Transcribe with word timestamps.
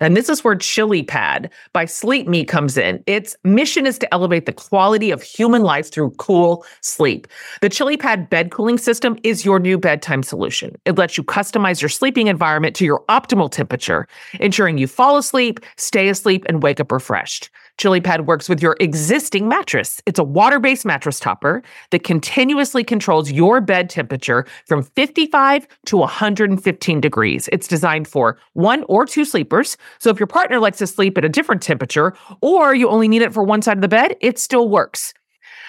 And 0.00 0.16
this 0.16 0.28
is 0.28 0.44
where 0.44 0.54
Chili 0.54 1.02
Pad 1.02 1.50
by 1.72 1.84
Sleep 1.84 2.26
Me 2.26 2.44
comes 2.44 2.76
in. 2.76 3.02
Its 3.06 3.36
mission 3.44 3.86
is 3.86 3.98
to 3.98 4.14
elevate 4.14 4.46
the 4.46 4.52
quality 4.52 5.10
of 5.10 5.22
human 5.22 5.62
life 5.62 5.90
through 5.90 6.10
cool 6.12 6.64
sleep. 6.80 7.26
The 7.60 7.68
Chili 7.68 7.96
Pad 7.96 8.30
bed 8.30 8.50
cooling 8.50 8.78
system 8.78 9.18
is 9.22 9.44
your 9.44 9.58
new 9.58 9.78
bedtime 9.78 10.22
solution. 10.22 10.76
It 10.84 10.96
lets 10.98 11.16
you 11.16 11.24
customize 11.24 11.80
your 11.80 11.88
sleeping 11.88 12.26
environment 12.26 12.76
to 12.76 12.84
your 12.84 13.04
optimal 13.08 13.50
temperature, 13.50 14.06
ensuring 14.40 14.78
you 14.78 14.86
fall 14.86 15.16
asleep, 15.16 15.60
stay 15.76 16.08
asleep, 16.08 16.44
and 16.48 16.62
wake 16.62 16.80
up 16.80 16.92
refreshed. 16.92 17.50
ChiliPad 17.78 18.26
works 18.26 18.48
with 18.48 18.60
your 18.60 18.76
existing 18.80 19.48
mattress. 19.48 20.02
It's 20.04 20.18
a 20.18 20.24
water 20.24 20.58
based 20.58 20.84
mattress 20.84 21.20
topper 21.20 21.62
that 21.90 22.02
continuously 22.02 22.82
controls 22.84 23.30
your 23.30 23.60
bed 23.60 23.88
temperature 23.88 24.44
from 24.66 24.82
55 24.82 25.66
to 25.86 25.96
115 25.96 27.00
degrees. 27.00 27.48
It's 27.52 27.68
designed 27.68 28.08
for 28.08 28.36
one 28.54 28.84
or 28.88 29.06
two 29.06 29.24
sleepers. 29.24 29.76
So 30.00 30.10
if 30.10 30.18
your 30.18 30.26
partner 30.26 30.58
likes 30.58 30.78
to 30.78 30.86
sleep 30.86 31.16
at 31.16 31.24
a 31.24 31.28
different 31.28 31.62
temperature 31.62 32.14
or 32.42 32.74
you 32.74 32.88
only 32.88 33.08
need 33.08 33.22
it 33.22 33.32
for 33.32 33.44
one 33.44 33.62
side 33.62 33.78
of 33.78 33.82
the 33.82 33.88
bed, 33.88 34.16
it 34.20 34.38
still 34.38 34.68
works. 34.68 35.14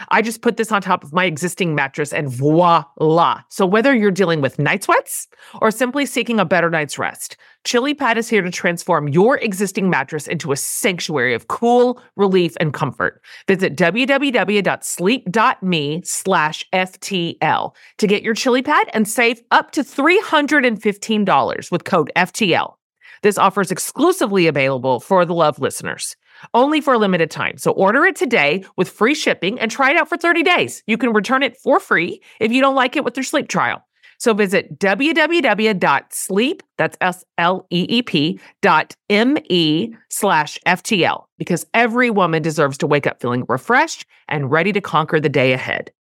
I 0.07 0.21
just 0.21 0.41
put 0.41 0.57
this 0.57 0.71
on 0.71 0.81
top 0.81 1.03
of 1.03 1.11
my 1.13 1.25
existing 1.25 1.75
mattress 1.75 2.13
and 2.13 2.29
voila. 2.29 3.41
So 3.49 3.65
whether 3.65 3.93
you're 3.93 4.11
dealing 4.11 4.39
with 4.41 4.57
night 4.57 4.83
sweats 4.83 5.27
or 5.61 5.71
simply 5.71 6.05
seeking 6.05 6.39
a 6.39 6.45
better 6.45 6.69
night's 6.69 6.97
rest, 6.97 7.35
Chili 7.65 7.93
Pad 7.93 8.17
is 8.17 8.29
here 8.29 8.41
to 8.41 8.49
transform 8.49 9.09
your 9.09 9.37
existing 9.37 9.89
mattress 9.89 10.27
into 10.27 10.51
a 10.51 10.55
sanctuary 10.55 11.33
of 11.33 11.47
cool, 11.49 12.01
relief, 12.15 12.55
and 12.59 12.73
comfort. 12.73 13.21
Visit 13.47 13.75
www.sleep.me 13.75 14.11
slash 16.05 16.65
FTL 16.73 17.75
to 17.97 18.07
get 18.07 18.23
your 18.23 18.33
Chili 18.33 18.61
Pad 18.61 18.89
and 18.93 19.07
save 19.07 19.41
up 19.51 19.71
to 19.71 19.83
$315 19.83 21.71
with 21.71 21.83
code 21.83 22.11
FTL. 22.15 22.75
This 23.21 23.37
offer 23.37 23.59
is 23.61 23.71
exclusively 23.71 24.47
available 24.47 25.01
for 25.01 25.25
the 25.25 25.33
Love 25.33 25.59
listeners 25.59 26.15
only 26.53 26.81
for 26.81 26.93
a 26.93 26.97
limited 26.97 27.31
time. 27.31 27.57
So 27.57 27.71
order 27.71 28.05
it 28.05 28.15
today 28.15 28.63
with 28.77 28.89
free 28.89 29.15
shipping 29.15 29.59
and 29.59 29.69
try 29.69 29.91
it 29.91 29.97
out 29.97 30.09
for 30.09 30.17
30 30.17 30.43
days. 30.43 30.83
You 30.87 30.97
can 30.97 31.13
return 31.13 31.43
it 31.43 31.57
for 31.57 31.79
free 31.79 32.21
if 32.39 32.51
you 32.51 32.61
don't 32.61 32.75
like 32.75 32.95
it 32.95 33.03
with 33.03 33.17
your 33.17 33.23
sleep 33.23 33.47
trial. 33.47 33.83
So 34.19 34.33
visit 34.33 34.77
www.sleep, 34.79 36.63
that's 36.77 36.97
S-L-E-E-P 36.99 38.39
dot 38.61 38.95
M-E 39.09 39.95
slash 40.09 40.59
FTL 40.67 41.23
because 41.37 41.65
every 41.73 42.09
woman 42.09 42.41
deserves 42.41 42.77
to 42.79 42.87
wake 42.87 43.07
up 43.07 43.21
feeling 43.21 43.45
refreshed 43.47 44.05
and 44.27 44.51
ready 44.51 44.73
to 44.73 44.81
conquer 44.81 45.21
the 45.21 45.29
day 45.29 45.53
ahead. 45.53 45.91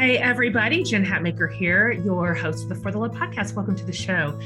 Hey, 0.00 0.16
everybody. 0.16 0.82
Jen 0.82 1.04
Hatmaker 1.04 1.52
here, 1.54 1.92
your 1.92 2.32
host 2.32 2.62
of 2.62 2.70
the 2.70 2.74
For 2.74 2.90
the 2.90 2.96
Love 2.96 3.10
podcast. 3.10 3.54
Welcome 3.54 3.76
to 3.76 3.84
the 3.84 3.92
show. 3.92 4.40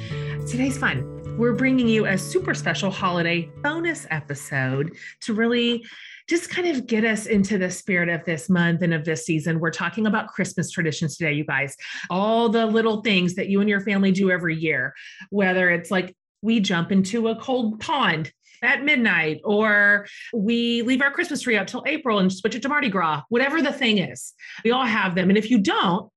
Today's 0.48 0.76
fun. 0.76 1.38
We're 1.38 1.52
bringing 1.52 1.86
you 1.86 2.06
a 2.06 2.18
super 2.18 2.54
special 2.54 2.90
holiday 2.90 3.48
bonus 3.62 4.04
episode 4.10 4.96
to 5.20 5.32
really 5.32 5.86
just 6.28 6.50
kind 6.50 6.66
of 6.66 6.88
get 6.88 7.04
us 7.04 7.26
into 7.26 7.56
the 7.56 7.70
spirit 7.70 8.08
of 8.08 8.24
this 8.24 8.50
month 8.50 8.82
and 8.82 8.92
of 8.92 9.04
this 9.04 9.26
season. 9.26 9.60
We're 9.60 9.70
talking 9.70 10.08
about 10.08 10.26
Christmas 10.26 10.72
traditions 10.72 11.16
today, 11.16 11.34
you 11.34 11.44
guys. 11.44 11.76
All 12.10 12.48
the 12.48 12.66
little 12.66 13.02
things 13.02 13.36
that 13.36 13.48
you 13.48 13.60
and 13.60 13.70
your 13.70 13.80
family 13.80 14.10
do 14.10 14.32
every 14.32 14.56
year, 14.56 14.92
whether 15.30 15.70
it's 15.70 15.88
like 15.88 16.16
we 16.42 16.58
jump 16.58 16.90
into 16.90 17.28
a 17.28 17.36
cold 17.36 17.78
pond 17.78 18.32
at 18.64 18.84
midnight, 18.84 19.40
or 19.44 20.06
we 20.32 20.82
leave 20.82 21.02
our 21.02 21.10
Christmas 21.10 21.42
tree 21.42 21.56
out 21.56 21.68
till 21.68 21.84
April 21.86 22.18
and 22.18 22.32
switch 22.32 22.54
it 22.54 22.62
to 22.62 22.68
Mardi 22.68 22.88
Gras, 22.88 23.22
whatever 23.28 23.62
the 23.62 23.72
thing 23.72 23.98
is. 23.98 24.32
We 24.64 24.70
all 24.70 24.84
have 24.84 25.14
them. 25.14 25.28
And 25.28 25.38
if 25.38 25.50
you 25.50 25.58
don't, 25.58 26.10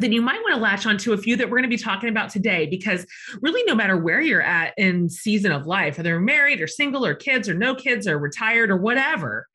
then 0.00 0.12
you 0.12 0.22
might 0.22 0.40
want 0.42 0.54
to 0.54 0.60
latch 0.60 0.86
on 0.86 0.96
to 0.98 1.12
a 1.12 1.18
few 1.18 1.36
that 1.36 1.48
we're 1.48 1.58
going 1.58 1.70
to 1.70 1.76
be 1.76 1.76
talking 1.76 2.08
about 2.08 2.30
today 2.30 2.66
because 2.66 3.06
really 3.42 3.62
no 3.64 3.74
matter 3.74 3.96
where 3.96 4.20
you're 4.20 4.42
at 4.42 4.72
in 4.76 5.08
season 5.08 5.52
of 5.52 5.66
life 5.66 5.98
whether 5.98 6.10
you're 6.10 6.20
married 6.20 6.60
or 6.60 6.66
single 6.66 7.04
or 7.04 7.14
kids 7.14 7.48
or 7.48 7.54
no 7.54 7.74
kids 7.74 8.06
or 8.06 8.18
retired 8.18 8.70
or 8.70 8.76
whatever 8.76 9.46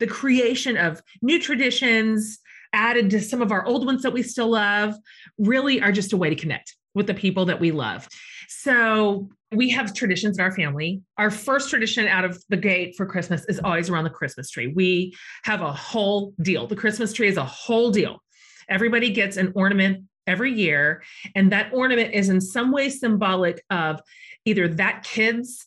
the 0.00 0.06
creation 0.06 0.76
of 0.76 1.02
new 1.20 1.38
traditions 1.40 2.38
added 2.72 3.10
to 3.10 3.20
some 3.20 3.42
of 3.42 3.52
our 3.52 3.64
old 3.66 3.84
ones 3.84 4.02
that 4.02 4.12
we 4.12 4.22
still 4.22 4.50
love 4.50 4.94
really 5.38 5.80
are 5.80 5.92
just 5.92 6.12
a 6.12 6.16
way 6.16 6.30
to 6.30 6.36
connect 6.36 6.74
with 6.94 7.06
the 7.06 7.14
people 7.14 7.44
that 7.44 7.60
we 7.60 7.70
love 7.70 8.08
so 8.58 9.28
we 9.52 9.68
have 9.70 9.94
traditions 9.94 10.38
in 10.38 10.44
our 10.44 10.52
family. 10.52 11.02
Our 11.18 11.30
first 11.30 11.70
tradition 11.70 12.06
out 12.06 12.24
of 12.24 12.42
the 12.48 12.56
gate 12.56 12.94
for 12.96 13.06
Christmas 13.06 13.44
is 13.48 13.60
always 13.62 13.90
around 13.90 14.04
the 14.04 14.10
Christmas 14.10 14.50
tree. 14.50 14.68
We 14.68 15.14
have 15.44 15.60
a 15.60 15.72
whole 15.72 16.34
deal. 16.42 16.66
The 16.66 16.76
Christmas 16.76 17.12
tree 17.12 17.28
is 17.28 17.36
a 17.36 17.44
whole 17.44 17.90
deal. 17.90 18.22
Everybody 18.68 19.10
gets 19.10 19.36
an 19.36 19.52
ornament 19.54 20.04
every 20.26 20.52
year, 20.52 21.02
and 21.34 21.50
that 21.52 21.72
ornament 21.72 22.14
is 22.14 22.28
in 22.28 22.40
some 22.40 22.70
way 22.70 22.88
symbolic 22.88 23.62
of 23.70 24.00
either 24.44 24.68
that 24.68 25.02
kid's 25.02 25.66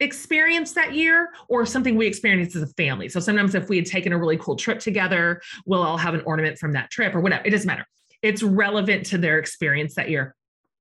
experience 0.00 0.72
that 0.72 0.94
year 0.94 1.28
or 1.48 1.64
something 1.66 1.96
we 1.96 2.06
experienced 2.06 2.56
as 2.56 2.62
a 2.62 2.66
family. 2.74 3.08
So 3.08 3.20
sometimes 3.20 3.54
if 3.54 3.68
we 3.68 3.76
had 3.76 3.86
taken 3.86 4.12
a 4.12 4.18
really 4.18 4.36
cool 4.38 4.56
trip 4.56 4.80
together, 4.80 5.40
we'll 5.66 5.82
all 5.82 5.98
have 5.98 6.14
an 6.14 6.22
ornament 6.26 6.58
from 6.58 6.72
that 6.72 6.90
trip 6.90 7.14
or 7.14 7.20
whatever. 7.20 7.44
It 7.44 7.50
doesn't 7.50 7.66
matter. 7.66 7.86
It's 8.22 8.42
relevant 8.42 9.06
to 9.06 9.18
their 9.18 9.38
experience 9.38 9.94
that 9.94 10.10
year 10.10 10.34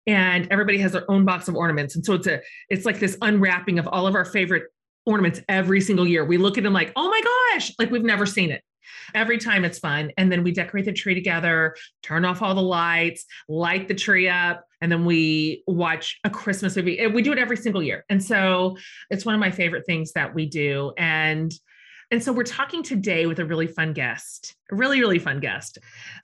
and 0.06 0.48
everybody 0.50 0.78
has 0.78 0.92
their 0.92 1.10
own 1.10 1.24
box 1.24 1.48
of 1.48 1.54
ornaments. 1.54 1.94
And 1.94 2.04
so 2.04 2.14
it's 2.14 2.26
a 2.26 2.40
it's 2.68 2.84
like 2.84 3.00
this 3.00 3.16
unwrapping 3.22 3.78
of 3.78 3.86
all 3.88 4.06
of 4.06 4.14
our 4.14 4.24
favorite 4.24 4.64
ornaments 5.06 5.40
every 5.48 5.80
single 5.80 6.06
year. 6.06 6.24
We 6.24 6.36
look 6.36 6.58
at 6.58 6.64
them 6.64 6.72
like 6.72 6.92
oh 6.96 7.08
my 7.08 7.20
gosh 7.54 7.72
like 7.78 7.90
we've 7.90 8.02
never 8.02 8.26
seen 8.26 8.50
it. 8.50 8.62
Every 9.14 9.38
time 9.38 9.64
it's 9.64 9.78
fun. 9.78 10.10
And 10.16 10.30
then 10.32 10.42
we 10.42 10.52
decorate 10.52 10.84
the 10.84 10.92
tree 10.92 11.14
together 11.14 11.76
turn 12.02 12.24
off 12.24 12.42
all 12.42 12.54
the 12.54 12.62
lights 12.62 13.24
light 13.48 13.88
the 13.88 13.94
tree 13.94 14.28
up 14.28 14.64
and 14.80 14.90
then 14.90 15.04
we 15.04 15.62
watch 15.66 16.18
a 16.24 16.30
christmas 16.30 16.76
movie. 16.76 17.06
We 17.06 17.22
do 17.22 17.32
it 17.32 17.38
every 17.38 17.56
single 17.56 17.82
year. 17.82 18.04
And 18.08 18.22
so 18.22 18.76
it's 19.10 19.24
one 19.24 19.34
of 19.34 19.40
my 19.40 19.50
favorite 19.50 19.86
things 19.86 20.12
that 20.12 20.34
we 20.34 20.46
do. 20.46 20.92
And 20.96 21.52
and 22.10 22.22
so 22.22 22.32
we're 22.32 22.42
talking 22.42 22.82
today 22.82 23.26
with 23.26 23.38
a 23.38 23.44
really 23.44 23.66
fun 23.66 23.92
guest, 23.92 24.56
a 24.72 24.74
really, 24.74 25.00
really 25.00 25.18
fun 25.18 25.38
guest 25.38 25.78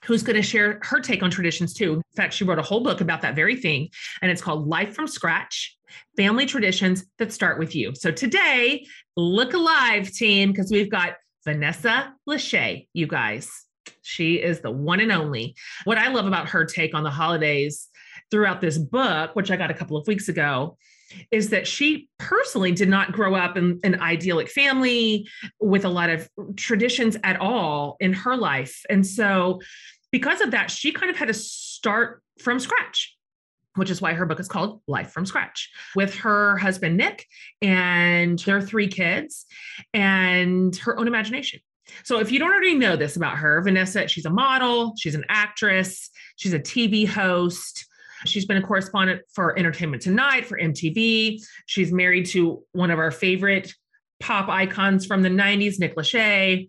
who's 0.04 0.22
going 0.22 0.36
to 0.36 0.42
share 0.42 0.80
her 0.82 1.00
take 1.00 1.22
on 1.22 1.30
traditions 1.30 1.72
too. 1.72 1.94
In 1.94 2.02
fact, 2.16 2.34
she 2.34 2.44
wrote 2.44 2.58
a 2.58 2.62
whole 2.62 2.80
book 2.80 3.00
about 3.00 3.22
that 3.22 3.36
very 3.36 3.54
thing, 3.54 3.88
and 4.20 4.30
it's 4.30 4.42
called 4.42 4.66
Life 4.66 4.94
from 4.94 5.06
Scratch 5.06 5.76
Family 6.16 6.44
Traditions 6.44 7.04
That 7.18 7.32
Start 7.32 7.58
With 7.58 7.76
You. 7.76 7.94
So 7.94 8.10
today, 8.10 8.84
look 9.16 9.54
alive, 9.54 10.10
team, 10.10 10.50
because 10.50 10.70
we've 10.70 10.90
got 10.90 11.14
Vanessa 11.44 12.12
Lachey, 12.28 12.88
you 12.92 13.06
guys. 13.06 13.48
She 14.02 14.34
is 14.34 14.60
the 14.60 14.70
one 14.70 15.00
and 15.00 15.12
only. 15.12 15.54
What 15.84 15.98
I 15.98 16.08
love 16.08 16.26
about 16.26 16.48
her 16.48 16.64
take 16.64 16.94
on 16.94 17.04
the 17.04 17.10
holidays 17.10 17.88
throughout 18.30 18.60
this 18.60 18.78
book, 18.78 19.36
which 19.36 19.52
I 19.52 19.56
got 19.56 19.70
a 19.70 19.74
couple 19.74 19.96
of 19.96 20.06
weeks 20.08 20.28
ago, 20.28 20.76
is 21.30 21.50
that 21.50 21.66
she 21.66 22.08
personally 22.18 22.72
did 22.72 22.88
not 22.88 23.12
grow 23.12 23.34
up 23.34 23.56
in 23.56 23.80
an 23.84 24.00
idyllic 24.00 24.48
family 24.48 25.28
with 25.60 25.84
a 25.84 25.88
lot 25.88 26.10
of 26.10 26.28
traditions 26.56 27.16
at 27.22 27.40
all 27.40 27.96
in 28.00 28.12
her 28.12 28.36
life. 28.36 28.82
And 28.90 29.06
so, 29.06 29.60
because 30.12 30.40
of 30.40 30.52
that, 30.52 30.70
she 30.70 30.92
kind 30.92 31.10
of 31.10 31.16
had 31.16 31.28
to 31.28 31.34
start 31.34 32.22
from 32.38 32.58
scratch 32.58 33.16
which 33.76 33.90
is 33.90 34.00
why 34.00 34.14
her 34.14 34.26
book 34.26 34.40
is 34.40 34.48
called 34.48 34.80
Life 34.86 35.10
from 35.10 35.26
Scratch, 35.26 35.70
with 35.94 36.14
her 36.16 36.56
husband, 36.56 36.96
Nick, 36.96 37.26
and 37.62 38.38
their 38.40 38.60
three 38.60 38.88
kids, 38.88 39.46
and 39.94 40.74
her 40.76 40.98
own 40.98 41.06
imagination. 41.06 41.60
So, 42.02 42.18
if 42.18 42.32
you 42.32 42.38
don't 42.38 42.50
already 42.50 42.74
know 42.74 42.96
this 42.96 43.16
about 43.16 43.36
her, 43.38 43.62
Vanessa, 43.62 44.08
she's 44.08 44.24
a 44.24 44.30
model, 44.30 44.94
she's 44.98 45.14
an 45.14 45.24
actress, 45.28 46.10
she's 46.36 46.52
a 46.52 46.58
TV 46.58 47.06
host. 47.06 47.86
She's 48.24 48.46
been 48.46 48.56
a 48.56 48.62
correspondent 48.62 49.22
for 49.32 49.58
Entertainment 49.58 50.02
Tonight, 50.02 50.46
for 50.46 50.58
MTV. 50.58 51.40
She's 51.66 51.92
married 51.92 52.26
to 52.26 52.62
one 52.72 52.90
of 52.90 52.98
our 52.98 53.10
favorite 53.10 53.72
pop 54.20 54.48
icons 54.48 55.06
from 55.06 55.22
the 55.22 55.28
90s, 55.28 55.78
Nick 55.78 55.96
Lachey. 55.96 56.68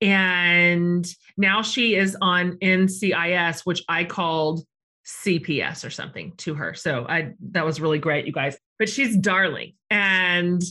And 0.00 1.06
now 1.36 1.62
she 1.62 1.94
is 1.94 2.16
on 2.20 2.58
NCIS, 2.58 3.60
which 3.64 3.82
I 3.88 4.04
called 4.04 4.64
CPS 5.06 5.84
or 5.84 5.90
something 5.90 6.32
to 6.38 6.54
her. 6.54 6.74
So 6.74 7.06
I 7.08 7.32
that 7.50 7.64
was 7.64 7.80
really 7.80 7.98
great, 7.98 8.26
you 8.26 8.32
guys. 8.32 8.56
But 8.78 8.88
she's 8.88 9.16
darling. 9.16 9.74
And 9.90 10.62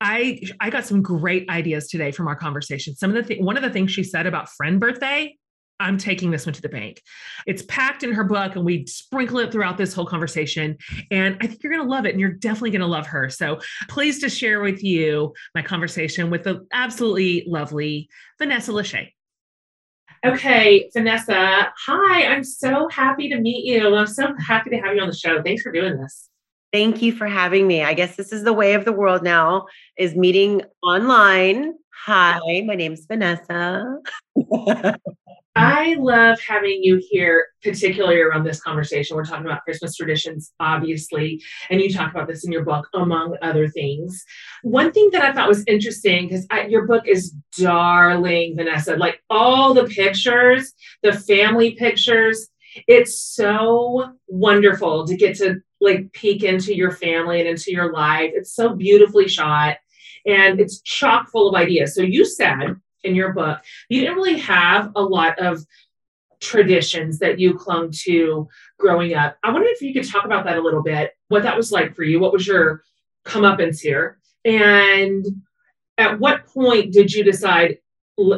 I 0.00 0.40
I 0.60 0.70
got 0.70 0.86
some 0.86 1.02
great 1.02 1.48
ideas 1.48 1.88
today 1.88 2.12
from 2.12 2.28
our 2.28 2.36
conversation. 2.36 2.94
Some 2.96 3.14
of 3.14 3.16
the 3.16 3.34
th- 3.34 3.44
one 3.44 3.56
of 3.56 3.62
the 3.62 3.70
things 3.70 3.92
she 3.92 4.02
said 4.02 4.26
about 4.26 4.48
friend 4.50 4.78
birthday, 4.78 5.36
I'm 5.78 5.98
taking 5.98 6.30
this 6.30 6.46
one 6.46 6.54
to 6.54 6.62
the 6.62 6.68
bank. 6.68 7.02
It's 7.46 7.62
packed 7.62 8.02
in 8.02 8.12
her 8.12 8.24
book 8.24 8.56
and 8.56 8.64
we 8.64 8.86
sprinkle 8.86 9.38
it 9.38 9.52
throughout 9.52 9.76
this 9.76 9.92
whole 9.92 10.06
conversation. 10.06 10.78
And 11.10 11.36
I 11.40 11.46
think 11.46 11.62
you're 11.62 11.72
going 11.72 11.84
to 11.84 11.90
love 11.90 12.06
it 12.06 12.12
and 12.12 12.20
you're 12.20 12.30
definitely 12.30 12.70
going 12.70 12.80
to 12.80 12.86
love 12.86 13.06
her. 13.08 13.28
So 13.28 13.60
pleased 13.88 14.22
to 14.22 14.30
share 14.30 14.60
with 14.60 14.82
you 14.82 15.34
my 15.54 15.62
conversation 15.62 16.30
with 16.30 16.44
the 16.44 16.66
absolutely 16.72 17.44
lovely 17.46 18.08
Vanessa 18.38 18.72
Lachey. 18.72 19.12
Okay, 20.24 20.90
Vanessa. 20.92 21.72
Hi, 21.86 22.26
I'm 22.26 22.42
so 22.42 22.88
happy 22.88 23.28
to 23.28 23.38
meet 23.38 23.64
you. 23.64 23.94
I'm 23.94 24.06
so 24.06 24.34
happy 24.38 24.70
to 24.70 24.76
have 24.78 24.94
you 24.94 25.02
on 25.02 25.08
the 25.08 25.14
show. 25.14 25.42
Thanks 25.42 25.62
for 25.62 25.70
doing 25.70 26.00
this. 26.00 26.30
Thank 26.72 27.00
you 27.00 27.12
for 27.12 27.26
having 27.26 27.66
me. 27.66 27.82
I 27.82 27.94
guess 27.94 28.16
this 28.16 28.32
is 28.32 28.42
the 28.42 28.52
way 28.52 28.74
of 28.74 28.84
the 28.84 28.92
world 28.92 29.22
now 29.22 29.66
is 29.96 30.16
meeting 30.16 30.62
online. 30.82 31.74
Hi, 32.06 32.62
my 32.66 32.74
name's 32.74 33.06
Vanessa. 33.06 33.98
I 35.56 35.96
love 35.98 36.38
having 36.46 36.80
you 36.82 37.00
here, 37.10 37.46
particularly 37.62 38.20
around 38.20 38.44
this 38.44 38.60
conversation. 38.60 39.16
We're 39.16 39.24
talking 39.24 39.46
about 39.46 39.64
Christmas 39.64 39.96
traditions, 39.96 40.52
obviously, 40.60 41.42
and 41.70 41.80
you 41.80 41.90
talk 41.92 42.12
about 42.12 42.28
this 42.28 42.44
in 42.44 42.52
your 42.52 42.62
book, 42.64 42.86
among 42.92 43.36
other 43.40 43.66
things. 43.66 44.22
One 44.62 44.92
thing 44.92 45.08
that 45.12 45.22
I 45.22 45.32
thought 45.32 45.48
was 45.48 45.64
interesting, 45.66 46.28
because 46.28 46.46
your 46.68 46.86
book 46.86 47.08
is 47.08 47.34
darling, 47.58 48.54
Vanessa, 48.56 48.96
like 48.96 49.22
all 49.30 49.72
the 49.72 49.84
pictures, 49.84 50.74
the 51.02 51.14
family 51.14 51.72
pictures, 51.72 52.48
it's 52.86 53.18
so 53.18 54.12
wonderful 54.28 55.06
to 55.06 55.16
get 55.16 55.36
to 55.38 55.56
like 55.80 56.12
peek 56.12 56.42
into 56.42 56.76
your 56.76 56.90
family 56.90 57.40
and 57.40 57.48
into 57.48 57.72
your 57.72 57.92
life. 57.92 58.32
It's 58.34 58.54
so 58.54 58.74
beautifully 58.74 59.28
shot 59.28 59.78
and 60.26 60.60
it's 60.60 60.82
chock 60.82 61.30
full 61.30 61.48
of 61.48 61.54
ideas. 61.54 61.94
So 61.94 62.02
you 62.02 62.26
said, 62.26 62.76
in 63.06 63.14
your 63.14 63.32
book, 63.32 63.60
you 63.88 64.00
didn't 64.00 64.16
really 64.16 64.38
have 64.38 64.92
a 64.96 65.02
lot 65.02 65.38
of 65.38 65.64
traditions 66.40 67.18
that 67.20 67.38
you 67.38 67.54
clung 67.54 67.90
to 67.90 68.48
growing 68.78 69.14
up. 69.14 69.36
I 69.42 69.50
wonder 69.50 69.68
if 69.68 69.80
you 69.80 69.92
could 69.94 70.08
talk 70.08 70.24
about 70.24 70.44
that 70.44 70.58
a 70.58 70.62
little 70.62 70.82
bit, 70.82 71.12
what 71.28 71.42
that 71.44 71.56
was 71.56 71.72
like 71.72 71.94
for 71.94 72.02
you. 72.02 72.20
What 72.20 72.32
was 72.32 72.46
your 72.46 72.82
comeuppance 73.24 73.80
here? 73.80 74.18
And 74.44 75.24
at 75.98 76.18
what 76.20 76.46
point 76.46 76.92
did 76.92 77.12
you 77.12 77.24
decide 77.24 77.78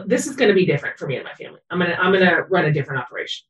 this 0.06 0.26
is 0.26 0.37
going 0.37 0.49
to 0.49 0.55
be 0.55 0.67
different 0.67 0.99
for 0.99 1.06
me 1.06 1.17
and 1.17 1.25
my 1.25 1.35
family? 1.35 1.61
I'm 1.71 1.79
going 1.79 1.91
to 1.91 2.00
I'm 2.00 2.12
going 2.12 2.25
to 2.25 2.43
run 2.43 2.64
a 2.64 2.73
different 2.73 3.03
operation. 3.03 3.47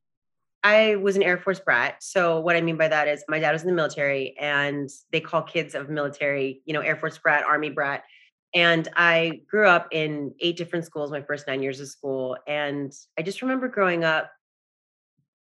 I 0.64 0.97
was 0.97 1.17
an 1.17 1.23
Air 1.23 1.38
Force 1.38 1.61
brat. 1.61 2.03
So 2.03 2.41
what 2.41 2.56
I 2.56 2.61
mean 2.61 2.76
by 2.76 2.88
that 2.88 3.06
is 3.06 3.25
my 3.29 3.38
dad 3.38 3.53
was 3.53 3.62
in 3.62 3.69
the 3.69 3.75
military 3.75 4.37
and 4.38 4.91
they 5.12 5.21
call 5.21 5.43
kids 5.43 5.75
of 5.75 5.88
military, 5.88 6.62
you 6.64 6.73
know, 6.75 6.81
Air 6.81 6.97
Force 6.97 7.17
brat, 7.19 7.44
Army 7.44 7.71
brat. 7.71 8.03
And 8.55 8.89
I 8.97 9.43
grew 9.50 9.67
up 9.67 9.89
in 9.93 10.35
eight 10.41 10.56
different 10.56 10.85
schools 10.85 11.11
my 11.11 11.23
first 11.23 11.47
nine 11.47 11.62
years 11.62 11.81
of 11.81 11.89
school. 11.89 12.37
And 12.47 12.93
I 13.19 13.23
just 13.23 13.43
remember 13.43 13.69
growing 13.69 14.05
up 14.05 14.31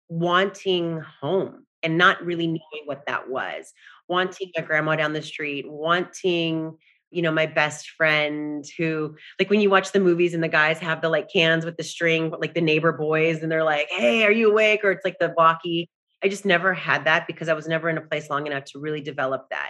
wanting 0.10 1.02
home 1.22 1.66
and 1.84 1.98
not 1.98 2.24
really 2.26 2.46
mm-hmm. 2.46 2.54
knowing 2.54 2.86
what 2.86 3.06
that 3.08 3.30
was, 3.30 3.72
wanting 4.08 4.52
my 4.56 4.64
grandma 4.64 4.96
down 4.96 5.14
the 5.14 5.22
street, 5.22 5.66
wanting 5.70 6.78
you 7.10 7.22
know 7.22 7.32
my 7.32 7.46
best 7.46 7.92
friend 7.92 8.66
who 8.78 9.16
like 9.40 9.50
when 9.50 9.62
you 9.62 9.70
watch 9.70 9.94
the 9.94 10.00
movies 10.00 10.34
and 10.34 10.44
the 10.44 10.50
guys 10.50 10.78
have 10.80 11.02
the 11.02 11.08
like 11.08 11.32
cans 11.32 11.64
with 11.64 11.78
the 11.78 11.84
string 11.84 12.34
like 12.38 12.54
the 12.54 12.60
neighbor 12.60 12.92
boys 12.92 13.42
and 13.42 13.50
they're 13.50 13.64
like 13.64 13.88
hey 13.92 14.26
are 14.26 14.32
you 14.32 14.52
awake? 14.52 14.84
or 14.84 14.92
it's 14.92 15.06
like 15.06 15.18
the 15.20 15.34
walkie. 15.38 15.90
I 16.22 16.28
just 16.28 16.46
never 16.46 16.74
had 16.74 17.06
that 17.06 17.26
because 17.26 17.48
i 17.48 17.54
was 17.54 17.66
never 17.66 17.88
in 17.90 17.98
a 17.98 18.02
place 18.02 18.30
long 18.30 18.46
enough 18.46 18.66
to 18.66 18.80
really 18.80 19.00
develop 19.00 19.48
that 19.52 19.70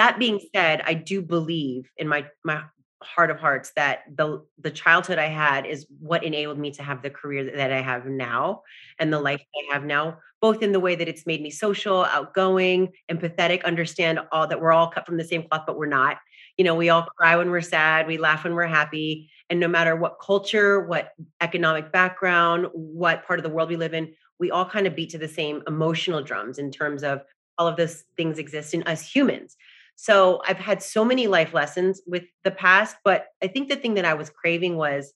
that 0.00 0.18
being 0.18 0.40
said, 0.54 0.80
I 0.86 0.94
do 0.94 1.20
believe 1.20 1.90
in 1.98 2.08
my 2.08 2.24
my 2.42 2.62
heart 3.02 3.30
of 3.30 3.38
hearts 3.38 3.72
that 3.76 4.00
the 4.16 4.42
the 4.58 4.70
childhood 4.70 5.18
I 5.18 5.26
had 5.26 5.66
is 5.66 5.86
what 5.98 6.24
enabled 6.24 6.58
me 6.58 6.70
to 6.72 6.82
have 6.82 7.02
the 7.02 7.10
career 7.10 7.54
that 7.54 7.70
I 7.70 7.82
have 7.82 8.06
now 8.06 8.62
and 8.98 9.12
the 9.12 9.20
life 9.20 9.42
I 9.54 9.74
have 9.74 9.84
now, 9.84 10.16
both 10.40 10.62
in 10.62 10.72
the 10.72 10.80
way 10.80 10.94
that 10.94 11.06
it's 11.06 11.26
made 11.26 11.42
me 11.42 11.50
social, 11.50 12.04
outgoing, 12.06 12.92
empathetic, 13.12 13.62
understand 13.64 14.20
all 14.32 14.46
that 14.46 14.58
we're 14.58 14.72
all 14.72 14.88
cut 14.88 15.04
from 15.04 15.18
the 15.18 15.24
same 15.24 15.46
cloth, 15.46 15.64
but 15.66 15.76
we're 15.76 15.84
not. 15.84 16.16
You 16.56 16.64
know, 16.64 16.74
we 16.74 16.88
all 16.88 17.06
cry 17.18 17.36
when 17.36 17.50
we're 17.50 17.60
sad, 17.60 18.06
we 18.06 18.16
laugh 18.16 18.44
when 18.44 18.54
we're 18.54 18.66
happy. 18.66 19.30
And 19.50 19.60
no 19.60 19.68
matter 19.68 19.96
what 19.96 20.18
culture, 20.18 20.80
what 20.86 21.12
economic 21.42 21.92
background, 21.92 22.68
what 22.72 23.26
part 23.26 23.38
of 23.38 23.42
the 23.42 23.50
world 23.50 23.68
we 23.68 23.76
live 23.76 23.92
in, 23.92 24.14
we 24.38 24.50
all 24.50 24.64
kind 24.64 24.86
of 24.86 24.96
beat 24.96 25.10
to 25.10 25.18
the 25.18 25.28
same 25.28 25.62
emotional 25.66 26.22
drums 26.22 26.58
in 26.58 26.70
terms 26.70 27.02
of 27.02 27.20
all 27.58 27.68
of 27.68 27.76
those 27.76 28.04
things 28.16 28.38
exist 28.38 28.72
in 28.72 28.82
us 28.84 29.06
humans. 29.06 29.56
So 30.02 30.40
I've 30.48 30.56
had 30.56 30.82
so 30.82 31.04
many 31.04 31.26
life 31.26 31.52
lessons 31.52 32.00
with 32.06 32.22
the 32.42 32.50
past, 32.50 32.96
but 33.04 33.26
I 33.42 33.48
think 33.48 33.68
the 33.68 33.76
thing 33.76 33.94
that 33.94 34.06
I 34.06 34.14
was 34.14 34.30
craving 34.30 34.78
was 34.78 35.12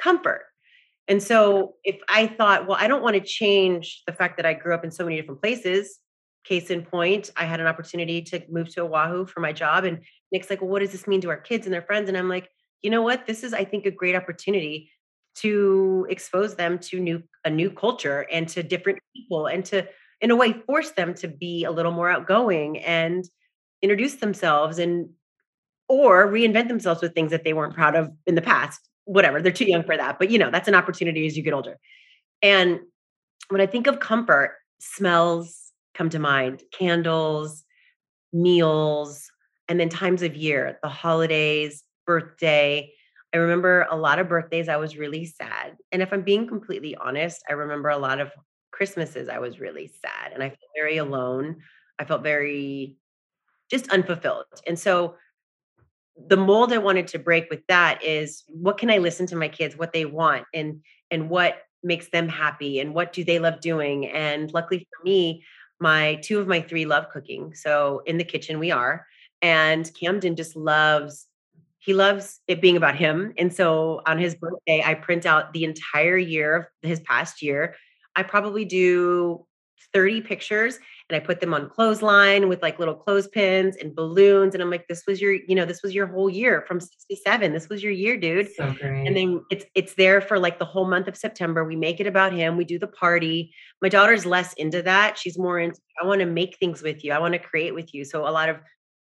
comfort. 0.00 0.42
And 1.08 1.20
so 1.20 1.74
if 1.82 1.96
I 2.08 2.28
thought, 2.28 2.68
well, 2.68 2.76
I 2.78 2.86
don't 2.86 3.02
want 3.02 3.14
to 3.14 3.20
change 3.20 4.04
the 4.06 4.12
fact 4.12 4.36
that 4.36 4.46
I 4.46 4.54
grew 4.54 4.74
up 4.74 4.84
in 4.84 4.92
so 4.92 5.02
many 5.02 5.16
different 5.16 5.42
places, 5.42 5.98
case 6.44 6.70
in 6.70 6.84
point, 6.84 7.30
I 7.36 7.46
had 7.46 7.58
an 7.58 7.66
opportunity 7.66 8.22
to 8.22 8.40
move 8.48 8.72
to 8.76 8.82
Oahu 8.82 9.26
for 9.26 9.40
my 9.40 9.52
job. 9.52 9.82
And 9.82 10.04
Nick's 10.30 10.50
like, 10.50 10.60
well, 10.60 10.70
what 10.70 10.82
does 10.82 10.92
this 10.92 11.08
mean 11.08 11.20
to 11.22 11.30
our 11.30 11.36
kids 11.36 11.66
and 11.66 11.74
their 11.74 11.82
friends? 11.82 12.08
And 12.08 12.16
I'm 12.16 12.28
like, 12.28 12.48
you 12.80 12.90
know 12.90 13.02
what? 13.02 13.26
This 13.26 13.42
is, 13.42 13.52
I 13.52 13.64
think, 13.64 13.86
a 13.86 13.90
great 13.90 14.14
opportunity 14.14 14.92
to 15.38 16.06
expose 16.08 16.54
them 16.54 16.78
to 16.78 17.00
new 17.00 17.24
a 17.44 17.50
new 17.50 17.70
culture 17.70 18.24
and 18.30 18.48
to 18.50 18.62
different 18.62 19.00
people 19.16 19.46
and 19.46 19.64
to 19.64 19.84
in 20.20 20.30
a 20.30 20.36
way 20.36 20.52
force 20.52 20.92
them 20.92 21.12
to 21.14 21.26
be 21.26 21.64
a 21.64 21.72
little 21.72 21.92
more 21.92 22.08
outgoing 22.08 22.78
and 22.78 23.28
introduce 23.82 24.16
themselves 24.16 24.78
and 24.78 25.10
or 25.88 26.26
reinvent 26.26 26.68
themselves 26.68 27.00
with 27.00 27.14
things 27.14 27.30
that 27.30 27.44
they 27.44 27.52
weren't 27.52 27.74
proud 27.74 27.94
of 27.94 28.10
in 28.26 28.34
the 28.34 28.42
past 28.42 28.80
whatever 29.04 29.40
they're 29.40 29.50
too 29.50 29.64
young 29.64 29.82
for 29.82 29.96
that 29.96 30.18
but 30.18 30.30
you 30.30 30.38
know 30.38 30.50
that's 30.50 30.68
an 30.68 30.74
opportunity 30.74 31.26
as 31.26 31.36
you 31.36 31.42
get 31.42 31.54
older. 31.54 31.78
And 32.42 32.80
when 33.48 33.60
i 33.60 33.66
think 33.66 33.86
of 33.86 34.00
comfort 34.00 34.56
smells 34.80 35.72
come 35.94 36.10
to 36.10 36.18
mind 36.18 36.62
candles 36.72 37.64
meals 38.32 39.30
and 39.68 39.80
then 39.80 39.88
times 39.88 40.22
of 40.22 40.36
year 40.36 40.78
the 40.82 40.88
holidays 40.88 41.82
birthday. 42.06 42.92
I 43.34 43.36
remember 43.38 43.86
a 43.90 43.96
lot 43.96 44.18
of 44.18 44.28
birthdays 44.28 44.68
i 44.68 44.76
was 44.76 44.96
really 44.96 45.26
sad 45.26 45.76
and 45.92 46.02
if 46.02 46.12
i'm 46.12 46.22
being 46.22 46.46
completely 46.46 46.94
honest 46.96 47.42
i 47.48 47.52
remember 47.52 47.88
a 47.90 47.98
lot 47.98 48.20
of 48.20 48.30
christmases 48.70 49.28
i 49.28 49.38
was 49.38 49.60
really 49.60 49.86
sad 49.86 50.32
and 50.32 50.42
i 50.42 50.48
felt 50.48 50.70
very 50.74 50.96
alone 50.96 51.56
i 51.98 52.04
felt 52.04 52.22
very 52.22 52.96
just 53.70 53.88
unfulfilled. 53.90 54.46
And 54.66 54.78
so 54.78 55.16
the 56.26 56.36
mold 56.36 56.72
I 56.72 56.78
wanted 56.78 57.06
to 57.08 57.18
break 57.18 57.48
with 57.50 57.66
that 57.68 58.02
is 58.02 58.44
what 58.48 58.78
can 58.78 58.90
I 58.90 58.98
listen 58.98 59.26
to 59.26 59.36
my 59.36 59.48
kids, 59.48 59.76
what 59.76 59.92
they 59.92 60.04
want 60.04 60.44
and 60.52 60.80
and 61.10 61.30
what 61.30 61.62
makes 61.82 62.08
them 62.08 62.28
happy 62.28 62.80
and 62.80 62.92
what 62.92 63.12
do 63.12 63.22
they 63.24 63.38
love 63.38 63.60
doing? 63.60 64.06
And 64.08 64.52
luckily 64.52 64.86
for 64.90 65.04
me, 65.04 65.44
my 65.80 66.16
two 66.16 66.40
of 66.40 66.48
my 66.48 66.60
three 66.60 66.86
love 66.86 67.08
cooking. 67.10 67.54
So 67.54 68.02
in 68.06 68.18
the 68.18 68.24
kitchen 68.24 68.58
we 68.58 68.70
are. 68.70 69.06
And 69.40 69.90
Camden 69.94 70.34
just 70.34 70.56
loves 70.56 71.26
he 71.80 71.94
loves 71.94 72.40
it 72.48 72.60
being 72.60 72.76
about 72.76 72.96
him. 72.96 73.32
And 73.38 73.54
so 73.54 74.02
on 74.04 74.18
his 74.18 74.34
birthday, 74.34 74.82
I 74.84 74.94
print 74.94 75.24
out 75.24 75.52
the 75.52 75.64
entire 75.64 76.18
year 76.18 76.56
of 76.56 76.66
his 76.82 77.00
past 77.00 77.40
year. 77.40 77.76
I 78.16 78.24
probably 78.24 78.64
do 78.64 79.46
30 79.92 80.20
pictures 80.22 80.78
and 81.08 81.16
I 81.16 81.20
put 81.20 81.40
them 81.40 81.54
on 81.54 81.70
clothesline 81.70 82.48
with 82.48 82.60
like 82.60 82.78
little 82.78 82.94
clothespins 82.94 83.76
and 83.76 83.94
balloons. 83.94 84.54
And 84.54 84.62
I'm 84.62 84.70
like, 84.70 84.86
this 84.88 85.04
was 85.06 85.20
your, 85.20 85.32
you 85.32 85.54
know, 85.54 85.64
this 85.64 85.82
was 85.82 85.94
your 85.94 86.06
whole 86.06 86.28
year 86.28 86.64
from 86.68 86.80
67. 86.80 87.52
This 87.52 87.68
was 87.68 87.82
your 87.82 87.92
year, 87.92 88.16
dude. 88.16 88.52
So 88.54 88.74
and 88.82 89.16
then 89.16 89.42
it's 89.50 89.64
it's 89.74 89.94
there 89.94 90.20
for 90.20 90.38
like 90.38 90.58
the 90.58 90.64
whole 90.64 90.88
month 90.88 91.08
of 91.08 91.16
September. 91.16 91.64
We 91.64 91.76
make 91.76 92.00
it 92.00 92.06
about 92.06 92.32
him. 92.32 92.56
We 92.56 92.64
do 92.64 92.78
the 92.78 92.88
party. 92.88 93.54
My 93.80 93.88
daughter's 93.88 94.26
less 94.26 94.52
into 94.54 94.82
that. 94.82 95.16
She's 95.16 95.38
more 95.38 95.58
into, 95.58 95.80
I 96.02 96.06
want 96.06 96.20
to 96.20 96.26
make 96.26 96.58
things 96.58 96.82
with 96.82 97.04
you. 97.04 97.12
I 97.12 97.18
want 97.18 97.32
to 97.32 97.38
create 97.38 97.74
with 97.74 97.94
you. 97.94 98.04
So 98.04 98.26
a 98.26 98.30
lot 98.30 98.48
of 98.48 98.58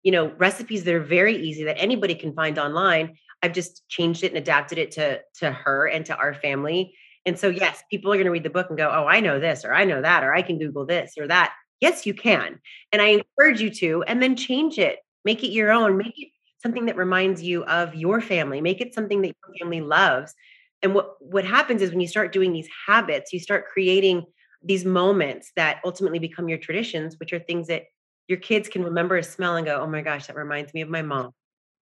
you 0.07 0.13
know, 0.13 0.33
recipes 0.39 0.85
that 0.85 0.95
are 0.95 1.03
very 1.03 1.35
easy 1.37 1.65
that 1.65 1.81
anybody 1.81 2.15
can 2.15 2.33
find 2.33 2.61
online. 2.61 3.17
I've 3.43 3.53
just 3.53 3.89
changed 3.89 4.23
it 4.23 4.29
and 4.29 4.39
adapted 4.39 4.79
it 4.79 4.93
to 4.93 5.21
to 5.41 5.51
her 5.51 5.89
and 5.89 6.07
to 6.07 6.17
our 6.17 6.33
family. 6.33 6.95
And 7.27 7.39
so 7.39 7.49
yes, 7.49 7.83
people 7.91 8.13
are 8.13 8.17
going 8.17 8.27
to 8.27 8.31
read 8.31 8.45
the 8.45 8.51
book 8.51 8.69
and 8.71 8.79
go, 8.79 8.91
"Oh, 8.93 9.07
I 9.07 9.21
know 9.21 9.41
this 9.41 9.65
or 9.65 9.75
I 9.75 9.85
know 9.85 10.01
that 10.03 10.25
or 10.25 10.35
I 10.35 10.43
can 10.43 10.59
google 10.59 10.87
this 10.87 11.15
or 11.19 11.27
that." 11.29 11.55
Yes, 11.81 12.07
you 12.07 12.15
can. 12.15 12.61
And 12.93 13.03
I 13.03 13.09
encourage 13.09 13.61
you 13.61 13.71
to 13.71 14.03
and 14.05 14.23
then 14.23 14.37
change 14.37 14.79
it. 14.79 15.01
Make 15.25 15.43
it 15.45 15.49
your 15.51 15.71
own. 15.73 15.97
Make 15.99 16.15
it 16.19 16.29
something 16.63 16.87
that 16.87 16.97
reminds 16.97 17.43
you 17.43 17.65
of 17.65 17.95
your 17.95 18.21
family. 18.21 18.61
Make 18.61 18.81
it 18.81 18.95
something 18.95 19.23
that 19.23 19.29
your 19.29 19.55
family 19.61 19.81
loves. 19.83 20.35
And 20.83 20.95
what 20.95 21.17
what 21.21 21.45
happens 21.45 21.83
is 21.83 21.91
when 21.91 22.01
you 22.01 22.09
start 22.09 22.33
doing 22.33 22.53
these 22.53 22.69
habits, 22.87 23.33
you 23.33 23.41
start 23.41 23.67
creating 23.67 24.25
these 24.63 24.85
moments 24.85 25.53
that 25.57 25.81
ultimately 25.85 26.19
become 26.19 26.49
your 26.49 26.59
traditions, 26.59 27.17
which 27.21 27.33
are 27.33 27.39
things 27.41 27.67
that 27.69 27.85
your 28.29 28.39
kids 28.39 28.69
can 28.69 28.83
remember 28.85 29.17
a 29.17 29.23
smell 29.23 29.57
and 29.57 29.67
go, 29.67 29.81
"Oh 29.81 29.87
my 29.87 30.03
gosh, 30.03 30.27
that 30.29 30.37
reminds 30.37 30.73
me 30.75 30.81
of 30.83 30.89
my 30.89 31.03
mom." 31.03 31.33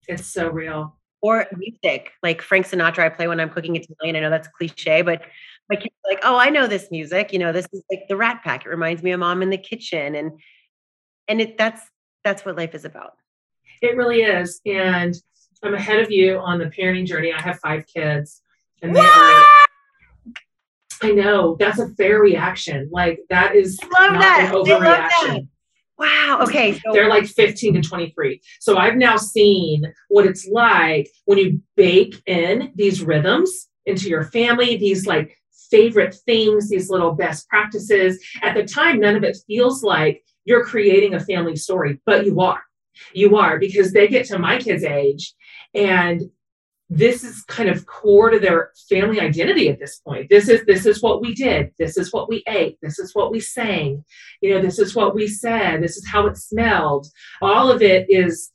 It's 0.09 0.26
so 0.26 0.49
real. 0.50 0.98
Or 1.21 1.47
music, 1.57 2.13
like 2.23 2.43
Frank 2.43 2.67
Sinatra. 2.67 3.01
I 3.01 3.09
play 3.09 3.27
when 3.27 3.41
I'm 3.41 3.51
cooking 3.51 3.75
Italian. 3.75 4.17
I 4.17 4.21
know 4.21 4.31
that's 4.31 4.49
cliche, 4.49 5.03
but 5.03 5.23
my 5.69 5.75
kids 5.77 5.95
are 6.05 6.13
like, 6.13 6.21
"Oh, 6.23 6.37
I 6.37 6.51
know 6.51 6.67
this 6.69 6.91
music. 6.91 7.33
You 7.33 7.41
know, 7.41 7.53
this 7.53 7.67
is 7.73 7.83
like 7.91 8.03
the 8.09 8.17
Rat 8.17 8.43
Pack. 8.45 8.65
It 8.65 8.69
reminds 8.69 9.03
me 9.03 9.11
of 9.11 9.21
mom 9.21 9.43
in 9.43 9.51
the 9.51 9.59
kitchen." 9.59 10.15
And 10.15 10.39
and 11.27 11.41
it 11.41 11.59
that's 11.59 11.83
that's 12.25 12.45
what 12.45 12.57
life 12.57 12.75
is 12.75 12.85
about. 12.85 13.15
It 13.83 13.97
really 13.97 14.23
is. 14.23 14.61
And 14.65 15.15
I'm 15.63 15.75
ahead 15.75 16.01
of 16.01 16.11
you 16.11 16.39
on 16.39 16.59
the 16.59 16.67
parenting 16.67 17.07
journey. 17.07 17.33
I 17.33 17.41
have 17.41 17.59
five 17.59 17.85
kids, 17.87 18.43
and 18.83 18.95
they 18.95 19.01
what? 19.01 19.19
are. 19.19 19.45
I 21.03 21.13
know 21.13 21.57
that's 21.59 21.79
a 21.79 21.89
fair 21.91 22.21
reaction. 22.21 22.89
Like 22.93 23.21
that 23.31 23.55
is 23.55 23.79
love 23.83 24.13
not 24.13 24.21
that. 24.21 24.53
an 24.55 24.63
overreaction. 24.63 25.49
Wow. 25.99 26.38
Okay. 26.43 26.75
So- 26.75 26.93
They're 26.93 27.09
like 27.09 27.26
15 27.26 27.75
to 27.75 27.81
23. 27.81 28.40
So 28.61 28.76
I've 28.76 28.97
now 28.97 29.17
seen 29.17 29.93
what 30.09 30.26
it's 30.26 30.47
like 30.49 31.09
when 31.25 31.38
you 31.38 31.61
bake 31.76 32.23
in 32.26 32.73
these 32.76 33.02
rhythms 33.02 33.69
into 33.87 34.09
your 34.09 34.25
family, 34.25 34.76
these 34.76 35.07
like 35.07 35.37
favorite 35.71 36.14
things, 36.26 36.69
these 36.69 36.88
little 36.90 37.12
best 37.12 37.49
practices. 37.49 38.23
At 38.43 38.55
the 38.55 38.64
time, 38.64 39.00
none 39.00 39.17
of 39.17 39.25
it 39.25 39.37
feels 39.47 39.83
like 39.83 40.23
you're 40.45 40.64
creating 40.64 41.14
a 41.14 41.21
family 41.21 41.57
story, 41.57 42.00
but 42.07 42.25
you 42.25 42.40
are. 42.40 42.62
You 43.12 43.37
are 43.37 43.59
because 43.59 43.93
they 43.93 44.09
get 44.09 44.26
to 44.26 44.38
my 44.38 44.59
kids' 44.59 44.83
age 44.85 45.35
and 45.75 46.23
this 46.90 47.23
is 47.23 47.42
kind 47.45 47.68
of 47.68 47.87
core 47.87 48.30
to 48.30 48.38
their 48.38 48.71
family 48.88 49.21
identity 49.21 49.68
at 49.68 49.78
this 49.78 49.99
point. 49.99 50.28
This 50.30 50.49
is 50.49 50.64
this 50.66 50.87
is 50.87 51.02
what 51.02 51.21
we 51.21 51.35
did. 51.35 51.73
This 51.78 51.99
is 51.99 52.12
what 52.12 52.28
we 52.28 52.42
ate. 52.49 52.78
This 52.80 52.99
is 52.99 53.14
what 53.14 53.30
we 53.30 53.40
sang. 53.40 54.04
You 54.40 54.54
know 54.54 54.62
this 54.62 54.78
is 54.78 54.95
what 54.95 55.14
we 55.14 55.28
said. 55.28 55.83
This 55.83 55.97
is 55.97 56.09
how 56.09 56.26
it 56.26 56.37
smelled. 56.37 57.07
All 57.42 57.71
of 57.71 57.83
it 57.83 58.07
is 58.09 58.50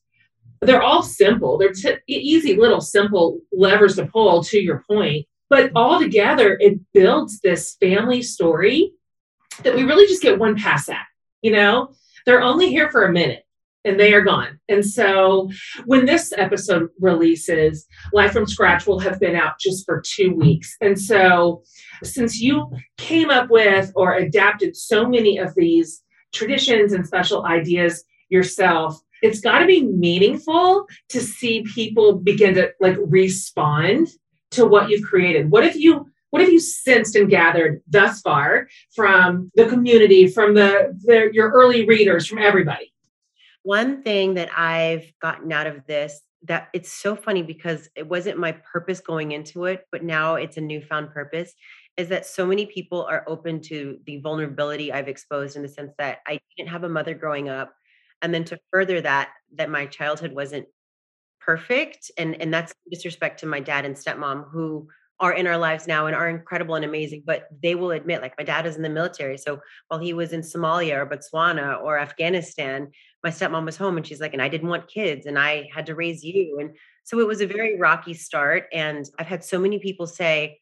they're 0.62 0.82
all 0.82 1.04
simple. 1.04 1.58
They're 1.58 1.74
t- 1.74 1.98
easy 2.08 2.56
little 2.56 2.82
simple 2.82 3.40
levers 3.52 3.98
to 3.98 4.06
pull 4.06 4.44
to 4.46 4.60
your 4.60 4.84
point. 4.90 5.28
But 5.50 5.72
all 5.76 6.00
together 6.00 6.58
it 6.60 6.80
builds 6.94 7.40
this 7.42 7.76
family 7.80 8.24
story 8.24 8.94
that 9.62 9.76
we 9.76 9.84
really 9.84 10.08
just 10.08 10.24
get 10.24 10.40
one 10.40 10.56
pass 10.56 10.90
at 10.90 11.06
you 11.44 11.52
know? 11.52 11.94
They're 12.26 12.42
only 12.42 12.70
here 12.70 12.90
for 12.90 13.06
a 13.06 13.12
minute 13.12 13.43
and 13.86 14.00
they 14.00 14.14
are 14.14 14.22
gone. 14.22 14.60
And 14.70 14.86
so 14.86 15.50
when 15.86 16.06
this 16.06 16.34
episode 16.38 16.90
releases, 17.00 17.86
Life 18.14 18.32
from 18.32 18.48
Scratch 18.48 18.88
will 18.88 19.00
have 19.00 19.20
been 19.20 19.36
out 19.36 19.60
just 19.60 19.86
for 19.86 20.02
two 20.06 20.34
weeks. 20.34 20.76
And 20.82 21.00
so 21.00 21.64
since 22.04 22.40
you 22.40 22.72
came 22.98 23.30
up 23.30 23.50
with 23.50 23.92
or 23.96 24.14
adapted 24.14 24.76
so 24.76 25.08
many 25.08 25.38
of 25.38 25.54
these 25.56 26.02
traditions 26.34 26.94
and 26.94 27.06
special 27.06 27.46
ideas 27.46 28.04
yourself, 28.30 29.00
it's 29.22 29.40
got 29.40 29.60
to 29.60 29.66
be 29.66 29.84
meaningful 29.84 30.86
to 31.10 31.22
see 31.22 31.64
people 31.74 32.16
begin 32.16 32.56
to 32.56 32.72
like 32.82 32.98
respond 33.00 34.08
to 34.52 34.66
what 34.66 34.90
you've 34.90 35.08
created. 35.08 35.50
What 35.50 35.64
if 35.66 35.76
you 35.76 36.08
what 36.30 36.42
have 36.42 36.52
you 36.52 36.60
sensed 36.60 37.16
and 37.16 37.30
gathered 37.30 37.82
thus 37.88 38.22
far 38.22 38.68
from 38.96 39.52
the 39.54 39.68
community, 39.68 40.28
from 40.28 40.56
the, 40.56 40.98
the 41.04 41.30
your 41.32 41.52
early 41.52 41.86
readers, 41.86 42.26
from 42.26 42.40
everybody? 42.40 42.93
One 43.64 44.04
thing 44.04 44.36
that 44.36 44.50
I've 44.58 45.12
gotten 45.22 45.52
out 45.52 45.68
of 45.68 45.86
this 45.88 46.22
that 46.44 46.68
it's 46.74 46.92
so 46.92 47.16
funny 47.16 47.42
because 47.42 47.90
it 47.96 48.08
wasn't 48.08 48.38
my 48.38 48.52
purpose 48.52 49.00
going 49.00 49.32
into 49.32 49.66
it, 49.66 49.86
but 49.92 50.04
now 50.04 50.36
it's 50.36 50.58
a 50.58 50.62
newfound 50.62 51.12
purpose 51.12 51.54
is 51.96 52.10
that 52.10 52.26
so 52.26 52.46
many 52.46 52.66
people 52.66 53.04
are 53.04 53.24
open 53.28 53.62
to 53.62 53.98
the 54.06 54.18
vulnerability 54.18 54.92
I've 54.92 55.08
exposed 55.08 55.56
in 55.56 55.62
the 55.62 55.70
sense 55.70 55.94
that 56.00 56.20
I 56.28 56.40
didn't 56.58 56.70
have 56.70 56.84
a 56.84 56.90
mother 56.90 57.14
growing 57.14 57.50
up. 57.50 57.74
And 58.22 58.34
then 58.34 58.44
to 58.46 58.60
further 58.72 59.00
that, 59.02 59.30
that 59.56 59.70
my 59.70 59.86
childhood 59.86 60.34
wasn't 60.34 60.66
perfect. 61.40 62.10
And, 62.18 62.42
and 62.42 62.54
that's 62.54 62.74
disrespect 62.90 63.40
to 63.42 63.46
my 63.46 63.60
dad 63.60 63.86
and 63.86 63.96
stepmom 63.96 64.50
who 64.52 64.88
are 65.20 65.34
in 65.34 65.46
our 65.46 65.58
lives 65.58 65.88
now 65.88 66.08
and 66.08 66.16
are 66.16 66.30
incredible 66.30 66.76
and 66.76 66.84
amazing, 66.84 67.24
but 67.26 67.48
they 67.62 67.76
will 67.76 67.92
admit, 67.92 68.22
like 68.22 68.34
my 68.38 68.44
dad 68.44 68.66
is 68.66 68.76
in 68.76 68.82
the 68.82 68.90
military. 68.90 69.38
So 69.38 69.62
while 69.88 70.00
he 70.00 70.14
was 70.14 70.34
in 70.34 70.42
Somalia 70.42 70.98
or 70.98 71.06
Botswana 71.06 71.82
or 71.82 72.00
Afghanistan, 72.00 72.92
my 73.24 73.30
stepmom 73.30 73.66
was 73.66 73.78
home 73.78 73.98
and 73.98 74.06
she's 74.06 74.20
like, 74.20 74.34
and 74.34 74.42
I 74.42 74.50
didn't 74.50 74.68
want 74.68 74.88
kids 74.88 75.26
and 75.26 75.40
I 75.40 75.70
had 75.74 75.86
to 75.86 75.96
raise 75.96 76.24
mm. 76.24 76.34
you. 76.34 76.58
And 76.60 76.76
so 77.04 77.20
it 77.20 77.28
was 77.28 77.42
a 77.42 77.48
very 77.48 77.80
rocky 77.80 78.14
start. 78.14 78.66
And 78.74 79.10
I've 79.18 79.28
had 79.28 79.44
so 79.44 79.60
many 79.60 79.80
people 79.80 80.08
say, 80.08 80.60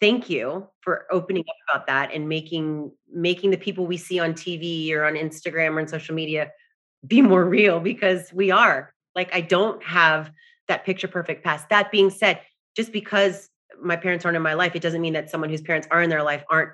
thank 0.00 0.30
you 0.30 0.68
for 0.80 1.06
opening 1.10 1.42
mm. 1.42 1.48
up 1.48 1.56
about 1.76 1.86
that 1.88 2.12
and 2.14 2.28
making 2.28 2.92
making 3.12 3.50
the 3.50 3.56
people 3.56 3.86
we 3.86 3.96
see 3.96 4.20
on 4.20 4.32
TV 4.32 4.92
or 4.92 5.04
on 5.04 5.14
Instagram 5.14 5.76
or 5.76 5.80
on 5.80 5.88
social 5.88 6.14
media 6.14 6.50
be 7.06 7.20
more 7.20 7.44
real 7.44 7.80
because 7.80 8.32
we 8.32 8.50
are. 8.50 8.94
Like 9.16 9.34
I 9.34 9.40
don't 9.40 9.82
have 9.82 10.30
that 10.68 10.84
picture 10.84 11.08
perfect 11.08 11.44
past. 11.44 11.68
That 11.68 11.90
being 11.90 12.10
said, 12.10 12.40
just 12.76 12.92
because 12.92 13.48
my 13.82 13.96
parents 13.96 14.24
aren't 14.24 14.36
in 14.36 14.42
my 14.42 14.54
life, 14.54 14.76
it 14.76 14.82
doesn't 14.82 15.00
mean 15.00 15.14
that 15.14 15.30
someone 15.30 15.50
whose 15.50 15.62
parents 15.62 15.88
are 15.90 16.00
in 16.00 16.10
their 16.10 16.22
life 16.22 16.44
aren't. 16.48 16.70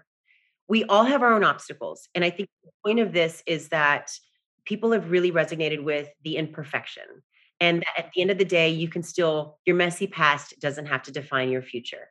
We 0.69 0.85
all 0.85 1.05
have 1.05 1.23
our 1.23 1.33
own 1.33 1.45
obstacles. 1.45 2.09
And 2.15 2.25
I 2.25 2.31
think 2.31 2.51
the 2.63 2.71
point 2.85 3.01
of 3.01 3.13
this 3.15 3.43
is 3.47 3.69
that 3.69 4.11
people 4.69 4.93
have 4.93 5.11
really 5.11 5.33
resonated 5.33 5.83
with 5.83 6.11
the 6.25 6.37
imperfection. 6.37 7.05
And 7.59 7.85
at 7.97 8.11
the 8.15 8.21
end 8.21 8.31
of 8.31 8.39
the 8.39 8.45
day, 8.45 8.69
you 8.69 8.87
can 8.87 9.03
still, 9.03 9.59
your 9.65 9.75
messy 9.75 10.07
past 10.07 10.55
doesn't 10.61 10.87
have 10.87 11.03
to 11.05 11.11
define 11.11 11.51
your 11.51 11.63
future 11.63 12.11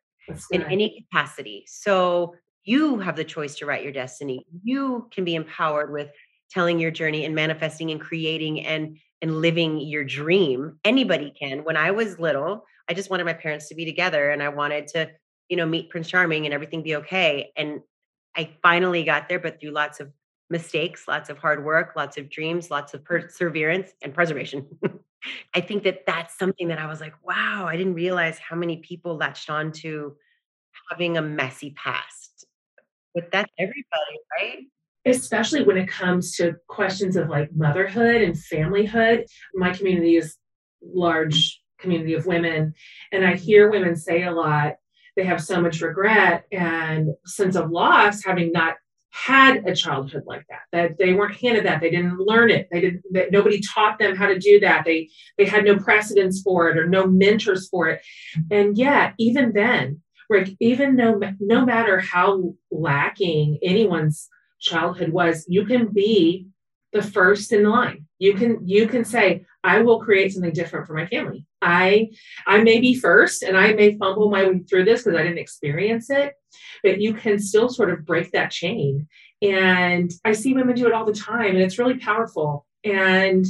in 0.52 0.64
any 0.64 1.00
capacity. 1.00 1.64
So 1.68 2.36
you 2.66 3.00
have 3.00 3.16
the 3.16 3.24
choice 3.24 3.56
to 3.58 3.66
write 3.66 3.84
your 3.84 3.94
destiny. 3.94 4.46
You 4.64 5.08
can 5.12 5.24
be 5.24 5.36
empowered 5.36 5.94
with 5.94 6.10
telling 6.50 6.80
your 6.80 6.92
journey 6.92 7.24
and 7.26 7.36
manifesting 7.36 7.92
and 7.92 8.02
creating 8.02 8.66
and 8.66 8.98
and 9.22 9.42
living 9.42 9.80
your 9.80 10.04
dream. 10.04 10.78
Anybody 10.86 11.34
can. 11.40 11.64
When 11.64 11.76
I 11.76 11.90
was 11.92 12.20
little, 12.20 12.66
I 12.88 12.94
just 12.94 13.10
wanted 13.10 13.26
my 13.26 13.34
parents 13.34 13.68
to 13.70 13.76
be 13.76 13.84
together 13.84 14.30
and 14.30 14.44
I 14.44 14.50
wanted 14.50 14.88
to, 14.90 15.10
you 15.50 15.58
know, 15.58 15.66
meet 15.66 15.90
Prince 15.90 16.10
Charming 16.10 16.46
and 16.46 16.54
everything 16.54 16.84
be 16.84 16.98
okay. 16.98 17.52
And 17.56 17.82
I 18.36 18.52
finally 18.62 19.04
got 19.04 19.28
there, 19.28 19.40
but 19.40 19.60
through 19.60 19.72
lots 19.72 20.00
of 20.00 20.12
mistakes, 20.50 21.08
lots 21.08 21.30
of 21.30 21.38
hard 21.38 21.64
work, 21.64 21.94
lots 21.96 22.18
of 22.18 22.30
dreams, 22.30 22.72
lots 22.72 22.94
of 22.94 23.04
perseverance 23.04 23.92
and 24.02 24.14
preservation. 24.14 24.68
I 25.54 25.62
think 25.62 25.84
that 25.84 26.06
that's 26.06 26.38
something 26.38 26.68
that 26.70 26.80
I 26.80 26.88
was 26.88 27.02
like, 27.02 27.14
wow, 27.24 27.66
I 27.68 27.76
didn't 27.76 27.96
realize 27.96 28.38
how 28.40 28.56
many 28.56 28.78
people 28.78 29.18
latched 29.18 29.50
on 29.50 29.72
to 29.74 30.16
having 30.90 31.18
a 31.18 31.22
messy 31.22 31.72
past. 31.72 32.46
But 33.14 33.32
that's 33.32 33.52
everybody, 33.58 34.20
right? 34.40 34.58
Especially 35.06 35.64
when 35.64 35.78
it 35.78 35.88
comes 35.88 36.36
to 36.38 36.56
questions 36.68 37.16
of 37.16 37.30
like 37.30 37.50
motherhood 37.56 38.22
and 38.22 38.36
familyhood. 38.36 39.26
My 39.56 39.74
community 39.74 40.18
is 40.18 40.38
large 40.82 41.62
community 41.80 42.14
of 42.14 42.26
women. 42.26 42.74
And 43.12 43.26
I 43.26 43.36
hear 43.36 43.70
women 43.70 43.96
say 43.96 44.24
a 44.24 44.32
lot, 44.32 44.76
they 45.16 45.24
have 45.24 45.44
so 45.44 45.62
much 45.62 45.82
regret 45.82 46.46
and 46.52 47.10
sense 47.26 47.56
of 47.56 47.72
loss 47.72 48.24
having 48.24 48.52
not 48.52 48.76
had 49.26 49.68
a 49.68 49.76
childhood 49.76 50.24
like 50.26 50.46
that 50.50 50.62
that 50.72 50.98
they 50.98 51.14
weren't 51.14 51.36
handed 51.36 51.66
that 51.66 51.82
they 51.82 51.90
didn't 51.90 52.20
learn 52.20 52.52
it 52.52 52.68
they 52.72 52.82
didn't 52.82 53.02
that 53.12 53.32
nobody 53.32 53.60
taught 53.74 53.98
them 53.98 54.16
how 54.16 54.28
to 54.28 54.38
do 54.38 54.60
that 54.60 54.86
they 54.86 55.10
they 55.38 55.46
had 55.46 55.66
no 55.66 55.78
precedents 55.78 56.42
for 56.42 56.70
it 56.70 56.78
or 56.78 56.88
no 56.88 57.08
mentors 57.08 57.68
for 57.70 57.90
it. 57.90 58.02
And 58.52 58.78
yet 58.78 59.14
even 59.18 59.54
then 59.54 60.02
rick 60.30 60.50
even 60.60 60.96
no 60.96 61.20
no 61.40 61.66
matter 61.66 62.00
how 62.00 62.54
lacking 62.70 63.58
anyone's 63.64 64.30
childhood 64.60 65.10
was 65.10 65.46
you 65.48 65.66
can 65.66 65.88
be 65.88 66.48
the 66.98 67.12
first 67.12 67.52
in 67.54 67.64
line 67.64 68.06
you 68.20 68.34
can 68.34 68.66
you 68.68 68.88
can 68.88 69.06
say 69.06 69.46
i 69.64 69.80
will 69.80 70.00
create 70.00 70.34
something 70.34 70.54
different 70.54 70.86
for 70.86 70.94
my 70.94 71.06
family 71.08 71.46
I 71.62 72.12
I 72.46 72.62
may 72.62 72.80
be 72.80 72.96
first 72.96 73.44
and 73.44 73.58
I 73.58 73.74
may 73.74 73.98
fumble 73.98 74.30
my 74.30 74.48
way 74.48 74.60
through 74.60 74.86
this 74.86 75.04
because 75.04 75.20
I 75.20 75.24
didn't 75.24 75.40
experience 75.40 76.10
it, 76.10 76.34
but 76.84 77.02
you 77.02 77.14
can 77.14 77.40
still 77.40 77.70
sort 77.70 77.90
of 77.90 78.06
break 78.06 78.32
that 78.32 78.52
chain. 78.52 79.08
And 79.42 80.12
I 80.26 80.32
see 80.34 80.54
women 80.54 80.76
do 80.76 80.88
it 80.88 80.94
all 80.94 81.06
the 81.06 81.14
time 81.14 81.52
and 81.52 81.60
it's 81.60 81.80
really 81.80 81.98
powerful. 81.98 82.66
And 82.84 83.46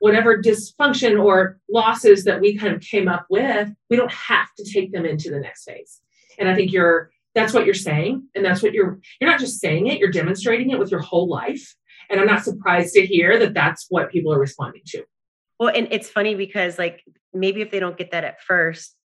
whatever 0.00 0.42
dysfunction 0.42 1.22
or 1.22 1.58
losses 1.70 2.24
that 2.24 2.40
we 2.40 2.56
kind 2.56 2.74
of 2.74 2.82
came 2.82 3.08
up 3.08 3.26
with, 3.30 3.70
we 3.88 3.96
don't 3.96 4.12
have 4.12 4.48
to 4.58 4.70
take 4.70 4.92
them 4.92 5.06
into 5.06 5.30
the 5.30 5.40
next 5.40 5.64
phase. 5.64 6.00
And 6.38 6.48
I 6.48 6.54
think 6.54 6.72
you're 6.72 7.10
that's 7.34 7.54
what 7.54 7.64
you're 7.64 7.74
saying 7.74 8.28
and 8.34 8.44
that's 8.44 8.62
what 8.62 8.74
you're 8.74 9.00
you're 9.20 9.30
not 9.30 9.40
just 9.40 9.60
saying 9.60 9.86
it, 9.86 9.98
you're 9.98 10.10
demonstrating 10.10 10.70
it 10.70 10.78
with 10.78 10.90
your 10.90 11.00
whole 11.00 11.28
life. 11.28 11.74
And 12.10 12.20
I'm 12.20 12.26
not 12.26 12.44
surprised 12.44 12.94
to 12.94 13.06
hear 13.06 13.38
that 13.38 13.54
that's 13.54 13.86
what 13.88 14.10
people 14.10 14.32
are 14.32 14.38
responding 14.38 14.82
to. 14.86 15.04
Well, 15.58 15.72
and 15.74 15.88
it's 15.90 16.08
funny 16.08 16.34
because 16.34 16.78
like 16.78 17.04
maybe 17.32 17.60
if 17.60 17.70
they 17.70 17.80
don't 17.80 17.96
get 17.96 18.10
that 18.10 18.24
at 18.24 18.42
first, 18.42 18.96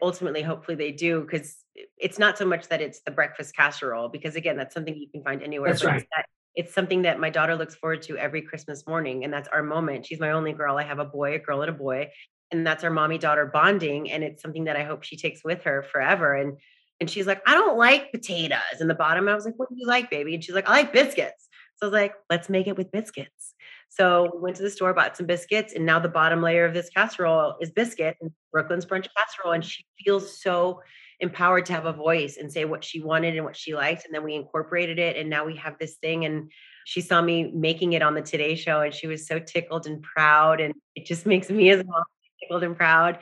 ultimately, 0.00 0.42
hopefully 0.42 0.76
they 0.76 0.92
do 0.92 1.20
because 1.22 1.56
it's 1.96 2.18
not 2.18 2.36
so 2.36 2.44
much 2.44 2.68
that 2.68 2.80
it's 2.80 3.00
the 3.02 3.10
breakfast 3.10 3.56
casserole 3.56 4.08
because 4.08 4.36
again, 4.36 4.56
that's 4.56 4.74
something 4.74 4.94
you 4.94 5.08
can 5.10 5.22
find 5.22 5.42
anywhere. 5.42 5.70
That's 5.70 5.84
right. 5.84 5.96
It's, 5.96 6.06
that, 6.14 6.26
it's 6.54 6.74
something 6.74 7.02
that 7.02 7.18
my 7.18 7.30
daughter 7.30 7.56
looks 7.56 7.74
forward 7.74 8.02
to 8.02 8.16
every 8.18 8.42
Christmas 8.42 8.86
morning, 8.86 9.24
and 9.24 9.32
that's 9.32 9.48
our 9.48 9.62
moment. 9.62 10.04
She's 10.06 10.20
my 10.20 10.32
only 10.32 10.52
girl. 10.52 10.76
I 10.76 10.82
have 10.82 10.98
a 10.98 11.04
boy, 11.04 11.34
a 11.34 11.38
girl, 11.38 11.62
and 11.62 11.70
a 11.70 11.74
boy, 11.74 12.10
and 12.50 12.66
that's 12.66 12.84
our 12.84 12.90
mommy 12.90 13.16
daughter 13.16 13.46
bonding, 13.46 14.10
and 14.10 14.22
it's 14.22 14.42
something 14.42 14.64
that 14.64 14.76
I 14.76 14.84
hope 14.84 15.02
she 15.02 15.16
takes 15.16 15.42
with 15.42 15.62
her 15.64 15.82
forever. 15.82 16.34
And 16.34 16.58
and 17.00 17.10
she's 17.10 17.26
like, 17.26 17.42
I 17.46 17.54
don't 17.54 17.78
like 17.78 18.12
potatoes 18.12 18.80
in 18.80 18.86
the 18.86 18.94
bottom. 18.94 19.28
I 19.28 19.34
was 19.34 19.44
like, 19.44 19.54
What 19.56 19.70
do 19.70 19.76
you 19.78 19.86
like, 19.86 20.10
baby? 20.10 20.34
And 20.34 20.44
she's 20.44 20.54
like, 20.54 20.68
I 20.68 20.72
like 20.72 20.92
biscuits. 20.92 21.48
So 21.82 21.88
I 21.88 21.90
was 21.90 22.00
like, 22.00 22.14
Let's 22.30 22.48
make 22.48 22.68
it 22.68 22.76
with 22.76 22.92
biscuits. 22.92 23.54
So 23.88 24.30
we 24.32 24.40
went 24.40 24.54
to 24.56 24.62
the 24.62 24.70
store, 24.70 24.94
bought 24.94 25.16
some 25.16 25.26
biscuits, 25.26 25.72
and 25.74 25.84
now 25.84 25.98
the 25.98 26.08
bottom 26.08 26.40
layer 26.40 26.64
of 26.64 26.74
this 26.74 26.88
casserole 26.88 27.56
is 27.60 27.72
biscuit 27.72 28.16
and 28.20 28.30
Brooklyn's 28.52 28.86
brunch 28.86 29.08
casserole. 29.16 29.52
And 29.52 29.64
she 29.64 29.84
feels 29.98 30.40
so 30.40 30.80
empowered 31.18 31.66
to 31.66 31.72
have 31.72 31.86
a 31.86 31.92
voice 31.92 32.36
and 32.36 32.52
say 32.52 32.66
what 32.66 32.84
she 32.84 33.00
wanted 33.02 33.34
and 33.34 33.44
what 33.44 33.56
she 33.56 33.74
liked. 33.74 34.04
And 34.06 34.14
then 34.14 34.22
we 34.22 34.36
incorporated 34.36 35.00
it, 35.00 35.16
and 35.16 35.28
now 35.28 35.44
we 35.44 35.56
have 35.56 35.76
this 35.80 35.96
thing. 35.96 36.24
And 36.24 36.52
she 36.84 37.00
saw 37.00 37.20
me 37.20 37.50
making 37.52 37.94
it 37.94 38.02
on 38.02 38.14
the 38.14 38.22
Today 38.22 38.54
Show, 38.54 38.82
and 38.82 38.94
she 38.94 39.08
was 39.08 39.26
so 39.26 39.40
tickled 39.40 39.88
and 39.88 40.00
proud. 40.02 40.60
And 40.60 40.74
it 40.94 41.04
just 41.04 41.26
makes 41.32 41.50
me 41.50 41.68
as 41.70 41.84
mom 41.84 42.04
tickled 42.40 42.62
and 42.62 42.76
proud. 42.76 43.18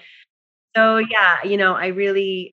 So 0.77 0.99
yeah, 0.99 1.43
you 1.45 1.57
know, 1.57 1.73
I 1.73 1.87
really, 1.87 2.53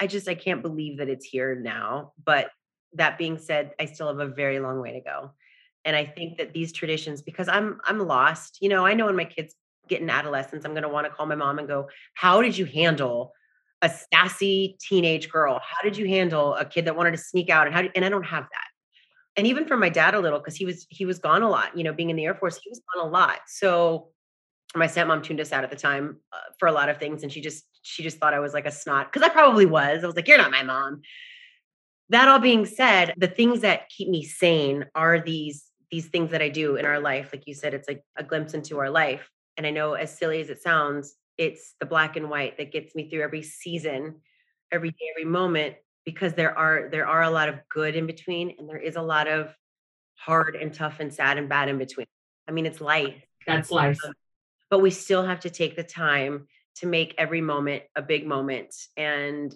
I 0.00 0.06
just 0.06 0.26
I 0.26 0.36
can't 0.36 0.62
believe 0.62 0.98
that 0.98 1.10
it's 1.10 1.26
here 1.26 1.54
now. 1.54 2.14
But 2.24 2.48
that 2.94 3.18
being 3.18 3.38
said, 3.38 3.72
I 3.80 3.86
still 3.86 4.08
have 4.08 4.20
a 4.20 4.26
very 4.26 4.58
long 4.60 4.80
way 4.80 4.92
to 4.92 5.00
go. 5.00 5.30
And 5.86 5.94
i 5.94 6.06
think 6.06 6.38
that 6.38 6.54
these 6.54 6.72
traditions 6.72 7.20
because 7.20 7.46
i'm 7.46 7.78
i'm 7.84 7.98
lost 7.98 8.56
you 8.62 8.70
know 8.70 8.86
i 8.86 8.94
know 8.94 9.04
when 9.04 9.16
my 9.16 9.26
kids 9.26 9.54
get 9.86 10.00
in 10.00 10.08
adolescence 10.08 10.64
i'm 10.64 10.70
going 10.70 10.82
to 10.82 10.88
want 10.88 11.06
to 11.06 11.12
call 11.12 11.26
my 11.26 11.34
mom 11.34 11.58
and 11.58 11.68
go 11.68 11.88
how 12.14 12.40
did 12.40 12.56
you 12.56 12.64
handle 12.64 13.34
a 13.84 13.90
sassy 14.12 14.76
teenage 14.80 15.30
girl? 15.30 15.60
How 15.62 15.82
did 15.82 15.96
you 15.96 16.08
handle 16.08 16.54
a 16.54 16.64
kid 16.64 16.86
that 16.86 16.96
wanted 16.96 17.10
to 17.12 17.18
sneak 17.18 17.50
out 17.50 17.66
and 17.66 17.76
how 17.76 17.82
and 17.94 18.04
i 18.04 18.08
don't 18.08 18.24
have 18.24 18.44
that. 18.44 18.68
And 19.36 19.46
even 19.46 19.66
for 19.66 19.76
my 19.76 19.90
dad 19.90 20.14
a 20.14 20.20
little 20.20 20.38
because 20.38 20.56
he 20.56 20.64
was 20.64 20.86
he 20.88 21.04
was 21.04 21.18
gone 21.18 21.42
a 21.42 21.50
lot 21.50 21.76
you 21.76 21.84
know 21.84 21.92
being 21.92 22.10
in 22.10 22.16
the 22.16 22.24
air 22.24 22.34
force 22.34 22.58
he 22.62 22.70
was 22.70 22.80
gone 22.94 23.06
a 23.06 23.10
lot. 23.10 23.40
So 23.46 24.08
my 24.74 24.86
stepmom 24.86 25.22
tuned 25.22 25.40
us 25.40 25.52
out 25.52 25.64
at 25.64 25.70
the 25.70 25.76
time 25.76 26.16
uh, 26.32 26.38
for 26.58 26.66
a 26.66 26.72
lot 26.72 26.88
of 26.88 26.96
things 26.96 27.22
and 27.22 27.30
she 27.30 27.40
just 27.40 27.64
she 27.82 28.02
just 28.02 28.18
thought 28.18 28.34
i 28.34 28.40
was 28.40 28.54
like 28.54 28.66
a 28.66 28.72
snot 28.72 29.12
because 29.12 29.22
i 29.22 29.28
probably 29.28 29.66
was. 29.66 30.02
I 30.02 30.06
was 30.06 30.16
like 30.16 30.26
you're 30.26 30.38
not 30.38 30.50
my 30.50 30.62
mom 30.62 31.02
that 32.10 32.28
all 32.28 32.38
being 32.38 32.66
said 32.66 33.14
the 33.16 33.28
things 33.28 33.60
that 33.62 33.88
keep 33.88 34.08
me 34.08 34.22
sane 34.24 34.86
are 34.94 35.20
these 35.20 35.64
these 35.90 36.06
things 36.08 36.32
that 36.32 36.42
I 36.42 36.48
do 36.48 36.76
in 36.76 36.84
our 36.84 36.98
life. 36.98 37.30
Like 37.32 37.46
you 37.46 37.54
said, 37.54 37.72
it's 37.72 37.86
like 37.86 38.02
a 38.16 38.24
glimpse 38.24 38.54
into 38.54 38.78
our 38.80 38.90
life. 38.90 39.30
And 39.56 39.66
I 39.66 39.70
know, 39.70 39.94
as 39.94 40.16
silly 40.16 40.40
as 40.40 40.50
it 40.50 40.60
sounds, 40.60 41.14
it's 41.38 41.74
the 41.78 41.86
black 41.86 42.16
and 42.16 42.28
white 42.28 42.58
that 42.58 42.72
gets 42.72 42.94
me 42.96 43.08
through 43.08 43.22
every 43.22 43.42
season, 43.42 44.16
every 44.72 44.90
day, 44.90 45.06
every 45.16 45.30
moment, 45.30 45.76
because 46.04 46.34
there 46.34 46.56
are 46.56 46.88
there 46.90 47.06
are 47.06 47.22
a 47.22 47.30
lot 47.30 47.48
of 47.48 47.60
good 47.68 47.94
in 47.94 48.06
between, 48.06 48.56
and 48.58 48.68
there 48.68 48.78
is 48.78 48.96
a 48.96 49.02
lot 49.02 49.28
of 49.28 49.54
hard 50.16 50.56
and 50.56 50.74
tough 50.74 51.00
and 51.00 51.12
sad 51.12 51.38
and 51.38 51.48
bad 51.48 51.68
in 51.68 51.78
between. 51.78 52.06
I 52.48 52.52
mean, 52.52 52.66
it's 52.66 52.80
life. 52.80 53.22
That's 53.46 53.70
life. 53.70 53.98
Um, 54.04 54.14
but 54.70 54.80
we 54.80 54.90
still 54.90 55.24
have 55.24 55.40
to 55.40 55.50
take 55.50 55.76
the 55.76 55.84
time 55.84 56.48
to 56.76 56.86
make 56.86 57.14
every 57.18 57.40
moment 57.40 57.84
a 57.94 58.02
big 58.02 58.26
moment. 58.26 58.74
And 58.96 59.54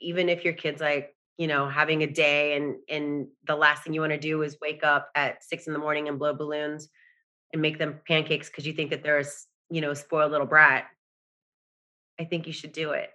even 0.00 0.28
if 0.28 0.44
your 0.44 0.54
kid's 0.54 0.80
like, 0.80 1.14
you 1.38 1.46
know 1.46 1.68
having 1.68 2.02
a 2.02 2.06
day 2.06 2.56
and 2.56 2.76
and 2.90 3.28
the 3.46 3.56
last 3.56 3.82
thing 3.82 3.94
you 3.94 4.00
want 4.00 4.12
to 4.12 4.18
do 4.18 4.42
is 4.42 4.58
wake 4.60 4.84
up 4.84 5.08
at 5.14 5.42
six 5.42 5.66
in 5.66 5.72
the 5.72 5.78
morning 5.78 6.08
and 6.08 6.18
blow 6.18 6.34
balloons 6.34 6.88
and 7.52 7.62
make 7.62 7.78
them 7.78 8.00
pancakes 8.06 8.48
because 8.48 8.66
you 8.66 8.74
think 8.74 8.90
that 8.90 9.02
they're 9.02 9.20
a 9.20 9.24
you 9.70 9.80
know 9.80 9.92
a 9.92 9.96
spoiled 9.96 10.32
little 10.32 10.46
brat. 10.46 10.84
I 12.20 12.24
think 12.24 12.46
you 12.46 12.52
should 12.52 12.72
do 12.72 12.90
it. 12.90 13.10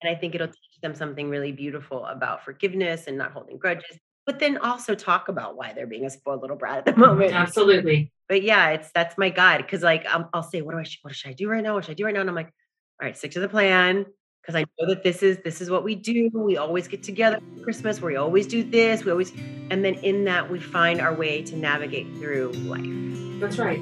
And 0.00 0.14
i 0.14 0.18
think 0.18 0.34
it'll 0.34 0.48
mm. 0.48 0.52
teach 0.52 0.80
them 0.80 0.94
something 0.94 1.28
really 1.28 1.52
beautiful 1.52 2.06
about 2.06 2.44
forgiveness 2.44 3.06
and 3.06 3.18
not 3.18 3.32
holding 3.32 3.58
grudges 3.58 3.98
but 4.24 4.38
then 4.38 4.56
also 4.58 4.94
talk 4.94 5.28
about 5.28 5.56
why 5.56 5.72
they're 5.72 5.86
being 5.86 6.06
a 6.06 6.10
spoiled 6.10 6.42
little 6.42 6.56
brat 6.56 6.78
at 6.78 6.84
the 6.84 6.96
moment. 6.96 7.32
Absolutely. 7.32 8.12
But 8.28 8.42
yeah 8.42 8.70
it's 8.70 8.90
that's 8.92 9.18
my 9.18 9.30
guide 9.30 9.58
because 9.58 9.82
like 9.82 10.06
i 10.06 10.24
will 10.32 10.42
say 10.42 10.62
what 10.62 10.72
do 10.72 10.78
i 10.78 10.84
what 11.02 11.14
should 11.14 11.30
i 11.30 11.34
do 11.34 11.48
right 11.48 11.62
now? 11.62 11.74
What 11.74 11.84
should 11.84 11.92
i 11.92 11.94
do 11.94 12.04
right 12.04 12.14
now? 12.14 12.20
And 12.20 12.30
i'm 12.30 12.36
like 12.36 12.52
all 13.00 13.06
right 13.06 13.16
stick 13.16 13.32
to 13.32 13.40
the 13.40 13.48
plan 13.48 14.06
because 14.42 14.56
I 14.56 14.64
know 14.78 14.88
that 14.88 15.04
this 15.04 15.22
is 15.22 15.38
this 15.44 15.60
is 15.60 15.70
what 15.70 15.84
we 15.84 15.94
do. 15.94 16.28
We 16.34 16.56
always 16.56 16.88
get 16.88 17.02
together 17.02 17.38
for 17.38 17.64
Christmas. 17.64 18.00
We 18.00 18.16
always 18.16 18.46
do 18.46 18.64
this. 18.64 19.04
We 19.04 19.12
always, 19.12 19.32
and 19.70 19.84
then 19.84 19.94
in 19.94 20.24
that 20.24 20.50
we 20.50 20.58
find 20.58 21.00
our 21.00 21.14
way 21.14 21.42
to 21.42 21.56
navigate 21.56 22.08
through 22.16 22.52
life. 22.52 23.40
That's 23.40 23.58
right. 23.58 23.80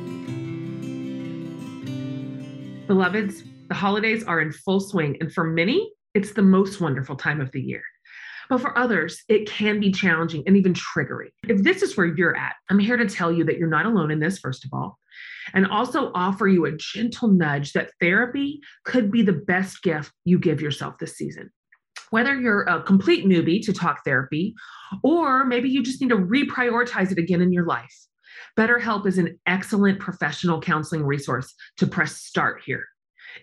Beloveds, 2.87 3.42
the 3.68 3.75
holidays 3.75 4.23
are 4.25 4.40
in 4.40 4.53
full 4.53 4.81
swing, 4.81 5.16
and 5.20 5.33
for 5.33 5.44
many, 5.44 5.90
it's 6.14 6.33
the 6.33 6.42
most 6.42 6.81
wonderful 6.81 7.16
time 7.16 7.40
of 7.40 7.51
the 7.53 7.61
year. 7.61 7.83
But 8.51 8.61
for 8.61 8.77
others, 8.77 9.23
it 9.29 9.49
can 9.49 9.79
be 9.79 9.92
challenging 9.92 10.42
and 10.46 10.57
even 10.57 10.75
triggering. 10.75 11.31
If 11.49 11.62
this 11.62 11.83
is 11.83 11.96
where 11.96 12.07
you're 12.07 12.37
at, 12.37 12.57
I'm 12.68 12.81
here 12.81 12.96
to 12.96 13.09
tell 13.09 13.31
you 13.31 13.44
that 13.44 13.59
you're 13.59 13.68
not 13.68 13.87
alone 13.87 14.11
in 14.11 14.18
this, 14.18 14.40
first 14.40 14.64
of 14.64 14.70
all 14.73 14.99
and 15.54 15.66
also 15.66 16.10
offer 16.14 16.48
you 16.48 16.66
a 16.66 16.76
gentle 16.76 17.28
nudge 17.28 17.72
that 17.72 17.90
therapy 18.00 18.60
could 18.84 19.10
be 19.10 19.22
the 19.22 19.32
best 19.32 19.82
gift 19.82 20.12
you 20.24 20.38
give 20.38 20.60
yourself 20.60 20.98
this 20.98 21.16
season. 21.16 21.50
Whether 22.10 22.38
you're 22.40 22.62
a 22.62 22.82
complete 22.82 23.24
newbie 23.24 23.64
to 23.64 23.72
talk 23.72 24.04
therapy, 24.04 24.54
or 25.02 25.44
maybe 25.44 25.68
you 25.68 25.82
just 25.82 26.00
need 26.00 26.10
to 26.10 26.16
reprioritize 26.16 27.12
it 27.12 27.18
again 27.18 27.40
in 27.40 27.52
your 27.52 27.66
life, 27.66 27.94
BetterHelp 28.56 29.06
is 29.06 29.18
an 29.18 29.38
excellent 29.46 30.00
professional 30.00 30.60
counseling 30.60 31.04
resource 31.04 31.54
to 31.76 31.86
press 31.86 32.16
start 32.16 32.62
here. 32.64 32.84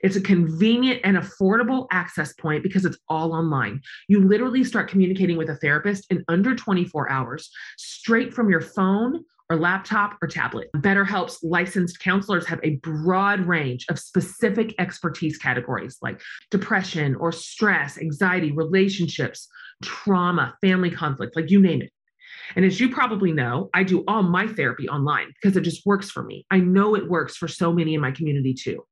It's 0.03 0.15
a 0.15 0.21
convenient 0.21 1.01
and 1.03 1.17
affordable 1.17 1.87
access 1.91 2.33
point 2.33 2.63
because 2.63 2.83
it's 2.85 2.97
all 3.07 3.33
online. 3.33 3.81
You 4.07 4.27
literally 4.27 4.63
start 4.63 4.89
communicating 4.89 5.37
with 5.37 5.49
a 5.49 5.55
therapist 5.55 6.05
in 6.11 6.23
under 6.27 6.55
24 6.55 7.09
hours, 7.09 7.49
straight 7.77 8.33
from 8.33 8.49
your 8.49 8.61
phone 8.61 9.23
or 9.49 9.57
laptop 9.57 10.17
or 10.21 10.27
tablet. 10.27 10.69
BetterHelp's 10.77 11.43
licensed 11.43 11.99
counselors 11.99 12.45
have 12.45 12.59
a 12.63 12.75
broad 12.77 13.41
range 13.41 13.85
of 13.89 13.99
specific 13.99 14.75
expertise 14.79 15.37
categories 15.37 15.97
like 16.01 16.21
depression 16.51 17.15
or 17.15 17.31
stress, 17.31 17.97
anxiety, 17.97 18.51
relationships, 18.51 19.47
trauma, 19.83 20.55
family 20.61 20.91
conflict, 20.91 21.35
like 21.35 21.49
you 21.49 21.61
name 21.61 21.81
it. 21.81 21.91
And 22.55 22.65
as 22.65 22.79
you 22.79 22.89
probably 22.89 23.31
know, 23.31 23.69
I 23.73 23.83
do 23.83 24.03
all 24.07 24.23
my 24.23 24.47
therapy 24.47 24.87
online 24.87 25.27
because 25.41 25.57
it 25.57 25.61
just 25.61 25.85
works 25.85 26.09
for 26.09 26.23
me. 26.23 26.45
I 26.49 26.59
know 26.59 26.95
it 26.95 27.09
works 27.09 27.35
for 27.35 27.47
so 27.47 27.73
many 27.73 27.93
in 27.93 28.01
my 28.01 28.11
community 28.11 28.53
too. 28.53 28.83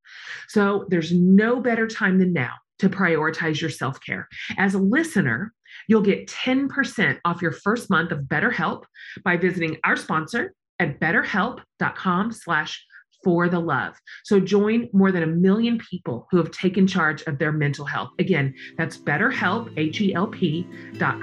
So 0.50 0.86
there's 0.89 1.13
no 1.13 1.62
better 1.62 1.88
time 1.88 2.20
than 2.20 2.34
now 2.34 2.54
to 2.80 2.89
prioritize 2.89 3.62
your 3.62 3.70
self 3.70 4.00
care. 4.02 4.28
As 4.58 4.74
a 4.74 4.80
listener, 4.80 5.54
You'll 5.88 6.02
get 6.02 6.28
10% 6.28 7.20
off 7.26 7.42
your 7.42 7.52
first 7.52 7.90
month 7.90 8.12
of 8.12 8.20
BetterHelp 8.22 8.84
by 9.24 9.38
visiting 9.38 9.78
our 9.84 9.96
sponsor 9.96 10.54
at 10.80 11.00
betterhelp.com 11.00 12.32
slash 12.32 12.86
for 13.24 13.50
the 13.50 13.60
love. 13.60 13.96
So 14.24 14.40
join 14.40 14.88
more 14.94 15.12
than 15.12 15.24
a 15.24 15.28
million 15.28 15.80
people 15.80 16.28
who 16.30 16.38
have 16.38 16.52
taken 16.52 16.86
charge 16.86 17.24
of 17.24 17.40
their 17.40 17.52
mental 17.52 17.86
health. 17.86 18.10
Again, 18.20 18.54
that's 18.78 18.98
betterhelp, 18.98 19.74
H-E-L-P 19.78 20.68
dot 20.98 21.18